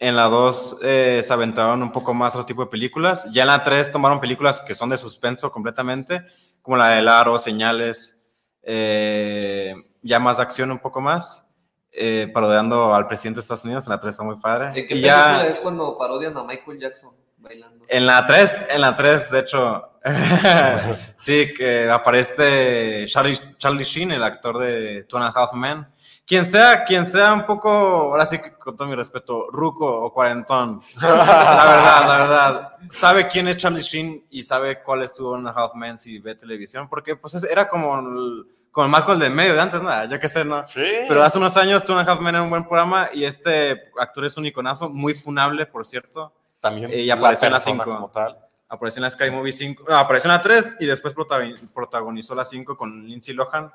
En 0.00 0.14
la 0.14 0.24
2 0.24 0.78
se 0.80 1.32
aventaron 1.32 1.82
un 1.82 1.90
poco 1.90 2.14
más 2.14 2.34
otro 2.34 2.46
tipo 2.46 2.64
de 2.64 2.70
películas. 2.70 3.26
Ya 3.32 3.42
en 3.42 3.48
la 3.48 3.62
3 3.62 3.90
tomaron 3.90 4.20
películas 4.20 4.60
que 4.60 4.74
son 4.74 4.90
de 4.90 4.98
suspenso 4.98 5.50
completamente, 5.50 6.22
como 6.62 6.76
la 6.76 6.90
de 6.90 7.08
Aro, 7.08 7.38
Señales, 7.38 8.18
eh, 8.62 9.74
ya 10.02 10.18
más 10.18 10.38
acción 10.38 10.70
un 10.70 10.78
poco 10.78 11.00
más, 11.00 11.46
eh, 11.90 12.30
parodiando 12.32 12.94
al 12.94 13.08
presidente 13.08 13.38
de 13.38 13.40
Estados 13.40 13.64
Unidos. 13.64 13.86
En 13.86 13.92
la 13.92 14.00
3 14.00 14.12
está 14.12 14.22
muy 14.22 14.36
padre. 14.36 14.66
¿En 14.68 14.74
qué 14.74 14.82
película 14.82 15.42
ya 15.42 15.46
es 15.46 15.58
cuando 15.58 15.96
parodian 15.98 16.36
a 16.36 16.44
Michael 16.44 16.78
Jackson 16.78 17.14
bailando? 17.38 17.86
en 17.88 18.06
la 18.06 18.26
3, 18.26 18.66
en 18.70 18.80
la 18.82 18.94
3, 18.94 19.30
de 19.30 19.38
hecho, 19.40 19.97
sí, 21.16 21.52
que 21.56 21.90
aparece 21.90 23.04
Charlie, 23.06 23.38
Charlie 23.56 23.84
Sheen, 23.84 24.12
el 24.12 24.22
actor 24.22 24.58
de 24.58 25.04
Two 25.04 25.18
and 25.18 25.26
a 25.26 25.40
Half 25.40 25.52
Men. 25.54 25.86
Quien 26.26 26.44
sea, 26.44 26.84
quien 26.84 27.06
sea 27.06 27.32
un 27.32 27.46
poco, 27.46 27.70
ahora 27.70 28.26
sí 28.26 28.38
que 28.38 28.52
con 28.52 28.76
todo 28.76 28.86
mi 28.86 28.94
respeto, 28.94 29.46
ruco 29.50 29.86
o 29.86 30.12
cuarentón, 30.12 30.78
la 31.00 31.08
verdad, 31.14 32.06
la 32.06 32.18
verdad, 32.18 32.72
sabe 32.90 33.28
quién 33.28 33.48
es 33.48 33.56
Charlie 33.56 33.80
Sheen 33.82 34.26
y 34.28 34.42
sabe 34.42 34.82
cuál 34.82 35.02
es 35.02 35.14
Two 35.14 35.34
and 35.34 35.48
a 35.48 35.52
Half 35.52 35.74
Men 35.74 35.96
si 35.96 36.18
ve 36.18 36.34
televisión, 36.34 36.86
porque 36.88 37.16
pues 37.16 37.34
es- 37.34 37.44
era 37.44 37.66
como 37.66 37.98
el, 37.98 38.46
como 38.70 38.84
el 38.86 38.92
Michael 38.92 39.18
del 39.20 39.32
medio 39.32 39.54
de 39.54 39.60
antes, 39.60 39.80
¿no? 39.80 40.04
Ya 40.04 40.20
que 40.20 40.28
sé, 40.28 40.44
¿no? 40.44 40.62
Sí. 40.66 40.84
Pero 41.08 41.22
hace 41.22 41.38
unos 41.38 41.56
años 41.56 41.82
Two 41.82 41.98
and 41.98 42.06
a 42.06 42.12
Half 42.12 42.20
Men 42.20 42.34
era 42.34 42.42
un 42.42 42.50
buen 42.50 42.64
programa 42.68 43.08
y 43.14 43.24
este 43.24 43.84
actor 43.98 44.26
es 44.26 44.36
un 44.36 44.44
iconazo, 44.44 44.90
muy 44.90 45.14
funable, 45.14 45.64
por 45.64 45.86
cierto. 45.86 46.34
también 46.60 46.92
y 46.92 47.08
apareció 47.08 47.46
en 47.46 47.52
la 47.52 47.58
persona 47.58 47.78
cinco. 47.84 47.96
como 47.96 48.10
tal. 48.10 48.36
Apareció 48.68 49.00
en 49.00 49.04
la 49.04 49.10
Sky 49.10 49.30
Movie 49.30 49.52
5, 49.52 49.84
no, 49.88 49.96
apareció 49.96 50.28
en 50.30 50.36
la 50.36 50.42
3 50.42 50.74
y 50.80 50.86
después 50.86 51.14
protagoni- 51.14 51.58
protagonizó 51.72 52.34
la 52.34 52.44
5 52.44 52.76
con 52.76 53.06
Lindsay 53.06 53.34
Lohan. 53.34 53.72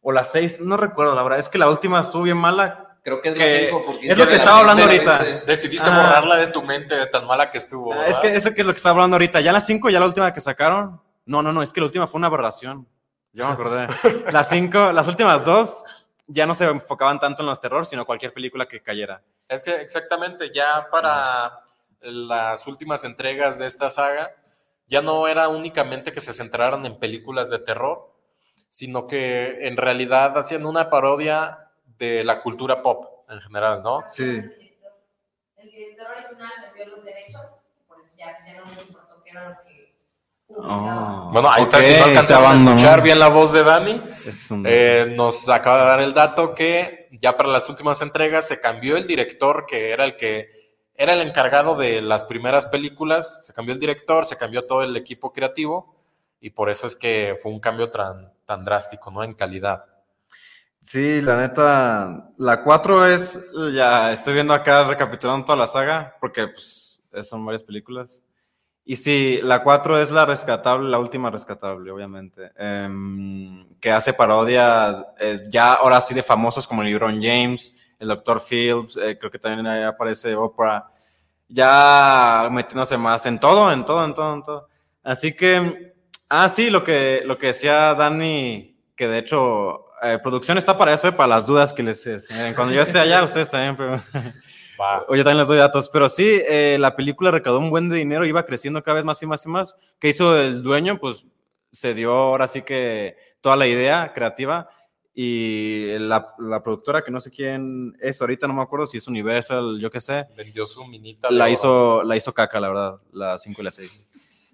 O 0.00 0.12
la 0.12 0.24
6, 0.24 0.60
no 0.60 0.76
recuerdo, 0.76 1.14
la 1.14 1.22
verdad 1.22 1.38
es 1.40 1.48
que 1.48 1.58
la 1.58 1.68
última 1.68 2.00
estuvo 2.00 2.22
bien 2.22 2.36
mala. 2.36 2.96
Creo 3.02 3.20
que 3.20 3.30
es 3.30 3.34
Que- 3.34 3.40
la 3.62 3.66
5 3.68 3.82
porque 3.86 4.08
es 4.08 4.18
lo 4.18 4.28
que 4.28 4.34
estaba 4.36 4.58
hablando 4.60 4.82
ahorita. 4.84 5.18
Decidiste 5.46 5.88
Ah. 5.90 5.96
borrarla 5.96 6.36
de 6.36 6.46
tu 6.48 6.62
mente 6.62 6.94
de 6.94 7.06
tan 7.06 7.26
mala 7.26 7.50
que 7.50 7.58
estuvo. 7.58 7.92
Ah, 7.92 8.06
es 8.06 8.16
que 8.20 8.34
eso 8.34 8.54
que 8.54 8.60
es 8.60 8.66
lo 8.66 8.72
que 8.72 8.76
estaba 8.76 8.92
hablando 8.94 9.14
ahorita. 9.16 9.40
Ya 9.40 9.52
la 9.52 9.60
5, 9.60 9.90
ya 9.90 9.98
la 10.00 10.06
última 10.06 10.32
que 10.32 10.40
sacaron. 10.40 11.00
No, 11.26 11.42
no, 11.42 11.52
no, 11.52 11.62
es 11.62 11.72
que 11.72 11.80
la 11.80 11.86
última 11.86 12.06
fue 12.06 12.18
una 12.18 12.28
aberración. 12.28 12.86
Yo 13.32 13.46
me 13.46 13.52
acordé. 13.52 13.86
las 14.32 14.48
5, 14.48 14.92
las 14.92 15.06
últimas 15.08 15.44
dos 15.44 15.84
ya 16.26 16.46
no 16.46 16.54
se 16.54 16.64
enfocaban 16.66 17.18
tanto 17.18 17.42
en 17.42 17.46
los 17.46 17.60
terror, 17.60 17.86
sino 17.86 18.04
cualquier 18.06 18.32
película 18.32 18.66
que 18.66 18.82
cayera. 18.82 19.20
Es 19.48 19.62
que 19.62 19.74
exactamente, 19.76 20.50
ya 20.54 20.86
para 20.90 21.60
las 22.00 22.66
últimas 22.66 23.04
entregas 23.04 23.58
de 23.58 23.66
esta 23.66 23.90
saga, 23.90 24.30
ya 24.86 25.02
no 25.02 25.28
era 25.28 25.48
únicamente 25.48 26.12
que 26.12 26.20
se 26.20 26.32
centraran 26.32 26.84
en 26.86 26.98
películas 26.98 27.50
de 27.50 27.58
terror, 27.58 28.12
sino 28.68 29.06
que 29.06 29.66
en 29.66 29.76
realidad 29.76 30.36
hacían 30.38 30.64
una 30.66 30.90
parodia 30.90 31.70
de 31.98 32.24
la 32.24 32.40
cultura 32.42 32.82
pop 32.82 33.28
en 33.30 33.40
general, 33.40 33.82
¿no? 33.82 34.04
Sí. 34.08 34.22
El 35.56 35.70
director 35.70 36.06
original 36.16 36.50
vendió 36.74 36.94
los 36.96 37.04
derechos, 37.04 37.62
por 37.86 38.00
eso 38.00 38.12
ya, 38.16 38.38
ya 38.46 38.60
no 38.60 38.66
les 38.70 38.80
importó 38.86 39.22
que 39.22 39.30
era 39.30 39.48
lo 39.50 39.56
que 39.64 39.78
Oh. 40.50 41.28
Bueno, 41.30 41.50
ahí 41.50 41.60
está, 41.62 41.76
Ok, 41.76 41.82
si 41.82 41.92
no 41.92 41.98
se 41.98 42.04
alcanzaron 42.04 42.46
a 42.52 42.56
escuchar 42.56 43.02
bien 43.02 43.18
la 43.18 43.28
voz 43.28 43.52
de 43.52 43.62
Dani, 43.62 44.02
un- 44.50 44.64
eh, 44.66 45.12
nos 45.14 45.46
acaba 45.50 45.82
de 45.82 45.88
dar 45.88 46.00
el 46.00 46.14
dato 46.14 46.54
que 46.54 47.06
ya 47.12 47.36
para 47.36 47.50
las 47.50 47.68
últimas 47.68 48.00
entregas 48.00 48.48
se 48.48 48.58
cambió 48.58 48.96
el 48.96 49.06
director, 49.06 49.66
que 49.66 49.90
era 49.90 50.06
el 50.06 50.16
que 50.16 50.57
era 50.98 51.12
el 51.12 51.20
encargado 51.20 51.76
de 51.76 52.02
las 52.02 52.24
primeras 52.24 52.66
películas, 52.66 53.46
se 53.46 53.54
cambió 53.54 53.72
el 53.72 53.80
director, 53.80 54.26
se 54.26 54.36
cambió 54.36 54.66
todo 54.66 54.82
el 54.82 54.96
equipo 54.96 55.32
creativo 55.32 55.94
y 56.40 56.50
por 56.50 56.68
eso 56.68 56.88
es 56.88 56.96
que 56.96 57.36
fue 57.40 57.52
un 57.52 57.60
cambio 57.60 57.88
tan, 57.88 58.32
tan 58.44 58.64
drástico, 58.64 59.12
¿no? 59.12 59.22
En 59.22 59.34
calidad. 59.34 59.84
Sí, 60.80 61.20
la 61.20 61.36
neta, 61.36 62.32
la 62.36 62.64
4 62.64 63.06
es, 63.06 63.48
ya 63.72 64.12
estoy 64.12 64.34
viendo 64.34 64.52
acá 64.52 64.84
recapitulando 64.84 65.44
toda 65.44 65.58
la 65.58 65.66
saga, 65.68 66.16
porque 66.20 66.48
pues 66.48 67.00
son 67.22 67.46
varias 67.46 67.62
películas. 67.62 68.24
Y 68.84 68.96
sí, 68.96 69.38
la 69.42 69.62
4 69.62 70.00
es 70.00 70.10
la 70.10 70.26
rescatable, 70.26 70.88
la 70.90 70.98
última 70.98 71.30
rescatable, 71.30 71.92
obviamente, 71.92 72.50
em, 72.56 73.68
que 73.78 73.92
hace 73.92 74.14
parodia 74.14 75.06
eh, 75.20 75.44
ya 75.48 75.74
ahora 75.74 76.00
sí 76.00 76.14
de 76.14 76.22
famosos 76.24 76.66
como 76.66 76.82
LeBron 76.82 77.22
James, 77.22 77.76
el 77.98 78.08
Dr. 78.08 78.40
Phillips, 78.40 78.96
eh, 78.96 79.18
creo 79.18 79.30
que 79.30 79.38
también 79.38 79.66
ahí 79.66 79.82
aparece 79.82 80.34
Oprah, 80.34 80.90
ya 81.48 82.48
metiéndose 82.52 82.96
más 82.96 83.24
en 83.26 83.40
todo, 83.40 83.72
en 83.72 83.84
todo, 83.84 84.04
en 84.04 84.14
todo, 84.14 84.34
en 84.34 84.42
todo. 84.42 84.68
Así 85.02 85.34
que, 85.34 85.94
ah, 86.28 86.48
sí, 86.48 86.70
lo 86.70 86.84
que, 86.84 87.22
lo 87.24 87.38
que 87.38 87.48
decía 87.48 87.94
Dani, 87.94 88.76
que 88.94 89.08
de 89.08 89.18
hecho, 89.18 89.86
eh, 90.02 90.18
producción 90.22 90.58
está 90.58 90.76
para 90.76 90.92
eso, 90.92 91.08
eh, 91.08 91.12
para 91.12 91.28
las 91.28 91.46
dudas 91.46 91.72
que 91.72 91.82
les... 91.82 92.06
eh, 92.06 92.20
cuando 92.54 92.74
yo 92.74 92.82
esté 92.82 92.98
allá, 92.98 93.22
ustedes 93.24 93.48
también, 93.48 93.76
pero... 93.76 94.00
Va. 94.80 95.04
Oye, 95.08 95.24
también 95.24 95.38
les 95.38 95.48
doy 95.48 95.58
datos, 95.58 95.88
pero 95.88 96.08
sí, 96.08 96.40
eh, 96.48 96.76
la 96.78 96.94
película 96.94 97.30
recaudó 97.30 97.58
un 97.58 97.70
buen 97.70 97.88
de 97.88 97.96
dinero, 97.96 98.26
iba 98.26 98.44
creciendo 98.44 98.82
cada 98.82 98.96
vez 98.96 99.04
más 99.04 99.22
y 99.22 99.26
más 99.26 99.44
y 99.46 99.48
más. 99.48 99.76
¿Qué 99.98 100.10
hizo 100.10 100.36
el 100.36 100.62
dueño? 100.62 100.98
Pues 100.98 101.24
se 101.70 101.94
dio 101.94 102.12
ahora 102.12 102.46
sí 102.46 102.62
que 102.62 103.16
toda 103.40 103.56
la 103.56 103.66
idea 103.66 104.12
creativa 104.14 104.68
y 105.20 105.98
la, 105.98 106.32
la 106.38 106.62
productora, 106.62 107.02
que 107.02 107.10
no 107.10 107.20
sé 107.20 107.32
quién 107.32 107.96
es 107.98 108.20
ahorita, 108.20 108.46
no 108.46 108.54
me 108.54 108.62
acuerdo 108.62 108.86
si 108.86 108.98
es 108.98 109.08
Universal, 109.08 109.78
yo 109.80 109.90
qué 109.90 110.00
sé, 110.00 110.26
Vendió 110.36 110.64
su 110.64 110.84
minita. 110.84 111.28
la 111.28 111.44
oro. 111.44 111.52
hizo, 111.52 112.02
la 112.04 112.16
hizo 112.16 112.32
caca, 112.32 112.60
la 112.60 112.68
verdad, 112.68 112.94
la 113.10 113.36
5 113.36 113.60
y 113.60 113.64
la 113.64 113.70
6. 113.72 114.10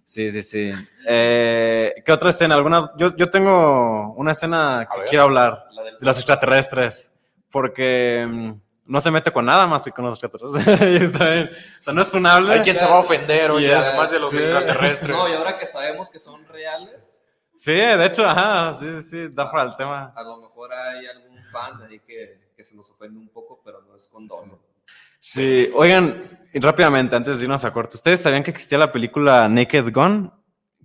Sí, 0.07 0.31
sí, 0.33 0.43
sí. 0.43 0.73
Eh, 1.07 1.95
¿Qué 2.03 2.13
otra 2.13 2.31
escena? 2.31 2.55
¿Alguna? 2.55 2.91
Yo, 2.97 3.15
yo 3.15 3.29
tengo 3.29 4.15
una 4.15 4.33
escena 4.33 4.89
que 4.91 5.01
ver. 5.01 5.09
quiero 5.11 5.25
hablar 5.25 5.67
La 5.73 5.83
del- 5.83 5.99
de 5.99 6.07
los 6.07 6.17
extraterrestres, 6.17 7.13
porque 7.51 8.27
mm, 8.27 8.53
no 8.87 9.01
se 9.03 9.11
mete 9.11 9.31
con 9.33 9.45
nada 9.45 9.67
más 9.67 9.83
que 9.85 9.93
con 9.93 10.07
los 10.07 10.19
extraterrestres. 10.23 10.81
Y 11.01 11.05
está 11.05 11.31
bien. 11.31 11.51
O 11.79 11.83
sea, 11.83 11.93
no 11.93 12.01
es 12.01 12.11
funable. 12.11 12.55
Hay 12.55 12.61
quien 12.61 12.79
se 12.79 12.87
va 12.87 12.97
a 12.97 13.01
ofender, 13.01 13.51
oye, 13.51 13.67
Yes, 13.67 13.77
además 13.77 14.11
de 14.11 14.19
los 14.19 14.31
sí. 14.31 14.39
extraterrestres. 14.39 15.15
No, 15.15 15.29
y 15.29 15.33
ahora 15.33 15.59
que 15.59 15.67
sabemos 15.67 16.09
que 16.09 16.19
son 16.19 16.43
reales, 16.49 17.11
Sí, 17.57 17.73
de 17.73 18.05
hecho, 18.07 18.27
ajá, 18.27 18.75
sí, 18.75 19.01
sí, 19.01 19.03
sí, 19.03 19.29
da 19.33 19.51
para 19.51 19.71
el 19.71 19.77
tema. 19.77 20.13
a 20.15 20.23
lo 20.25 20.37
mejor 20.39 20.54
hay 20.73 21.07
algún 21.07 21.39
fan 21.43 21.83
ahí 21.83 22.01
que, 22.01 22.51
que 22.57 22.65
se 22.65 22.75
nos 22.77 22.91
ofende 22.91 23.19
un 23.19 23.29
poco, 23.29 23.61
pero 23.65 23.83
no 23.83 23.97
es 23.97 24.07
con 24.07 24.27
dolo. 24.27 24.59
Sí, 25.19 25.71
oigan, 25.75 26.21
y 26.53 26.61
rápidamente, 26.61 27.17
antes 27.17 27.39
de 27.39 27.45
irnos 27.45 27.65
a 27.65 27.73
corto, 27.73 27.97
¿ustedes 27.97 28.21
sabían 28.21 28.43
que 28.43 28.51
existía 28.51 28.77
la 28.79 28.93
película 28.93 29.49
Naked 29.49 29.91
Gun? 29.93 30.31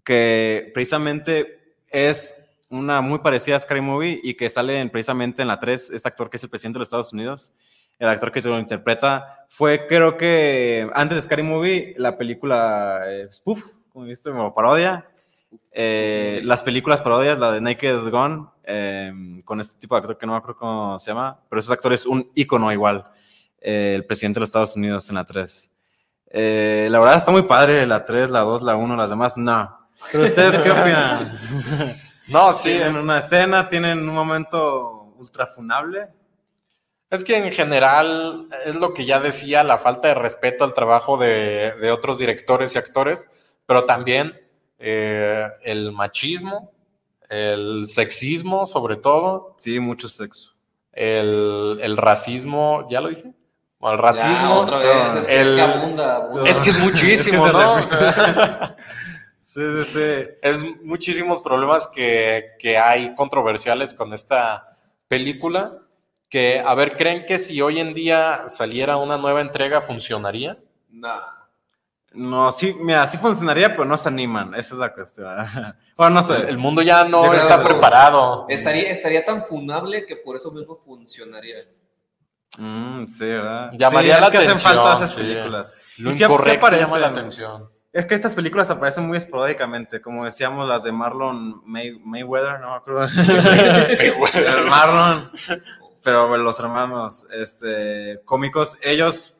Que 0.04 0.72
precisamente 0.74 1.76
es 1.90 2.46
una 2.70 3.02
muy 3.02 3.20
parecida 3.20 3.56
a 3.58 3.60
Scary 3.60 3.82
Movie 3.82 4.20
y 4.24 4.36
que 4.36 4.50
sale 4.50 4.80
en- 4.80 4.90
precisamente 4.90 5.42
en 5.42 5.48
la 5.50 5.60
3, 5.60 5.90
este 5.90 6.08
actor 6.08 6.30
que 6.30 6.38
es 6.38 6.44
el 6.44 6.50
presidente 6.50 6.78
de 6.78 6.80
los 6.80 6.88
Estados 6.88 7.12
Unidos, 7.14 7.52
el 7.98 8.08
actor 8.08 8.32
que 8.32 8.42
lo 8.42 8.58
interpreta, 8.60 9.46
fue 9.50 9.88
creo 9.88 10.16
que 10.16 10.90
antes 10.94 11.16
de 11.18 11.22
Scary 11.24 11.44
Movie, 11.44 11.96
la 11.98 12.18
película 12.18 13.02
eh, 13.08 13.28
Spoof, 13.32 13.66
como 13.92 14.06
viste, 14.06 14.30
como 14.30 14.54
parodia. 14.54 15.06
Eh, 15.72 16.42
las 16.44 16.64
películas 16.64 17.02
parodias, 17.02 17.40
la 17.40 17.52
de 17.52 17.62
Naked 17.62 18.10
Gun, 18.10 18.50
eh, 18.64 19.12
con 19.46 19.60
este 19.60 19.80
tipo 19.80 19.96
de 19.96 20.00
actor 20.00 20.18
que 20.18 20.26
no 20.26 20.34
me 20.34 20.38
acuerdo 20.38 20.60
cómo 20.60 21.00
se 21.00 21.10
llama, 21.12 21.40
pero 21.50 21.60
ese 21.60 21.74
actor 21.74 21.92
es 21.92 22.06
un 22.06 22.32
ícono 22.36 22.72
igual, 22.72 23.06
eh, 23.60 23.94
el 23.96 24.06
presidente 24.06 24.38
de 24.38 24.42
los 24.42 24.50
Estados 24.50 24.76
Unidos 24.76 25.10
en 25.10 25.16
la 25.16 25.26
3. 25.26 25.72
Eh, 26.32 26.88
la 26.92 27.00
verdad 27.00 27.16
está 27.16 27.32
muy 27.32 27.44
padre 27.44 27.88
la 27.88 28.06
3, 28.06 28.30
la 28.30 28.42
2, 28.42 28.62
la 28.62 28.76
1, 28.76 28.96
las 28.96 29.10
demás 29.10 29.38
no. 29.38 29.90
Pero 30.12 30.26
ustedes 30.26 30.60
qué 30.60 30.72
opinan? 30.72 31.40
No, 32.28 32.54
sí, 32.54 32.70
Tienen 32.70 32.98
una 32.98 33.18
escena, 33.18 33.70
tienen 33.70 34.08
un 34.08 34.14
momento 34.14 35.16
ultra 35.18 35.48
funable. 35.48 36.10
Es 37.10 37.24
que 37.24 37.36
en 37.36 37.52
general 37.52 38.48
es 38.68 38.76
lo 38.76 38.94
que 38.94 39.04
ya 39.04 39.20
decía, 39.20 39.64
la 39.64 39.80
falta 39.80 40.10
de 40.10 40.14
respeto 40.14 40.64
al 40.64 40.76
trabajo 40.76 41.18
de, 41.18 41.74
de 41.82 41.92
otros 41.92 42.20
directores 42.20 42.76
y 42.76 42.78
actores, 42.78 43.28
pero 43.66 43.86
también 43.86 44.40
eh, 44.80 45.48
el 45.64 45.92
machismo, 45.92 46.72
el 47.30 47.86
sexismo 47.86 48.66
sobre 48.66 48.96
todo, 48.96 49.56
Sí, 49.60 49.80
mucho 49.80 50.10
sexo. 50.10 50.56
el, 50.94 51.80
el 51.82 51.98
racismo, 51.98 52.88
¿ya 52.90 53.02
lo 53.02 53.10
dije? 53.10 53.34
El 53.82 53.92
Ya, 53.92 53.96
racismo. 53.98 54.56
otra 54.56 54.78
vez, 54.80 55.16
es, 55.16 55.28
que- 55.28 55.42
es 55.42 55.48
el- 55.48 55.56
que 55.56 55.62
abunda, 55.62 56.16
abunda. 56.16 56.50
Es 56.50 56.60
que 56.62 56.70
es 56.72 56.78
muchísimo, 56.80 57.46
Es 57.48 57.52
que 57.52 57.96
¿no? 57.96 58.76
Sí, 59.40 59.62
sí, 59.84 59.86
sí. 59.86 60.28
es 60.44 60.58
muchísimos 60.84 61.42
problemas 61.42 61.88
que, 61.88 62.52
que 62.60 62.78
hay 62.78 63.16
controversiales 63.16 63.94
con 63.94 64.14
esta 64.14 64.78
película. 65.08 65.78
Que, 66.30 66.62
a 66.64 66.76
ver, 66.76 66.96
¿creen 66.96 67.26
que 67.26 67.40
si 67.40 67.60
hoy 67.60 67.80
en 67.80 67.96
día 67.96 68.44
saliera 68.50 68.98
una 68.98 69.18
nueva 69.18 69.42
entrega 69.42 69.82
funcionaría? 69.82 70.60
Nah. 70.90 71.39
No, 72.14 72.52
sí, 72.52 72.76
mira, 72.80 73.06
sí 73.06 73.18
funcionaría, 73.18 73.70
pero 73.70 73.86
no 73.86 73.96
se 73.96 74.10
animan. 74.10 74.56
Esa 74.56 74.74
es 74.76 74.80
la 74.80 74.94
cuestión. 74.94 75.28
Bueno, 76.00 76.16
no 76.16 76.24
sé. 76.24 76.36
El 76.50 76.58
mundo 76.58 76.82
ya 76.82 77.04
no 77.04 77.26
Yo 77.26 77.34
está 77.34 77.62
preparado. 77.62 78.46
Estaría, 78.48 78.90
estaría 78.90 79.26
tan 79.26 79.44
funable 79.44 80.06
que 80.06 80.16
por 80.16 80.38
eso 80.38 80.50
mismo 80.50 80.78
funcionaría. 80.86 81.58
Mm, 82.58 83.06
sí, 83.06 83.26
¿verdad? 83.26 83.72
Llamaría 83.74 84.16
Sí, 84.16 84.22
la 84.22 84.26
es 84.28 84.32
que 84.32 84.38
hacen 84.38 84.50
atención, 84.52 84.76
falta 84.76 84.94
esas 85.04 85.12
sí. 85.14 85.24
Lo 86.02 86.10
Y 86.10 86.14
sí- 86.14 86.18
sí 86.20 86.24
incorrecto 86.24 86.66
aparecen. 86.68 86.86
llama 86.88 87.00
la 87.00 87.08
atención. 87.10 87.70
Es 87.92 88.06
que 88.06 88.16
estas 88.16 88.34
películas 88.34 88.70
aparecen 88.72 89.08
muy 89.08 89.18
esporádicamente, 89.18 90.02
como 90.02 90.24
decíamos 90.24 90.68
las 90.70 90.84
de 90.84 90.92
Marlon 90.94 91.62
May- 91.66 92.00
Mayweather, 92.00 92.60
no 92.62 92.70
me 92.70 92.76
acuerdo. 92.78 93.04
El 94.40 94.66
Marlon, 94.68 95.32
pero 96.04 96.38
los 96.38 96.60
hermanos 96.60 97.28
este, 97.34 98.22
cómicos, 98.26 98.78
ellos 98.84 99.39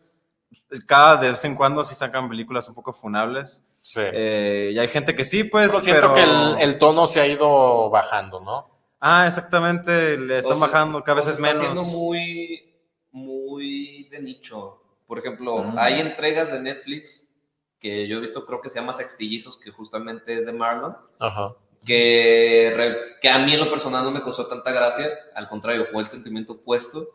cada 0.86 1.18
de 1.18 1.32
vez 1.32 1.44
en 1.46 1.56
cuando 1.56 1.84
sí 1.84 1.96
sacan 1.96 2.30
películas 2.30 2.68
un 2.70 2.76
poco 2.76 2.94
funables. 2.94 3.68
Sí. 3.82 4.02
Eh, 4.04 4.72
y 4.74 4.80
hay 4.80 4.88
gente 4.90 5.16
que 5.16 5.24
sí, 5.26 5.44
pues. 5.44 5.72
Pero 5.72 5.82
siento 5.82 6.14
pero- 6.14 6.14
que 6.16 6.24
el, 6.24 6.70
el 6.70 6.78
tono 6.78 7.08
se 7.08 7.22
ha 7.22 7.28
ido 7.28 7.90
bajando, 7.90 8.40
¿no? 8.42 8.68
Ah, 9.00 9.26
exactamente, 9.28 10.18
le 10.18 10.40
están 10.40 10.58
O 10.58 10.60
sea, 10.60 10.68
bajando 10.68 11.04
cada 11.04 11.16
vez 11.16 11.28
es 11.28 11.36
está 11.36 11.42
menos. 11.48 11.62
siendo 11.62 11.84
muy, 11.84 12.76
muy 13.12 14.10
de 14.10 14.22
nicho. 14.22 14.82
Por 15.08 15.20
ejemplo, 15.20 15.64
Mm. 15.64 15.78
hay 15.78 16.00
entregas 16.02 16.52
de 16.52 16.60
Netflix 16.60 17.26
que 17.80 18.08
yo 18.08 18.18
he 18.18 18.22
visto, 18.22 18.46
creo 18.46 18.60
que 18.62 18.70
se 18.70 18.80
llama 18.80 18.92
Sextillizos, 18.94 19.58
que 19.58 19.72
justamente 19.72 20.36
es 20.38 20.46
de 20.46 20.52
Marlon, 20.52 20.98
Ajá. 21.18 21.54
que, 21.86 22.74
re- 22.76 22.98
que 23.22 23.30
a 23.30 23.40
mí 23.40 23.54
en 23.54 23.62
lo 23.62 23.70
personal 23.70 24.04
no 24.04 24.12
me 24.12 24.22
causó 24.22 24.48
tanta 24.48 24.72
gracia, 24.72 25.10
al 25.34 25.48
contrario, 25.48 25.88
fue 25.92 26.02
el 26.02 26.08
sentimiento 26.08 26.54
opuesto, 26.54 27.08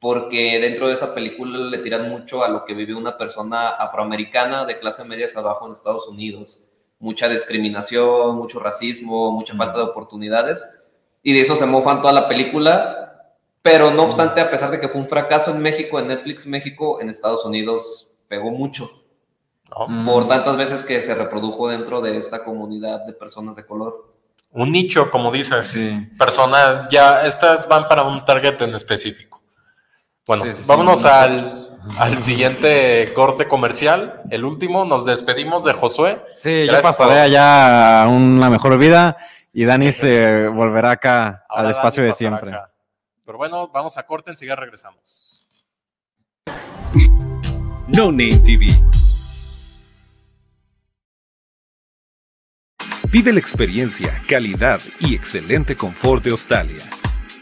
porque 0.00 0.58
dentro 0.60 0.88
de 0.88 0.94
esa 0.94 1.14
película 1.14 1.58
le 1.58 1.78
tiran 1.78 2.08
mucho 2.08 2.44
a 2.44 2.48
lo 2.48 2.64
que 2.64 2.74
vive 2.74 2.94
una 2.94 3.16
persona 3.16 3.70
afroamericana 3.70 4.64
de 4.64 4.78
clase 4.78 5.04
media 5.04 5.26
hacia 5.26 5.40
abajo 5.40 5.66
en 5.66 5.72
Estados 5.72 6.06
Unidos. 6.08 6.68
Mucha 7.00 7.28
discriminación, 7.28 8.36
mucho 8.36 8.58
racismo, 8.58 9.32
mucha 9.32 9.54
falta 9.54 9.78
de 9.78 9.84
oportunidades, 9.84 10.64
y 11.22 11.32
de 11.32 11.40
eso 11.40 11.56
se 11.56 11.66
mofan 11.66 12.00
toda 12.00 12.12
la 12.12 12.28
película, 12.28 13.34
pero 13.62 13.90
no 13.90 14.04
obstante, 14.04 14.40
a 14.40 14.50
pesar 14.50 14.70
de 14.70 14.80
que 14.80 14.88
fue 14.88 15.00
un 15.00 15.08
fracaso 15.08 15.50
en 15.50 15.60
México, 15.60 15.98
en 15.98 16.08
Netflix 16.08 16.46
México, 16.46 17.00
en 17.00 17.10
Estados 17.10 17.44
Unidos 17.44 18.16
pegó 18.28 18.50
mucho. 18.50 18.90
¿no? 19.70 20.04
por 20.04 20.26
tantas 20.28 20.56
veces 20.56 20.82
que 20.82 21.00
se 21.00 21.14
reprodujo 21.14 21.68
dentro 21.68 22.00
de 22.00 22.16
esta 22.16 22.42
comunidad 22.42 23.04
de 23.04 23.12
personas 23.12 23.56
de 23.56 23.66
color. 23.66 24.14
Un 24.50 24.72
nicho, 24.72 25.10
como 25.10 25.30
dices. 25.30 25.66
Sí. 25.66 26.08
Personas, 26.18 26.88
ya, 26.88 27.26
estas 27.26 27.68
van 27.68 27.86
para 27.86 28.02
un 28.04 28.24
target 28.24 28.60
en 28.62 28.74
específico. 28.74 29.37
Bueno, 30.28 30.44
Sí, 30.44 30.52
sí, 30.52 30.58
sí. 30.62 30.68
vámonos 30.68 31.04
al, 31.06 31.50
al 31.98 32.18
siguiente 32.18 33.10
corte 33.14 33.48
comercial. 33.48 34.22
El 34.30 34.44
último, 34.44 34.84
nos 34.84 35.04
despedimos 35.06 35.64
de 35.64 35.72
Josué. 35.72 36.22
Sí, 36.36 36.50
yo 36.66 36.72
Gracias 36.72 36.82
pasaré 36.98 37.10
por- 37.14 37.18
allá 37.20 38.02
a 38.02 38.08
una 38.08 38.50
mejor 38.50 38.78
vida 38.78 39.16
y 39.52 39.64
Dani 39.64 39.90
se 39.92 40.46
volverá 40.48 40.92
acá 40.92 41.44
Ahora 41.48 41.64
al 41.64 41.70
espacio 41.70 42.02
Dani 42.02 42.10
de 42.10 42.16
siempre. 42.16 42.50
acá. 42.50 42.70
Pero 43.24 43.38
bueno, 43.38 43.68
vamos 43.68 43.96
a 43.98 44.04
corte, 44.04 44.30
enseguida 44.30 44.54
regresamos. 44.54 45.42
No 47.88 48.12
Name 48.12 48.38
TV. 48.44 48.66
Vive 53.10 53.32
la 53.32 53.40
experiencia, 53.40 54.12
calidad 54.28 54.80
y 55.00 55.14
excelente 55.14 55.74
confort 55.74 56.22
de 56.22 56.30
Australia. 56.32 56.76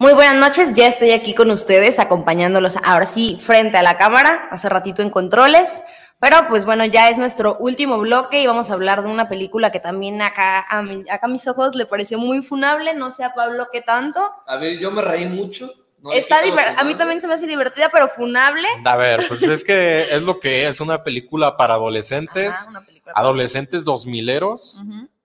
Muy 0.00 0.14
buenas 0.14 0.34
noches, 0.36 0.74
ya 0.74 0.88
estoy 0.88 1.10
aquí 1.10 1.34
con 1.34 1.50
ustedes 1.50 1.98
acompañándolos 1.98 2.76
ahora 2.82 3.04
sí 3.06 3.38
frente 3.38 3.76
a 3.76 3.82
la 3.82 3.98
cámara, 3.98 4.48
hace 4.50 4.66
ratito 4.70 5.02
en 5.02 5.10
controles, 5.10 5.84
pero 6.18 6.38
pues 6.48 6.64
bueno, 6.64 6.86
ya 6.86 7.10
es 7.10 7.18
nuestro 7.18 7.58
último 7.58 7.98
bloque 7.98 8.40
y 8.40 8.46
vamos 8.46 8.70
a 8.70 8.74
hablar 8.74 9.02
de 9.02 9.10
una 9.10 9.28
película 9.28 9.70
que 9.70 9.78
también 9.78 10.22
acá 10.22 10.60
a, 10.70 10.80
mi- 10.82 11.04
acá 11.10 11.26
a 11.26 11.28
mis 11.28 11.46
ojos 11.46 11.74
le 11.74 11.84
pareció 11.84 12.18
muy 12.18 12.40
funable, 12.42 12.94
no 12.94 13.10
sé 13.10 13.24
a 13.24 13.34
Pablo 13.34 13.68
qué 13.70 13.82
tanto. 13.82 14.20
A 14.46 14.56
ver, 14.56 14.78
yo 14.78 14.90
me 14.90 15.02
reí 15.02 15.26
mucho. 15.26 15.70
no 16.00 16.12
Está 16.12 16.38
a 16.78 16.84
mí 16.84 16.94
también 16.94 17.20
se 17.20 17.28
me 17.28 17.34
hace 17.34 17.46
divertida, 17.46 17.90
pero 17.92 18.08
funable. 18.08 18.66
A 18.86 18.96
ver, 18.96 19.28
pues 19.28 19.42
es 19.42 19.62
que 19.62 20.06
es 20.14 20.22
lo 20.22 20.40
que 20.40 20.66
es 20.66 20.80
una 20.80 21.04
película 21.04 21.58
para 21.58 21.74
adolescentes, 21.74 22.48
Ajá, 22.54 22.70
una 22.70 22.80
película. 22.86 23.12
adolescentes 23.14 23.84
dos 23.84 24.06
mileros, 24.06 24.80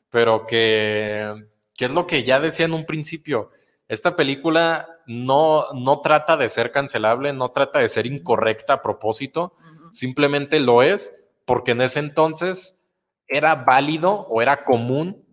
pero 0.09 0.45
que, 0.45 1.45
que 1.77 1.85
es 1.85 1.91
lo 1.91 2.05
que 2.05 2.25
ya 2.25 2.41
decía 2.41 2.65
en 2.65 2.73
un 2.73 2.85
principio. 2.85 3.51
Esta 3.87 4.15
película 4.15 4.87
no, 5.05 5.65
no 5.73 6.01
trata 6.01 6.37
de 6.37 6.49
ser 6.49 6.71
cancelable, 6.71 7.33
no 7.33 7.51
trata 7.51 7.79
de 7.79 7.89
ser 7.89 8.05
incorrecta 8.05 8.73
a 8.73 8.81
propósito, 8.81 9.53
simplemente 9.91 10.59
lo 10.59 10.81
es 10.81 11.15
porque 11.45 11.71
en 11.71 11.81
ese 11.81 11.99
entonces 11.99 12.85
era 13.27 13.55
válido 13.55 14.27
o 14.29 14.41
era 14.41 14.63
común 14.63 15.23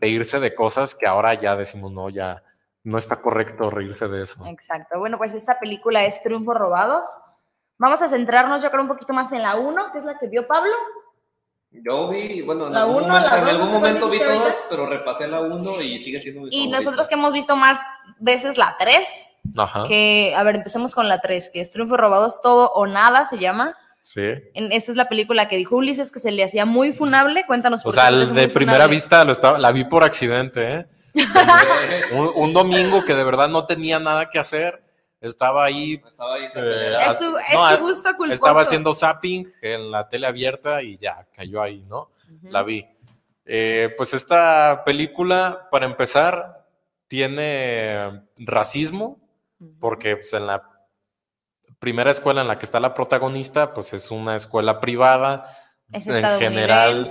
reírse 0.00 0.40
de 0.40 0.54
cosas 0.54 0.94
que 0.94 1.06
ahora 1.06 1.34
ya 1.34 1.56
decimos, 1.56 1.92
no, 1.92 2.08
ya 2.08 2.42
no 2.84 2.98
está 2.98 3.16
correcto 3.20 3.70
reírse 3.70 4.08
de 4.08 4.22
eso. 4.22 4.44
Exacto. 4.46 4.98
Bueno, 4.98 5.18
pues 5.18 5.34
esta 5.34 5.58
película 5.58 6.04
es 6.04 6.22
Triunfos 6.22 6.56
Robados. 6.56 7.08
Vamos 7.76 8.00
a 8.02 8.08
centrarnos, 8.08 8.62
yo 8.62 8.70
creo, 8.70 8.82
un 8.82 8.88
poquito 8.88 9.12
más 9.12 9.30
en 9.32 9.42
la 9.42 9.56
1, 9.56 9.92
que 9.92 9.98
es 9.98 10.04
la 10.04 10.18
que 10.18 10.26
vio 10.26 10.46
Pablo. 10.46 10.72
Yo 11.70 12.08
vi, 12.08 12.40
bueno, 12.42 12.68
en 12.68 12.72
La 12.72 12.80
algún 12.82 12.96
uno, 13.04 13.06
momento, 13.08 13.28
la 13.30 13.36
en 13.38 13.44
dos, 13.44 13.50
algún 13.50 13.60
no 13.60 13.66
sé 13.66 13.70
cuál 13.78 13.82
momento 13.94 14.08
vi 14.10 14.18
todas, 14.18 14.64
pero 14.70 14.86
repasé 14.86 15.28
la 15.28 15.40
1 15.40 15.82
y 15.82 15.98
sigue 15.98 16.18
siendo 16.18 16.40
mi 16.42 16.48
Y 16.48 16.50
favorita. 16.52 16.76
nosotros 16.78 17.08
que 17.08 17.14
hemos 17.14 17.32
visto 17.32 17.56
más 17.56 17.78
veces 18.18 18.56
la 18.56 18.74
3, 18.78 19.30
Ajá. 19.58 19.84
que, 19.86 20.34
a 20.34 20.42
ver, 20.44 20.56
empecemos 20.56 20.94
con 20.94 21.08
la 21.08 21.20
3, 21.20 21.50
que 21.52 21.60
es 21.60 21.70
Triunfos 21.70 21.98
Robados, 21.98 22.40
Todo 22.42 22.70
o 22.72 22.86
Nada 22.86 23.26
se 23.26 23.38
llama. 23.38 23.76
Sí. 24.00 24.22
En, 24.54 24.72
esa 24.72 24.90
es 24.92 24.96
la 24.96 25.08
película 25.08 25.48
que 25.48 25.56
dijo 25.58 25.76
Ulises 25.76 26.10
que 26.10 26.20
se 26.20 26.30
le 26.30 26.42
hacía 26.42 26.64
muy 26.64 26.92
funable. 26.92 27.44
Cuéntanos 27.46 27.82
por 27.82 27.90
O 27.90 27.92
sea, 27.92 28.10
de 28.10 28.48
primera 28.48 28.76
funable. 28.78 28.94
vista 28.96 29.24
lo 29.24 29.32
estaba, 29.32 29.58
la 29.58 29.70
vi 29.70 29.84
por 29.84 30.04
accidente, 30.04 30.72
¿eh? 30.72 30.86
Un, 32.12 32.30
un 32.34 32.52
domingo 32.54 33.04
que 33.04 33.14
de 33.14 33.24
verdad 33.24 33.48
no 33.48 33.66
tenía 33.66 33.98
nada 34.00 34.30
que 34.30 34.38
hacer, 34.38 34.82
estaba 35.20 35.64
ahí. 35.64 36.02
Estaba 36.04 36.34
ahí 36.34 36.44
eh, 36.54 36.98
Es 37.08 37.18
su, 37.18 37.36
es 37.36 37.54
no, 37.54 37.76
su 37.76 37.82
gusto 37.82 38.08
culposo. 38.16 38.32
estaba 38.32 38.60
haciendo 38.60 38.92
zapping 38.92 39.46
en 39.62 39.90
la 39.90 40.08
tele 40.08 40.26
abierta 40.26 40.82
y 40.82 40.98
ya 40.98 41.26
cayó 41.34 41.62
ahí, 41.62 41.84
¿no? 41.88 42.10
La 42.42 42.62
vi. 42.62 42.86
Eh, 43.44 43.94
pues 43.96 44.12
esta 44.12 44.82
película, 44.84 45.68
para 45.70 45.86
empezar, 45.86 46.66
tiene 47.06 48.22
racismo, 48.36 49.18
porque 49.80 50.16
pues, 50.16 50.32
en 50.34 50.46
la 50.46 50.62
primera 51.78 52.10
escuela 52.10 52.42
en 52.42 52.48
la 52.48 52.58
que 52.58 52.66
está 52.66 52.78
la 52.80 52.94
protagonista, 52.94 53.72
pues 53.72 53.92
es 53.92 54.10
una 54.10 54.36
escuela 54.36 54.80
privada. 54.80 55.56
Es 55.90 56.06
en 56.06 56.22
general, 56.38 57.06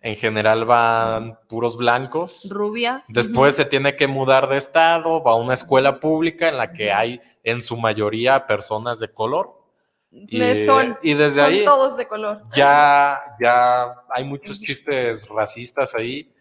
en 0.00 0.16
general 0.16 0.64
van 0.64 1.38
puros 1.48 1.76
blancos. 1.76 2.48
rubia. 2.50 3.04
Después 3.08 3.54
se 3.56 3.66
tiene 3.66 3.94
que 3.94 4.06
mudar 4.06 4.48
de 4.48 4.56
estado, 4.56 5.22
va 5.22 5.32
a 5.32 5.36
una 5.36 5.54
escuela 5.54 6.00
pública 6.00 6.48
en 6.48 6.56
la 6.56 6.72
que 6.72 6.92
hay 6.92 7.20
en 7.46 7.62
su 7.62 7.76
mayoría 7.76 8.44
personas 8.46 8.98
de 8.98 9.08
color. 9.08 9.62
Y, 10.10 10.42
Ujú. 10.42 10.64
son, 10.64 10.98
y 11.02 11.14
desde 11.14 11.40
son 11.40 11.44
ahí 11.44 11.64
todos 11.64 11.96
de 11.96 12.06
color. 12.08 12.42
ya, 12.52 13.18
ya 13.40 13.94
hay 14.10 14.24
muchos 14.24 14.60
chistes 14.60 15.28
racistas 15.28 15.94
ahí. 15.94 16.32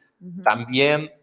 También 0.43 1.13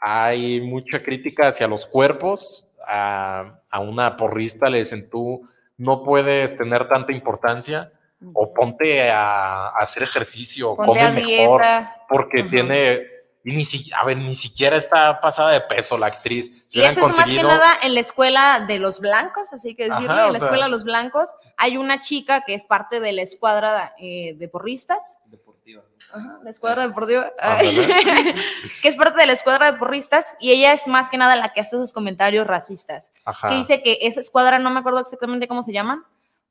hay 0.00 0.60
mucha 0.60 1.02
crítica 1.02 1.48
hacia 1.48 1.66
los 1.66 1.86
cuerpos. 1.86 2.68
A, 2.86 3.60
a 3.70 3.78
una 3.78 4.16
porrista 4.16 4.68
le 4.68 4.78
dicen 4.78 5.08
tú 5.08 5.48
no 5.78 6.02
puedes 6.02 6.56
tener 6.56 6.88
tanta 6.88 7.12
importancia 7.12 7.92
o 8.34 8.52
ponte 8.52 9.10
a, 9.10 9.68
a 9.68 9.78
hacer 9.78 10.02
ejercicio, 10.02 10.76
Ponte 10.76 10.86
come 10.86 11.12
mejor, 11.12 11.62
porque 12.08 12.44
tiene, 12.44 13.02
ni 13.44 13.64
si, 13.64 13.90
a 13.92 14.04
ver, 14.04 14.16
ni 14.18 14.36
siquiera 14.36 14.76
está 14.76 15.20
pasada 15.20 15.50
de 15.50 15.60
peso 15.62 15.98
la 15.98 16.06
actriz. 16.06 16.64
Si 16.68 16.78
Y 16.78 16.80
hubieran 16.80 16.92
eso 16.92 17.10
es 17.10 17.16
más 17.16 17.26
que 17.28 17.42
nada 17.42 17.72
en 17.82 17.94
la 17.94 18.00
escuela 18.00 18.64
de 18.66 18.78
los 18.78 19.00
blancos, 19.00 19.52
así 19.52 19.74
que 19.74 19.86
Ajá, 19.90 19.98
o 19.98 20.00
en 20.00 20.32
la 20.32 20.38
sea- 20.38 20.46
escuela 20.46 20.64
de 20.66 20.70
los 20.70 20.84
blancos 20.84 21.30
hay 21.56 21.76
una 21.76 22.00
chica 22.00 22.42
que 22.46 22.54
es 22.54 22.64
parte 22.64 23.00
de 23.00 23.12
la 23.12 23.22
escuadra 23.22 23.94
eh, 23.98 24.34
de 24.36 24.48
porristas. 24.48 25.18
Deportiva. 25.26 25.82
Ajá, 26.12 26.38
la 26.44 26.50
escuadra 26.50 26.86
deportiva. 26.86 27.32
que 28.82 28.88
es 28.88 28.96
parte 28.96 29.20
de 29.20 29.26
la 29.26 29.32
escuadra 29.32 29.72
de 29.72 29.78
porristas 29.78 30.36
y 30.38 30.52
ella 30.52 30.72
es 30.72 30.86
más 30.86 31.10
que 31.10 31.16
nada 31.16 31.34
la 31.36 31.52
que 31.52 31.60
hace 31.60 31.76
esos 31.76 31.92
comentarios 31.92 32.46
racistas. 32.46 33.12
Ajá. 33.24 33.48
Que 33.48 33.56
dice 33.56 33.82
que 33.82 33.98
esa 34.02 34.20
escuadra, 34.20 34.58
no 34.58 34.70
me 34.70 34.80
acuerdo 34.80 35.00
exactamente 35.00 35.48
cómo 35.48 35.62
se 35.62 35.72
llaman, 35.72 36.04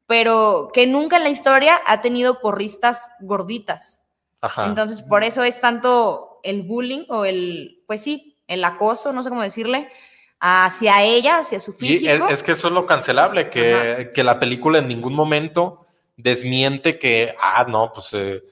pero 0.08 0.72
que 0.74 0.88
nunca 0.88 1.18
en 1.18 1.24
la 1.24 1.30
historia 1.30 1.80
ha 1.86 2.02
tenido 2.02 2.42
porristas 2.42 3.12
gorditas. 3.22 4.02
Ajá. 4.42 4.66
Entonces, 4.66 5.02
por 5.02 5.24
eso 5.24 5.44
es 5.44 5.62
tanto 5.62 6.31
el 6.44 6.64
bullying 6.64 7.06
o 7.10 7.26
el, 7.26 7.84
pues 7.88 8.02
sí, 8.04 8.38
el 8.48 8.64
acoso, 8.64 9.14
no 9.14 9.24
sé 9.24 9.30
cómo 9.30 9.42
decirle, 9.44 9.90
hacia 10.40 11.04
ella, 11.04 11.40
hacia 11.40 11.60
su 11.60 11.72
Y 11.72 12.00
físico. 12.00 12.28
es, 12.28 12.34
es 12.34 12.44
que 12.44 12.52
eso 12.54 12.68
es 12.68 12.74
lo 12.74 12.86
cancelable, 12.86 13.50
que, 13.50 14.12
que 14.14 14.24
la 14.24 14.40
película 14.40 14.80
en 14.80 14.88
ningún 14.88 15.14
momento 15.14 15.86
desmiente 16.18 17.00
que, 17.00 17.36
ah, 17.42 17.66
no, 17.68 17.92
pues 17.94 18.14
eh, 18.14 18.44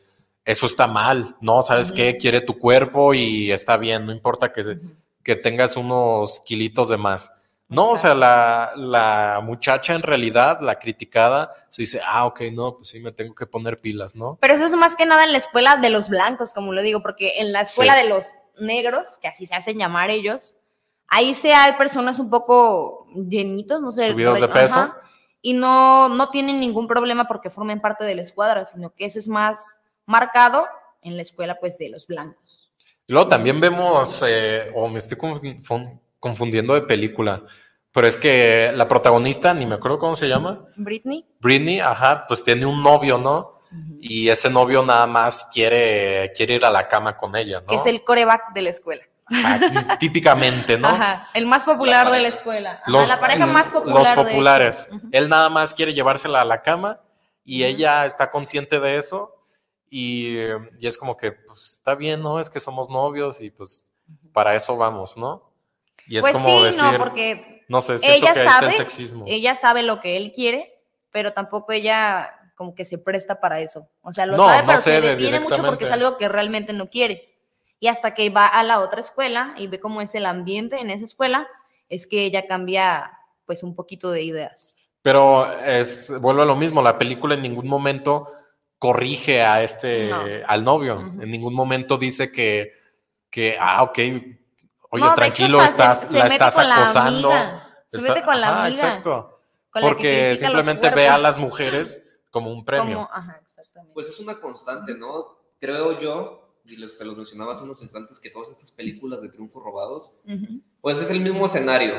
eso 0.46 0.66
está 0.66 0.88
mal, 0.88 1.36
no, 1.42 1.62
¿sabes 1.62 1.92
qué? 1.92 2.18
Quiere 2.18 2.42
tu 2.42 2.58
cuerpo 2.58 3.14
y 3.14 3.52
está 3.52 3.78
bien, 3.78 4.06
no 4.06 4.12
importa 4.12 4.52
que, 4.52 4.78
que 5.24 5.36
tengas 5.36 5.78
unos 5.78 6.42
kilitos 6.46 6.90
de 6.90 6.98
más. 6.98 7.32
No, 7.70 7.92
o 7.92 7.98
sea, 7.98 8.16
la, 8.16 8.72
la 8.76 9.42
muchacha 9.44 9.94
en 9.94 10.02
realidad, 10.02 10.60
la 10.62 10.80
criticada, 10.80 11.52
se 11.70 11.84
dice, 11.84 12.02
ah, 12.04 12.26
ok, 12.26 12.42
no, 12.52 12.78
pues 12.78 12.90
sí, 12.90 13.00
me 13.00 13.12
tengo 13.12 13.36
que 13.36 13.46
poner 13.46 13.80
pilas, 13.80 14.16
¿no? 14.16 14.38
Pero 14.42 14.56
eso 14.56 14.66
es 14.66 14.74
más 14.76 14.96
que 14.96 15.06
nada 15.06 15.24
en 15.24 15.32
la 15.32 15.38
escuela 15.38 15.78
de 15.78 15.92
los 15.92 16.10
blancos, 16.10 16.54
como 16.54 16.74
lo 16.74 16.82
digo, 16.82 17.02
porque 17.04 17.34
en 17.40 17.52
la 17.54 17.62
escuela 17.62 17.96
Sí. 17.96 18.04
de 18.04 18.10
los 18.10 18.26
negros, 18.60 19.20
que 19.22 19.28
así 19.28 19.46
se 19.46 19.54
hacen 19.56 19.78
llamar 19.78 20.10
ellos, 20.10 20.56
ahí 21.08 21.34
sí 21.36 21.52
hay 21.52 21.74
personas 21.74 22.18
un 22.18 22.30
poco 22.32 23.06
llenitos, 23.14 23.82
no 23.82 23.92
sé. 23.92 24.08
Subidos 24.10 24.40
de 24.40 24.46
ajá, 24.46 24.54
peso. 24.54 24.94
y 25.44 25.54
no, 25.54 26.10
no 26.10 26.30
tienen 26.32 26.60
ningún 26.60 26.88
problema 26.88 27.28
porque 27.28 27.52
formen 27.52 27.80
parte 27.82 28.04
de 28.04 28.16
la 28.16 28.24
escuadra, 28.24 28.66
sino 28.66 28.94
que 28.96 29.06
eso 29.06 29.20
es 29.20 29.28
más 29.28 29.78
marcado 30.08 30.66
en 31.04 31.16
la 31.16 31.22
escuela, 31.22 31.60
pues, 31.60 31.78
de 31.78 31.90
los 31.90 32.08
blancos. 32.08 32.72
Y 33.08 33.14
luego 33.14 33.28
también 33.30 33.60
vemos, 33.62 34.24
eh, 34.28 34.72
o 34.76 34.88
me 34.88 34.98
estoy 35.00 35.18
confun- 35.18 35.64
fun- 35.64 36.02
confundiendo 36.20 36.74
de 36.74 36.82
película, 36.82 37.44
pero 37.92 38.08
es 38.08 38.18
que 38.18 38.72
la 38.76 38.88
protagonista, 38.88 39.54
ni 39.54 39.66
me 39.66 39.76
acuerdo 39.76 40.00
cómo 40.00 40.16
se 40.16 40.28
llama, 40.28 40.66
Britney, 40.76 41.26
Britney, 41.40 41.80
ajá, 41.80 42.26
pues 42.28 42.44
tiene 42.44 42.66
un 42.66 42.84
novio, 42.84 43.18
¿no? 43.18 43.60
Y 44.00 44.30
ese 44.30 44.50
novio 44.50 44.84
nada 44.84 45.06
más 45.06 45.48
quiere, 45.54 46.32
quiere 46.36 46.56
ir 46.56 46.66
a 46.66 46.72
la 46.72 46.88
cama 46.88 47.16
con 47.16 47.36
ella, 47.36 47.62
¿no? 47.68 47.74
es 47.74 47.86
el 47.86 48.04
coreback 48.04 48.54
de 48.54 48.64
la 48.64 48.70
escuela. 48.70 49.04
Ajá, 49.28 49.60
típicamente, 50.00 50.78
¿no? 50.78 50.88
Ajá, 50.88 51.30
el 51.36 51.46
más 51.46 51.64
popular 51.64 52.10
de 52.10 52.20
la 52.20 52.30
escuela. 52.30 52.80
Ajá, 52.82 52.92
Los, 52.92 53.08
la 53.08 53.20
pareja 53.20 53.46
más 53.46 53.70
popular. 53.70 53.98
los 53.98 54.08
de 54.08 54.16
populares. 54.16 54.90
Él 55.12 55.30
nada 55.30 55.50
más 55.50 55.74
quiere 55.76 55.94
llevársela 55.94 56.42
a 56.42 56.46
la 56.46 56.64
cama 56.64 57.02
y 57.44 57.64
ella 57.64 58.06
está 58.06 58.32
consciente 58.32 58.80
de 58.80 58.98
eso 58.98 59.36
y, 59.88 60.38
y 60.80 60.88
es 60.88 60.98
como 60.98 61.16
que, 61.16 61.32
pues 61.32 61.74
está 61.74 61.94
bien, 61.94 62.24
¿no? 62.24 62.40
Es 62.40 62.50
que 62.50 62.60
somos 62.60 62.90
novios 62.90 63.40
y 63.42 63.52
pues 63.52 63.94
para 64.34 64.56
eso 64.56 64.78
vamos, 64.78 65.16
¿no? 65.16 65.49
Y 66.10 66.18
es 66.18 66.22
Pues 66.22 66.34
como 66.34 66.50
sí, 66.60 66.64
decir, 66.66 66.82
no, 66.84 66.98
porque 66.98 67.64
no 67.70 67.82
sé, 67.82 67.98
ella 68.04 68.34
que 68.34 68.44
sabe, 68.44 68.68
el 68.68 68.74
sexismo. 68.74 69.26
ella 69.28 69.56
sabe 69.56 69.84
lo 69.84 70.00
que 70.02 70.18
él 70.18 70.34
quiere, 70.34 70.74
pero 71.12 71.34
tampoco 71.34 71.72
ella 71.72 72.36
como 72.56 72.74
que 72.76 72.84
se 72.84 72.98
presta 72.98 73.40
para 73.40 73.62
eso. 73.62 73.88
O 74.02 74.12
sea, 74.12 74.26
lo 74.26 74.36
No, 74.36 74.46
sabe, 74.48 74.62
no 74.64 74.68
pero 74.68 74.80
se 74.82 74.92
de- 75.00 75.02
detiene 75.02 75.40
mucho 75.40 75.64
porque 75.64 75.86
es 75.86 75.92
algo 75.92 76.18
que 76.18 76.28
realmente 76.28 76.74
no 76.74 76.90
quiere. 76.90 77.30
Y 77.80 77.88
hasta 77.88 78.14
que 78.14 78.30
va 78.30 78.48
a 78.48 78.64
la 78.64 78.82
otra 78.82 79.00
escuela 79.00 79.54
y 79.56 79.68
ve 79.68 79.80
cómo 79.80 80.02
es 80.02 80.14
el 80.16 80.26
ambiente 80.26 80.80
en 80.80 80.90
esa 80.90 81.06
escuela, 81.06 81.48
es 81.88 82.08
que 82.08 82.26
ella 82.26 82.48
cambia 82.48 83.14
pues 83.46 83.64
un 83.64 83.76
poquito 83.76 84.12
de 84.12 84.24
ideas. 84.24 84.76
Pero 85.02 85.50
es, 85.64 86.12
vuelvo 86.20 86.42
a 86.42 86.46
lo 86.46 86.56
mismo, 86.58 86.82
la 86.82 86.98
película 86.98 87.36
en 87.36 87.42
ningún 87.44 87.68
momento 87.68 88.28
corrige 88.78 89.42
a 89.44 89.64
este, 89.64 90.10
No. 90.10 90.24
al 90.48 90.64
novio. 90.64 91.00
En 91.22 91.30
ningún 91.32 91.54
momento 91.54 91.98
dice 91.98 92.32
que, 92.32 92.74
que 93.30 93.56
ah, 93.60 93.84
ok, 93.84 94.00
oye, 94.90 95.02
No, 95.04 95.08
de 95.10 95.12
hecho, 95.14 95.16
tranquilo, 95.16 95.64
estás, 95.64 96.02
se- 96.08 96.18
la 96.18 96.24
mete 96.24 96.36
estás 96.36 96.54
con 96.56 96.68
la 96.70 96.76
acosando. 96.76 97.32
amiga. 97.32 97.68
Se 97.88 97.98
Está- 97.98 98.14
mete 98.14 98.26
con 98.26 98.42
la 98.42 98.50
Ajá, 98.50 98.66
amiga, 98.66 98.82
Exacto. 98.88 99.40
con 99.72 99.82
Porque 99.82 100.36
simplemente 100.38 100.90
ve 100.92 101.08
a 101.08 101.18
las 101.18 101.38
mujeres 101.38 102.04
como 102.32 102.52
un 102.52 102.64
premio. 102.66 102.96
Como- 102.98 103.10
ajá, 103.12 103.40
exactamente. 103.44 103.94
Pues 103.94 104.08
es 104.10 104.20
una 104.20 104.40
constante, 104.40 104.94
¿no? 104.94 105.38
Creo 105.60 106.00
yo, 106.00 106.56
y 106.66 106.76
les- 106.78 106.98
se 106.98 107.04
los 107.06 107.18
mencionaba 107.18 107.54
hace 107.54 107.64
unos 107.64 107.82
instantes, 107.82 108.20
que 108.20 108.30
todas 108.30 108.50
estas 108.50 108.72
películas 108.72 109.22
de 109.22 109.30
triunfos 109.30 109.64
robados, 109.64 110.14
pues 110.82 111.00
es 111.00 111.10
el 111.10 111.20
mismo 111.20 111.46
escenario. 111.48 111.96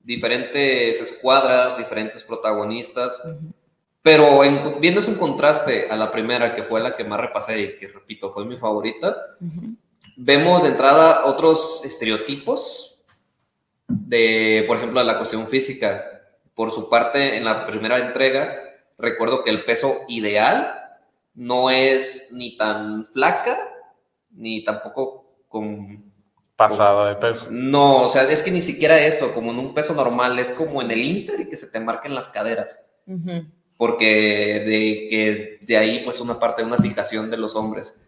Diferentes 0.00 1.00
escuadras, 1.00 1.76
diferentes 1.78 2.22
protagonistas. 2.22 3.20
Pero 4.02 4.44
en- 4.44 4.80
viendo 4.80 5.00
es 5.00 5.08
un 5.08 5.14
contraste 5.14 5.88
a 5.90 5.96
la 5.96 6.12
primera, 6.12 6.54
que 6.54 6.62
fue 6.62 6.78
la 6.80 6.94
que 6.94 7.04
más 7.04 7.18
repasé 7.18 7.60
y 7.62 7.78
que, 7.78 7.88
repito, 7.88 8.32
fue 8.34 8.44
mi 8.44 8.58
favorita, 8.58 9.16
vemos 10.16 10.62
de 10.62 10.70
entrada 10.70 11.24
otros 11.26 11.82
estereotipos 11.84 13.02
de, 13.88 14.64
por 14.66 14.76
ejemplo, 14.76 15.00
de 15.00 15.06
la 15.06 15.18
cuestión 15.18 15.46
física. 15.48 16.22
Por 16.54 16.70
su 16.72 16.88
parte, 16.88 17.36
en 17.36 17.44
la 17.44 17.66
primera 17.66 17.98
entrega, 17.98 18.60
recuerdo 18.98 19.42
que 19.42 19.50
el 19.50 19.64
peso 19.64 20.00
ideal 20.08 20.80
no 21.34 21.70
es 21.70 22.28
ni 22.32 22.56
tan 22.56 23.04
flaca, 23.04 23.58
ni 24.30 24.64
tampoco 24.64 25.26
con... 25.48 26.12
Pasada 26.56 27.08
de 27.08 27.16
peso. 27.16 27.48
No, 27.50 28.04
o 28.04 28.08
sea, 28.08 28.22
es 28.30 28.40
que 28.42 28.52
ni 28.52 28.60
siquiera 28.60 29.00
eso, 29.00 29.34
como 29.34 29.50
en 29.50 29.58
un 29.58 29.74
peso 29.74 29.92
normal, 29.92 30.38
es 30.38 30.52
como 30.52 30.80
en 30.80 30.90
el 30.92 31.02
Inter 31.02 31.40
y 31.40 31.48
que 31.48 31.56
se 31.56 31.66
te 31.66 31.80
marquen 31.80 32.14
las 32.14 32.28
caderas 32.28 32.86
Ujú. 33.08 33.44
porque 33.76 34.06
de 34.06 35.08
que 35.10 35.58
de 35.62 35.76
ahí 35.76 36.04
pues 36.04 36.20
una 36.20 36.38
parte 36.38 36.62
de 36.62 36.68
una 36.68 36.78
fijación 36.78 37.28
de 37.28 37.38
los 37.38 37.56
hombres. 37.56 38.00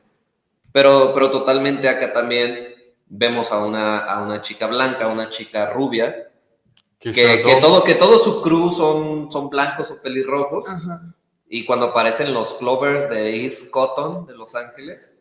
Pero, 0.77 1.15
pero 1.15 1.31
totalmente 1.31 1.89
acá 1.89 2.13
también 2.13 2.75
vemos 3.07 3.51
a 3.51 3.65
una, 3.65 4.01
a 4.01 4.23
una 4.23 4.43
chica 4.43 4.67
blanca, 4.67 5.09
una 5.09 5.31
chica 5.31 5.71
rubia, 5.73 6.29
que, 6.99 7.13
que 7.13 7.59
todo, 7.63 7.83
que 7.83 7.95
todo 7.95 8.19
su 8.19 8.43
crew 8.43 8.71
son, 8.71 9.33
son 9.33 9.49
blancos 9.49 9.91
o 9.91 10.03
pelirrojos. 10.03 10.69
Ajá. 10.69 11.15
Y 11.49 11.65
cuando 11.65 11.87
aparecen 11.87 12.35
los 12.35 12.53
Clovers 12.59 13.09
de 13.09 13.43
East 13.43 13.71
Cotton 13.71 14.27
de 14.27 14.35
Los 14.35 14.55
Ángeles, 14.55 15.19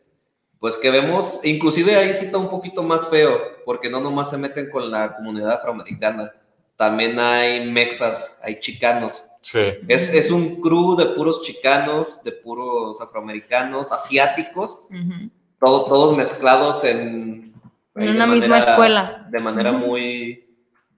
pues 0.60 0.76
que 0.76 0.90
vemos, 0.90 1.40
inclusive 1.42 1.96
ahí 1.96 2.12
sí 2.12 2.26
está 2.26 2.36
un 2.36 2.50
poquito 2.50 2.82
más 2.82 3.08
feo, 3.08 3.40
porque 3.64 3.88
no 3.88 3.98
nomás 3.98 4.28
se 4.28 4.36
meten 4.36 4.68
con 4.68 4.90
la 4.90 5.16
comunidad 5.16 5.52
afroamericana, 5.52 6.34
también 6.76 7.18
hay 7.18 7.66
mexas, 7.70 8.38
hay 8.42 8.60
chicanos. 8.60 9.24
Sí. 9.40 9.72
Es, 9.88 10.02
es 10.12 10.30
un 10.30 10.60
crew 10.60 10.96
de 10.96 11.06
puros 11.06 11.40
chicanos, 11.40 12.22
de 12.22 12.32
puros 12.32 13.00
afroamericanos, 13.00 13.90
asiáticos, 13.90 14.86
Ujú. 14.90 15.30
Todo- 15.60 15.86
todos 15.86 16.16
mezclados 16.16 16.84
en, 16.84 17.52
En 17.94 18.08
una 18.10 18.26
misma 18.26 18.56
manera- 18.56 18.70
escuela. 18.72 19.26
De 19.30 19.40
manera 19.40 19.72
muy 19.72 20.46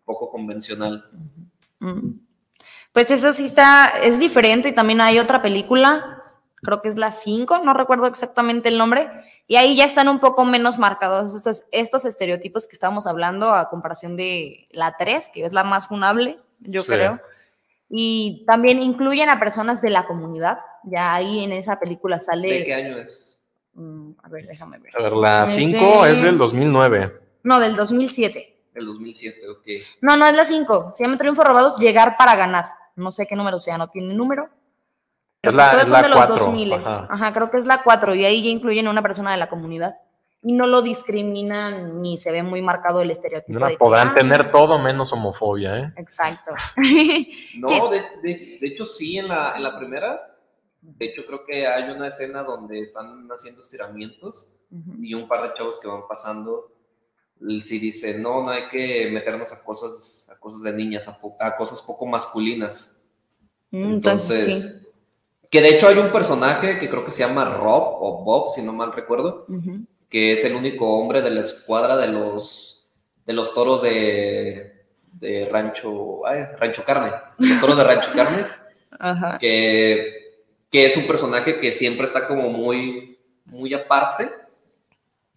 poco 0.04 0.30
convencional. 0.30 1.08
Pues 2.92 3.10
eso 3.10 3.32
sí 3.32 3.44
está, 3.44 3.86
es 4.02 4.18
diferente 4.18 4.68
y 4.70 4.72
también 4.74 5.00
hay 5.00 5.18
otra 5.18 5.42
película, 5.42 6.22
creo 6.56 6.82
que 6.82 6.88
es 6.88 6.96
la 6.96 7.12
5, 7.12 7.58
no 7.58 7.74
recuerdo 7.74 8.06
exactamente 8.06 8.68
el 8.68 8.78
nombre, 8.78 9.08
y 9.46 9.56
ahí 9.56 9.76
ya 9.76 9.84
están 9.84 10.08
un 10.08 10.18
poco 10.18 10.44
menos 10.44 10.78
marcados 10.78 11.34
estos, 11.34 11.62
estos 11.70 12.04
estereotipos 12.04 12.66
que 12.66 12.74
estábamos 12.74 13.06
hablando 13.06 13.50
a 13.54 13.68
comparación 13.70 14.16
de 14.16 14.66
la 14.70 14.96
3, 14.98 15.30
que 15.32 15.44
es 15.44 15.52
la 15.52 15.62
más 15.64 15.86
funable, 15.86 16.38
yo 16.60 16.82
Sí. 16.82 16.88
creo. 16.92 17.20
Y 17.90 18.44
también 18.46 18.82
incluyen 18.82 19.28
a 19.30 19.38
personas 19.38 19.80
de 19.80 19.90
la 19.90 20.04
comunidad, 20.06 20.58
ya 20.84 21.14
ahí 21.14 21.44
en 21.44 21.52
esa 21.52 21.78
película 21.78 22.20
sale... 22.20 22.48
¿De 22.50 22.64
qué 22.64 22.74
año 22.74 22.98
es? 22.98 23.27
Mm, 23.78 24.10
a 24.22 24.28
ver, 24.28 24.46
déjame 24.46 24.78
ver. 24.78 24.92
A 24.98 25.02
ver, 25.02 25.12
la 25.12 25.46
Es 25.46 25.52
5 25.54 26.04
de- 26.04 26.10
es 26.12 26.22
del 26.22 26.36
2009. 26.36 27.20
No, 27.44 27.60
del 27.60 27.76
2007. 27.76 28.56
El 28.74 28.86
2007, 28.86 29.48
ok. 29.48 29.66
No, 30.02 30.16
no 30.16 30.26
es 30.26 30.34
la 30.34 30.44
5. 30.44 30.92
Se 30.96 31.04
llama 31.04 31.16
Triunfo 31.16 31.44
Robados, 31.44 31.78
Llegar 31.78 32.16
para 32.16 32.34
Ganar. 32.36 32.70
No 32.96 33.12
sé 33.12 33.26
qué 33.26 33.36
número 33.36 33.60
sea, 33.60 33.78
no 33.78 33.88
tiene 33.88 34.14
número. 34.14 34.48
Es 35.42 35.54
la, 35.54 35.70
Todos 35.70 35.84
es 35.84 35.88
son 35.88 35.92
la 35.96 36.02
de 36.02 36.08
los 36.08 36.18
4. 36.18 36.36
2000. 36.46 36.72
Ajá. 36.72 37.06
Ajá. 37.08 37.32
creo 37.32 37.50
que 37.50 37.58
es 37.58 37.64
la 37.64 37.82
4 37.84 38.14
y 38.16 38.24
ahí 38.24 38.42
ya 38.42 38.50
incluyen 38.50 38.88
a 38.88 38.90
una 38.90 39.02
persona 39.02 39.30
de 39.30 39.36
la 39.36 39.48
comunidad. 39.48 39.94
Y 40.42 40.52
no 40.52 40.66
lo 40.66 40.82
discriminan 40.82 42.00
ni 42.00 42.18
se 42.18 42.30
ve 42.32 42.42
muy 42.42 42.62
marcado 42.62 43.00
el 43.02 43.10
estereotipo. 43.10 43.52
Mira, 43.54 43.66
de 43.68 43.72
que, 43.74 43.78
podrán 43.78 44.08
ah, 44.08 44.14
tener 44.14 44.50
todo 44.52 44.78
menos 44.80 45.12
homofobia, 45.12 45.78
¿eh? 45.78 45.92
Exacto. 45.96 46.52
No, 47.56 47.68
de, 47.90 48.02
de- 48.22 48.58
de 48.60 48.66
hecho 48.66 48.84
sí, 48.84 49.18
en 49.18 49.28
la, 49.28 49.54
en 49.56 49.62
la 49.62 49.76
primera, 49.78 50.27
de 50.80 51.06
hecho 51.06 51.26
creo 51.26 51.44
que 51.44 51.66
hay 51.66 51.90
una 51.90 52.08
escena 52.08 52.42
donde 52.42 52.80
están 52.80 53.28
haciendo 53.30 53.62
estiramientos 53.62 54.54
y 55.00 55.14
un 55.14 55.26
par 55.26 55.42
de 55.42 55.54
chavos 55.56 55.78
que 55.80 55.88
van 55.88 56.06
pasando, 56.08 56.70
sí 57.62 57.78
dice, 57.78 58.18
no, 58.18 58.42
no 58.42 58.50
hay 58.50 58.68
que 58.68 59.10
meternos 59.10 59.52
a 59.52 59.62
cosas, 59.64 60.28
a 60.30 60.38
cosas 60.38 60.62
de 60.62 60.72
niñas, 60.74 61.08
a, 61.08 61.18
po- 61.18 61.36
a 61.40 61.56
cosas 61.56 61.80
poco 61.82 62.04
masculinas. 62.06 63.00
Mm, 63.70 63.84
Entonces, 63.94 64.62
sí. 64.62 64.86
Que 65.50 65.62
de 65.62 65.70
hecho 65.70 65.88
hay 65.88 65.96
un 65.96 66.12
personaje 66.12 66.78
que 66.78 66.90
creo 66.90 67.04
que 67.04 67.10
se 67.10 67.20
llama 67.26 67.44
Rob 67.46 67.96
o 68.02 68.22
Bob, 68.22 68.50
si 68.52 68.60
no 68.60 68.72
mal 68.74 68.92
recuerdo, 68.92 69.46
que 70.10 70.32
es 70.32 70.44
el 70.44 70.54
único 70.54 70.86
hombre 70.98 71.22
de 71.22 71.30
la 71.30 71.40
escuadra 71.40 71.96
de 71.96 72.08
los, 72.08 72.90
de 73.24 73.32
los 73.32 73.54
toros 73.54 73.80
de, 73.82 74.84
de 75.12 75.48
Rancho, 75.50 76.26
ay, 76.26 76.44
Rancho 76.58 76.84
Carne, 76.84 77.12
los 77.38 77.60
toros 77.60 77.78
de 77.78 77.84
Rancho 77.84 78.10
Carne, 78.14 78.46
Ajá. 78.98 79.38
que, 79.38 80.17
que 80.70 80.84
es 80.86 80.96
un 80.96 81.06
personaje 81.06 81.58
que 81.60 81.72
siempre 81.72 82.04
está 82.04 82.26
como 82.28 82.48
muy, 82.50 83.18
muy 83.46 83.72
aparte, 83.74 84.30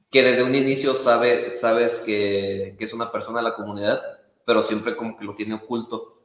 que 0.10 0.24
desde 0.24 0.44
un 0.44 0.54
inicio 0.56 0.94
sabe, 0.94 1.50
sabes 1.50 2.00
que, 2.00 2.76
que 2.78 2.84
es 2.86 2.94
una 2.94 3.12
persona 3.12 3.40
de 3.40 3.44
la 3.46 3.54
comunidad, 3.56 4.02
pero 4.46 4.62
siempre 4.62 4.96
como 4.98 5.18
que 5.18 5.24
lo 5.26 5.34
tiene 5.36 5.56
oculto 5.56 6.18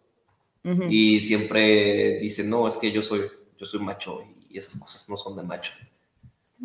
y 0.90 1.20
siempre 1.20 2.18
dice, 2.18 2.42
no, 2.42 2.66
es 2.66 2.76
que 2.76 2.90
yo 2.90 3.00
soy, 3.00 3.22
yo 3.56 3.64
soy 3.64 3.78
macho 3.78 4.24
y 4.50 4.58
esas 4.58 4.74
cosas 4.80 5.08
no 5.08 5.16
son 5.16 5.36
de 5.36 5.44
macho. 5.44 5.70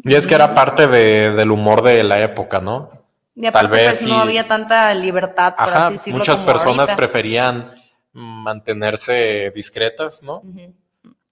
Y 0.03 0.15
es 0.15 0.25
que 0.25 0.33
era 0.33 0.55
parte 0.55 0.87
de- 0.87 1.31
del 1.33 1.51
humor 1.51 1.83
de 1.83 2.03
la 2.03 2.19
época, 2.23 2.59
¿no? 2.59 2.89
Y 3.35 3.45
aparte, 3.45 3.67
Tal 3.67 3.71
vez 3.77 3.85
pues, 3.89 3.97
sí. 3.99 4.09
no 4.09 4.15
había 4.21 4.47
tanta 4.47 4.91
libertad, 4.95 5.55
por 5.55 5.69
Ajá, 5.69 5.85
así 5.87 5.93
decirlo. 5.93 6.17
muchas 6.17 6.37
como 6.39 6.47
personas 6.47 6.89
ahorita. 6.89 6.95
preferían 6.95 7.75
mantenerse 8.13 9.51
discretas, 9.53 10.23
¿no? 10.23 10.41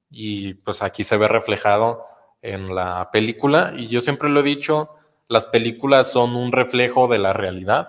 Y 0.10 0.56
pues 0.56 0.82
aquí 0.82 1.04
se 1.04 1.18
ve 1.18 1.28
reflejado 1.28 2.04
en 2.42 2.74
la 2.74 3.10
película. 3.12 3.74
Y 3.76 3.88
yo 3.88 4.02
siempre 4.02 4.30
lo 4.30 4.40
he 4.40 4.44
dicho, 4.44 4.96
las 5.28 5.46
películas 5.46 6.12
son 6.12 6.36
un 6.36 6.52
reflejo 6.52 7.08
de 7.08 7.20
la 7.20 7.34
realidad 7.34 7.88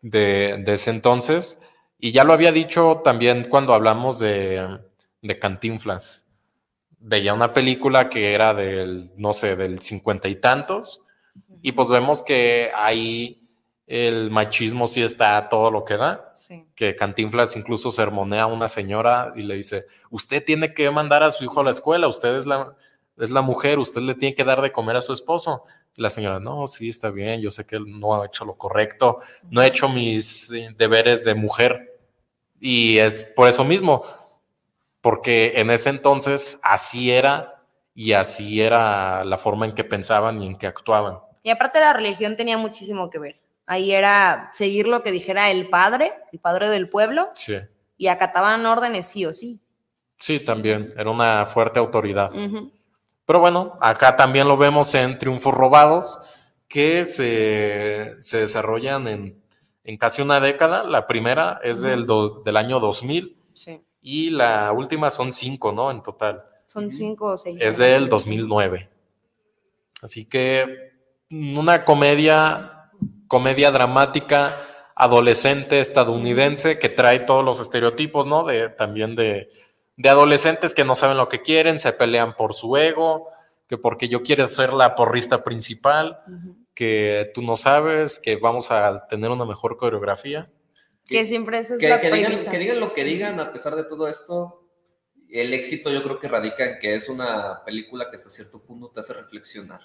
de, 0.00 0.62
de 0.64 0.72
ese 0.74 0.90
entonces. 0.90 1.58
Y 1.98 2.12
ya 2.12 2.24
lo 2.24 2.32
había 2.32 2.52
dicho 2.52 3.00
también 3.04 3.48
cuando 3.48 3.74
hablamos 3.74 4.18
de, 4.18 4.80
de 5.22 5.38
Cantinflas. 5.38 6.28
Veía 6.98 7.34
una 7.34 7.52
película 7.52 8.08
que 8.08 8.32
era 8.34 8.54
del, 8.54 9.10
no 9.16 9.32
sé, 9.32 9.56
del 9.56 9.80
cincuenta 9.80 10.28
y 10.28 10.36
tantos. 10.36 11.00
Y 11.62 11.72
pues 11.72 11.88
vemos 11.88 12.22
que 12.22 12.70
ahí 12.76 13.41
el 13.86 14.30
machismo 14.30 14.86
sí 14.86 15.02
está 15.02 15.36
a 15.36 15.48
todo 15.48 15.70
lo 15.70 15.84
que 15.84 15.96
da 15.96 16.32
Sí. 16.34 16.66
que 16.74 16.96
Cantinflas 16.96 17.56
incluso 17.56 17.90
sermonea 17.90 18.44
a 18.44 18.46
una 18.46 18.68
señora 18.68 19.32
y 19.36 19.42
le 19.42 19.56
dice, 19.56 19.86
usted 20.10 20.44
tiene 20.44 20.72
que 20.72 20.90
mandar 20.90 21.22
a 21.22 21.30
su 21.30 21.44
hijo 21.44 21.60
a 21.60 21.64
la 21.64 21.70
escuela, 21.72 22.08
usted 22.08 22.34
es 22.36 22.46
la, 22.46 22.74
es 23.18 23.30
la 23.30 23.42
mujer, 23.42 23.78
usted 23.78 24.00
le 24.00 24.14
tiene 24.14 24.34
que 24.34 24.44
dar 24.44 24.60
de 24.62 24.72
comer 24.72 24.96
a 24.96 25.02
su 25.02 25.12
esposo. 25.12 25.64
Y 25.94 26.00
la 26.00 26.08
señora, 26.10 26.40
no, 26.40 26.66
sí, 26.68 26.88
está 26.88 27.10
bien, 27.10 27.40
yo 27.42 27.50
sé 27.50 27.66
que 27.66 27.76
él 27.76 27.84
no 27.86 28.14
ha 28.20 28.26
hecho 28.26 28.44
lo 28.46 28.54
correcto, 28.56 29.18
no 29.50 29.60
he 29.62 29.66
hecho 29.66 29.88
mis 29.88 30.50
eh, 30.52 30.70
deberes 30.78 31.24
de 31.24 31.34
mujer. 31.34 31.98
Y 32.58 32.98
es 32.98 33.22
por 33.36 33.48
eso 33.48 33.64
mismo, 33.64 34.02
porque 35.00 35.52
en 35.56 35.70
ese 35.70 35.90
entonces 35.90 36.58
así 36.62 37.10
era 37.10 37.62
y 37.94 38.12
así 38.12 38.62
era 38.62 39.24
la 39.24 39.36
forma 39.36 39.66
en 39.66 39.74
que 39.74 39.84
pensaban 39.84 40.40
y 40.40 40.46
en 40.46 40.56
que 40.56 40.66
actuaban. 40.66 41.18
Y 41.42 41.50
aparte 41.50 41.78
la 41.80 41.92
religión 41.92 42.36
tenía 42.36 42.56
muchísimo 42.56 43.10
que 43.10 43.18
ver. 43.18 43.36
Ahí 43.66 43.92
era 43.92 44.50
seguir 44.52 44.88
lo 44.88 45.02
que 45.02 45.12
dijera 45.12 45.50
el 45.50 45.68
padre, 45.68 46.12
el 46.32 46.38
padre 46.40 46.68
del 46.68 46.88
pueblo, 46.88 47.30
Sí, 47.34 47.54
y 47.96 48.08
acataban 48.08 48.64
órdenes 48.66 49.06
sí 49.06 49.24
o 49.24 49.32
sí. 49.32 49.60
sí, 50.18 50.40
también, 50.40 50.92
era 50.96 51.10
una 51.10 51.46
fuerte 51.46 51.78
autoridad. 51.78 52.30
Pero 53.24 53.40
bueno, 53.40 53.78
acá 53.80 54.16
también 54.16 54.48
lo 54.48 54.56
vemos 54.56 54.94
en 54.94 55.16
Triunfos 55.18 55.54
Robados, 55.54 56.18
que 56.68 57.04
se, 57.04 58.16
se 58.20 58.38
desarrollan 58.38 59.06
en, 59.08 59.42
en 59.84 59.96
casi 59.96 60.22
una 60.22 60.40
década. 60.40 60.82
La 60.84 61.06
primera 61.06 61.60
es 61.62 61.82
del, 61.82 62.06
do- 62.06 62.42
del 62.42 62.56
año 62.56 62.80
2000 62.80 63.36
Sí. 63.52 63.80
y 64.00 64.30
la 64.30 64.72
última 64.72 65.10
son 65.10 65.32
cinco, 65.32 65.70
¿no? 65.72 65.90
En 65.90 66.02
total. 66.02 66.44
Son 66.66 66.90
cinco 66.92 67.26
o 67.26 67.38
seis. 67.38 67.58
Es 67.60 67.78
del 67.78 68.08
2009. 68.08 68.88
Así 70.02 70.28
que 70.28 70.92
una 71.30 71.84
comedia, 71.84 72.81
comedia 73.32 73.70
dramática 73.70 74.54
adolescente 74.94 75.80
estadounidense 75.80 76.78
que 76.78 76.90
trae 76.90 77.20
todos 77.20 77.42
los 77.42 77.60
estereotipos, 77.60 78.26
¿no? 78.26 78.44
De, 78.44 78.68
también 78.68 79.16
de, 79.16 79.48
de 79.96 80.08
adolescentes 80.10 80.74
que 80.74 80.84
no 80.84 80.94
saben 80.96 81.16
lo 81.16 81.30
que 81.30 81.40
quieren, 81.40 81.78
se 81.78 81.94
pelean 81.94 82.36
por 82.36 82.52
su 82.52 82.76
ego, 82.76 83.30
que 83.68 83.78
porque 83.78 84.10
yo 84.10 84.22
quiero 84.22 84.46
ser 84.46 84.74
la 84.74 84.94
porrista 84.94 85.42
principal, 85.42 86.20
que 86.74 87.30
tú 87.32 87.40
no 87.40 87.56
sabes, 87.56 88.18
que 88.18 88.36
vamos 88.36 88.70
a 88.70 89.06
tener 89.06 89.30
una 89.30 89.46
mejor 89.46 89.78
coreografía. 89.78 90.50
Que 91.06 91.24
siempre 91.24 91.60
es 91.60 91.72
Que, 91.78 91.88
la 91.88 92.00
que 92.02 92.10
digan, 92.10 92.36
que 92.36 92.58
digan 92.58 92.80
lo 92.80 92.92
que 92.92 93.04
digan, 93.04 93.40
a 93.40 93.50
pesar 93.50 93.76
de 93.76 93.84
todo 93.84 94.08
esto, 94.08 94.68
el 95.30 95.54
éxito 95.54 95.90
yo 95.90 96.02
creo 96.02 96.20
que 96.20 96.28
radica 96.28 96.66
en 96.66 96.78
que 96.78 96.96
es 96.96 97.08
una 97.08 97.64
película 97.64 98.10
que 98.10 98.16
hasta 98.16 98.28
cierto 98.28 98.62
punto 98.62 98.90
te 98.90 99.00
hace 99.00 99.14
reflexionar. 99.14 99.80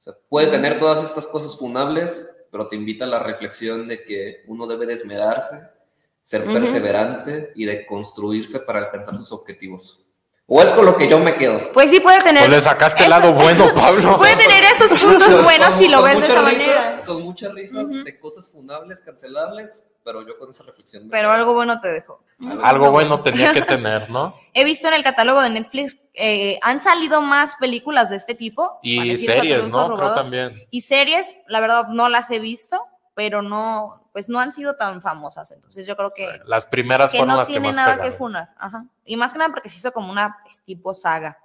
O 0.00 0.02
sea, 0.02 0.14
puede 0.28 0.48
tener 0.48 0.80
todas 0.80 1.04
estas 1.04 1.28
cosas 1.28 1.56
funables, 1.56 2.28
pero 2.50 2.68
te 2.68 2.76
invita 2.76 3.04
a 3.04 3.08
la 3.08 3.22
reflexión 3.22 3.88
de 3.88 4.02
que 4.02 4.42
uno 4.46 4.66
debe 4.66 4.86
de 4.86 4.94
esmerarse, 4.94 5.60
ser 6.20 6.44
perseverante 6.44 7.52
y 7.54 7.64
de 7.64 7.86
construirse 7.86 8.60
para 8.60 8.80
alcanzar 8.80 9.16
sus 9.16 9.32
objetivos. 9.32 10.07
O 10.50 10.62
es 10.62 10.70
con 10.72 10.86
lo 10.86 10.96
que 10.96 11.06
yo 11.08 11.18
me 11.18 11.36
quedo. 11.36 11.72
Pues 11.72 11.90
sí 11.90 12.00
puede 12.00 12.20
tener. 12.20 12.38
Pues 12.44 12.50
le 12.50 12.60
sacaste 12.62 13.04
el 13.04 13.10
lado 13.10 13.34
bueno, 13.34 13.66
Pablo. 13.74 14.16
Puede 14.16 14.34
tener 14.36 14.64
esos 14.64 14.98
puntos 14.98 15.28
Con- 15.28 15.44
buenos 15.44 15.74
si 15.74 15.88
lo 15.88 16.02
ves 16.02 16.18
de 16.20 16.24
esa 16.24 16.40
risas, 16.40 16.44
manera. 16.44 17.00
Con 17.04 17.22
muchas 17.22 17.52
risas 17.52 17.84
Ujú. 17.84 18.02
de 18.02 18.18
cosas 18.18 18.50
funables, 18.50 19.02
cancelables, 19.02 19.82
pero 20.02 20.26
yo 20.26 20.38
con 20.38 20.50
esa 20.50 20.64
reflexión. 20.64 21.04
me 21.04 21.10
Pero 21.10 21.28
quedo. 21.28 21.32
algo 21.38 21.52
bueno 21.52 21.80
te 21.82 21.88
dejó. 21.88 22.22
Algo 22.62 22.90
bueno 22.90 23.20
tenía 23.20 23.52
que 23.52 23.60
tener, 23.76 24.08
¿no? 24.08 24.34
He 24.54 24.64
visto 24.64 24.88
en 24.88 24.94
el 24.94 25.02
catálogo 25.02 25.42
de 25.42 25.50
Netflix, 25.50 25.98
eh, 26.14 26.58
han 26.62 26.80
salido 26.80 27.20
más 27.20 27.56
películas 27.56 28.08
de 28.08 28.16
este 28.16 28.34
tipo. 28.34 28.78
Y 28.82 29.18
series, 29.18 29.68
¿no? 29.68 29.94
Creo 29.96 30.14
también. 30.14 30.66
Y 30.70 30.80
series, 30.80 31.40
la 31.46 31.60
verdad 31.60 31.88
no 31.88 32.08
las 32.08 32.30
he 32.30 32.38
visto, 32.38 32.80
pero 33.18 33.42
no, 33.42 34.08
pues 34.12 34.28
no 34.28 34.38
han 34.38 34.52
sido 34.52 34.76
tan 34.76 35.02
famosas. 35.02 35.50
Entonces 35.50 35.84
yo 35.84 35.96
creo 35.96 36.12
que, 36.14 36.40
Las 36.46 36.66
primeras 36.66 37.10
que 37.10 37.16
fueron 37.18 37.32
no 37.34 37.38
las 37.40 37.48
que 37.48 37.54
tiene 37.54 37.66
más 37.66 37.74
nada 37.76 37.92
pegaron. 37.94 38.12
que 38.12 38.16
funar. 38.16 38.54
Ajá. 38.56 38.84
Y 39.04 39.16
más 39.16 39.32
que 39.32 39.40
nada 39.40 39.50
porque 39.50 39.68
se 39.68 39.74
hizo 39.78 39.90
como 39.90 40.12
una 40.12 40.36
tipo 40.64 40.94
saga. 40.94 41.36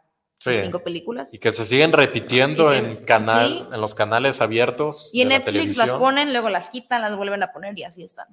de 0.46 0.58
Sí. 0.58 0.64
Cinco 0.66 0.84
películas. 0.84 1.34
Y 1.34 1.40
que 1.40 1.52
se 1.52 1.66
siguen 1.66 1.92
repitiendo 1.94 2.70
que- 2.70 2.78
en 2.78 3.06
canal, 3.06 3.48
sí. 3.48 3.68
en 3.74 3.82
los 3.82 3.96
canales 3.96 4.40
abiertos. 4.40 5.10
Y 5.14 5.22
en 5.24 5.30
la 5.30 5.40
Netflix 5.40 5.78
las 5.78 5.92
ponen, 5.94 6.32
luego 6.32 6.50
las 6.50 6.70
quitan, 6.70 7.02
las 7.02 7.16
vuelven 7.18 7.42
a 7.42 7.52
poner 7.54 7.80
y 7.80 7.84
así 7.86 8.04
están, 8.04 8.28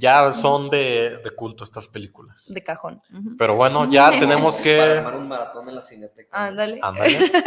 Ya 0.00 0.32
son 0.32 0.70
de, 0.70 1.18
de 1.18 1.30
culto 1.30 1.62
estas 1.64 1.86
películas. 1.88 2.46
de 2.48 2.62
cajón. 2.64 3.02
Pero 3.38 3.54
bueno, 3.54 3.90
ya 3.90 4.10
tenemos 4.18 4.54
Para 4.56 4.64
que. 4.64 4.80
armar 4.80 5.16
un 5.16 5.28
maratón 5.28 5.68
en 5.68 5.74
la 5.74 5.82
cineteca. 5.82 6.46
Ándale. 6.46 6.78
Ándale. 6.82 7.30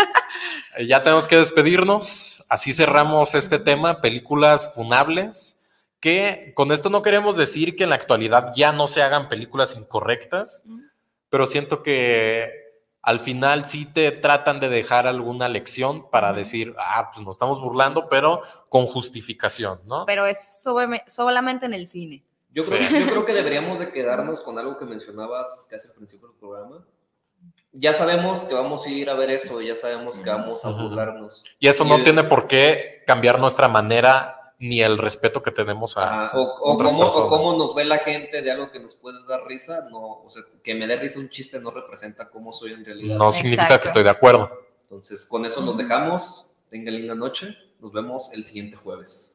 Eh, 0.76 0.88
ya 0.88 1.04
tenemos 1.04 1.28
que 1.28 1.38
despedirnos. 1.38 2.44
Así 2.50 2.74
cerramos 2.74 3.36
este 3.36 3.60
tema, 3.60 4.02
películas 4.02 4.74
funables. 4.74 5.60
Que 6.00 6.52
con 6.56 6.72
esto 6.72 6.90
no 6.90 7.02
queremos 7.04 7.38
decir 7.38 7.76
que 7.76 7.84
en 7.84 7.92
la 7.92 7.96
actualidad 7.96 8.50
ya 8.56 8.72
no 8.74 8.88
se 8.88 9.02
hagan 9.04 9.30
películas 9.30 9.76
incorrectas, 9.78 10.64
pero 11.30 11.46
siento 11.46 11.82
que 11.84 12.52
al 13.04 13.20
final 13.20 13.66
sí 13.66 13.86
te 13.86 14.12
tratan 14.12 14.60
de 14.60 14.68
dejar 14.70 15.08
alguna 15.08 15.48
lección 15.48 16.10
para 16.10 16.34
decir, 16.34 16.76
ah, 16.80 17.10
pues 17.14 17.24
nos 17.26 17.36
estamos 17.36 17.62
burlando, 17.62 18.10
pero 18.10 18.42
con 18.68 18.86
justificación, 18.88 19.80
¿no? 19.86 20.06
Pero 20.06 20.26
es 20.26 20.62
sobre- 20.64 21.04
solamente 21.08 21.66
en 21.68 21.74
el 21.74 21.86
cine. 21.88 22.24
Yo 22.54 22.64
creo, 22.64 22.88
Sí. 22.90 23.00
yo 23.00 23.08
creo 23.08 23.26
que 23.26 23.34
deberíamos 23.34 23.80
de 23.80 23.92
quedarnos 23.92 24.42
con 24.42 24.58
algo 24.60 24.78
que 24.78 24.86
mencionabas 24.86 25.68
casi 25.70 25.88
al 25.88 25.94
principio 25.96 26.28
del 26.30 26.38
programa. 26.38 26.86
Ya 27.72 27.94
sabemos 27.94 28.42
que 28.42 28.54
vamos 28.54 28.86
a 28.86 28.90
ir 28.90 29.10
a 29.10 29.16
ver 29.16 29.32
eso, 29.32 29.60
ya 29.62 29.76
sabemos 29.76 30.18
que 30.18 30.30
vamos 30.30 30.64
a 30.64 30.70
burlarnos. 30.70 31.44
Y 31.60 31.68
eso 31.68 31.84
Y 31.84 31.90
no 31.90 31.96
el- 31.96 32.04
tiene 32.04 32.24
por 32.24 32.48
qué 32.48 33.04
cambiar 33.08 33.40
nuestra 33.40 33.68
manera 33.68 34.40
ni 34.60 34.82
el 34.82 34.98
respeto 34.98 35.42
que 35.42 35.52
tenemos 35.52 35.98
a 35.98 36.28
Ajá, 36.28 36.38
O, 36.40 36.44
o 36.44 36.74
otras 36.76 36.92
cómo, 36.94 37.02
o 37.04 37.06
personas. 37.08 37.30
cómo 37.30 37.58
nos 37.58 37.76
ve 37.76 37.84
la 37.86 37.98
gente 37.98 38.42
de 38.44 38.52
algo 38.52 38.72
que 38.72 38.80
nos 38.80 38.94
puede 38.96 39.18
dar 39.28 39.44
risa. 39.46 39.88
No, 39.90 40.22
o 40.24 40.30
sea, 40.30 40.44
que 40.64 40.76
me 40.76 40.86
dé 40.88 40.96
risa 40.96 41.20
un 41.20 41.30
chiste 41.30 41.60
no 41.60 41.72
representa 41.72 42.30
cómo 42.30 42.54
soy 42.54 42.74
en 42.74 42.86
realidad. 42.86 43.18
No 43.18 43.32
significa 43.32 43.64
Exacto. 43.64 43.82
que 43.82 43.88
estoy 43.88 44.04
de 44.04 44.10
acuerdo. 44.12 44.52
Entonces, 44.84 45.26
con 45.26 45.44
eso 45.46 45.60
nos 45.62 45.76
dejamos. 45.76 46.52
Tengan 46.70 46.94
linda 46.94 47.16
noche. 47.16 47.58
Nos 47.80 47.92
vemos 47.92 48.32
el 48.32 48.44
siguiente 48.46 48.78
jueves. 48.78 49.33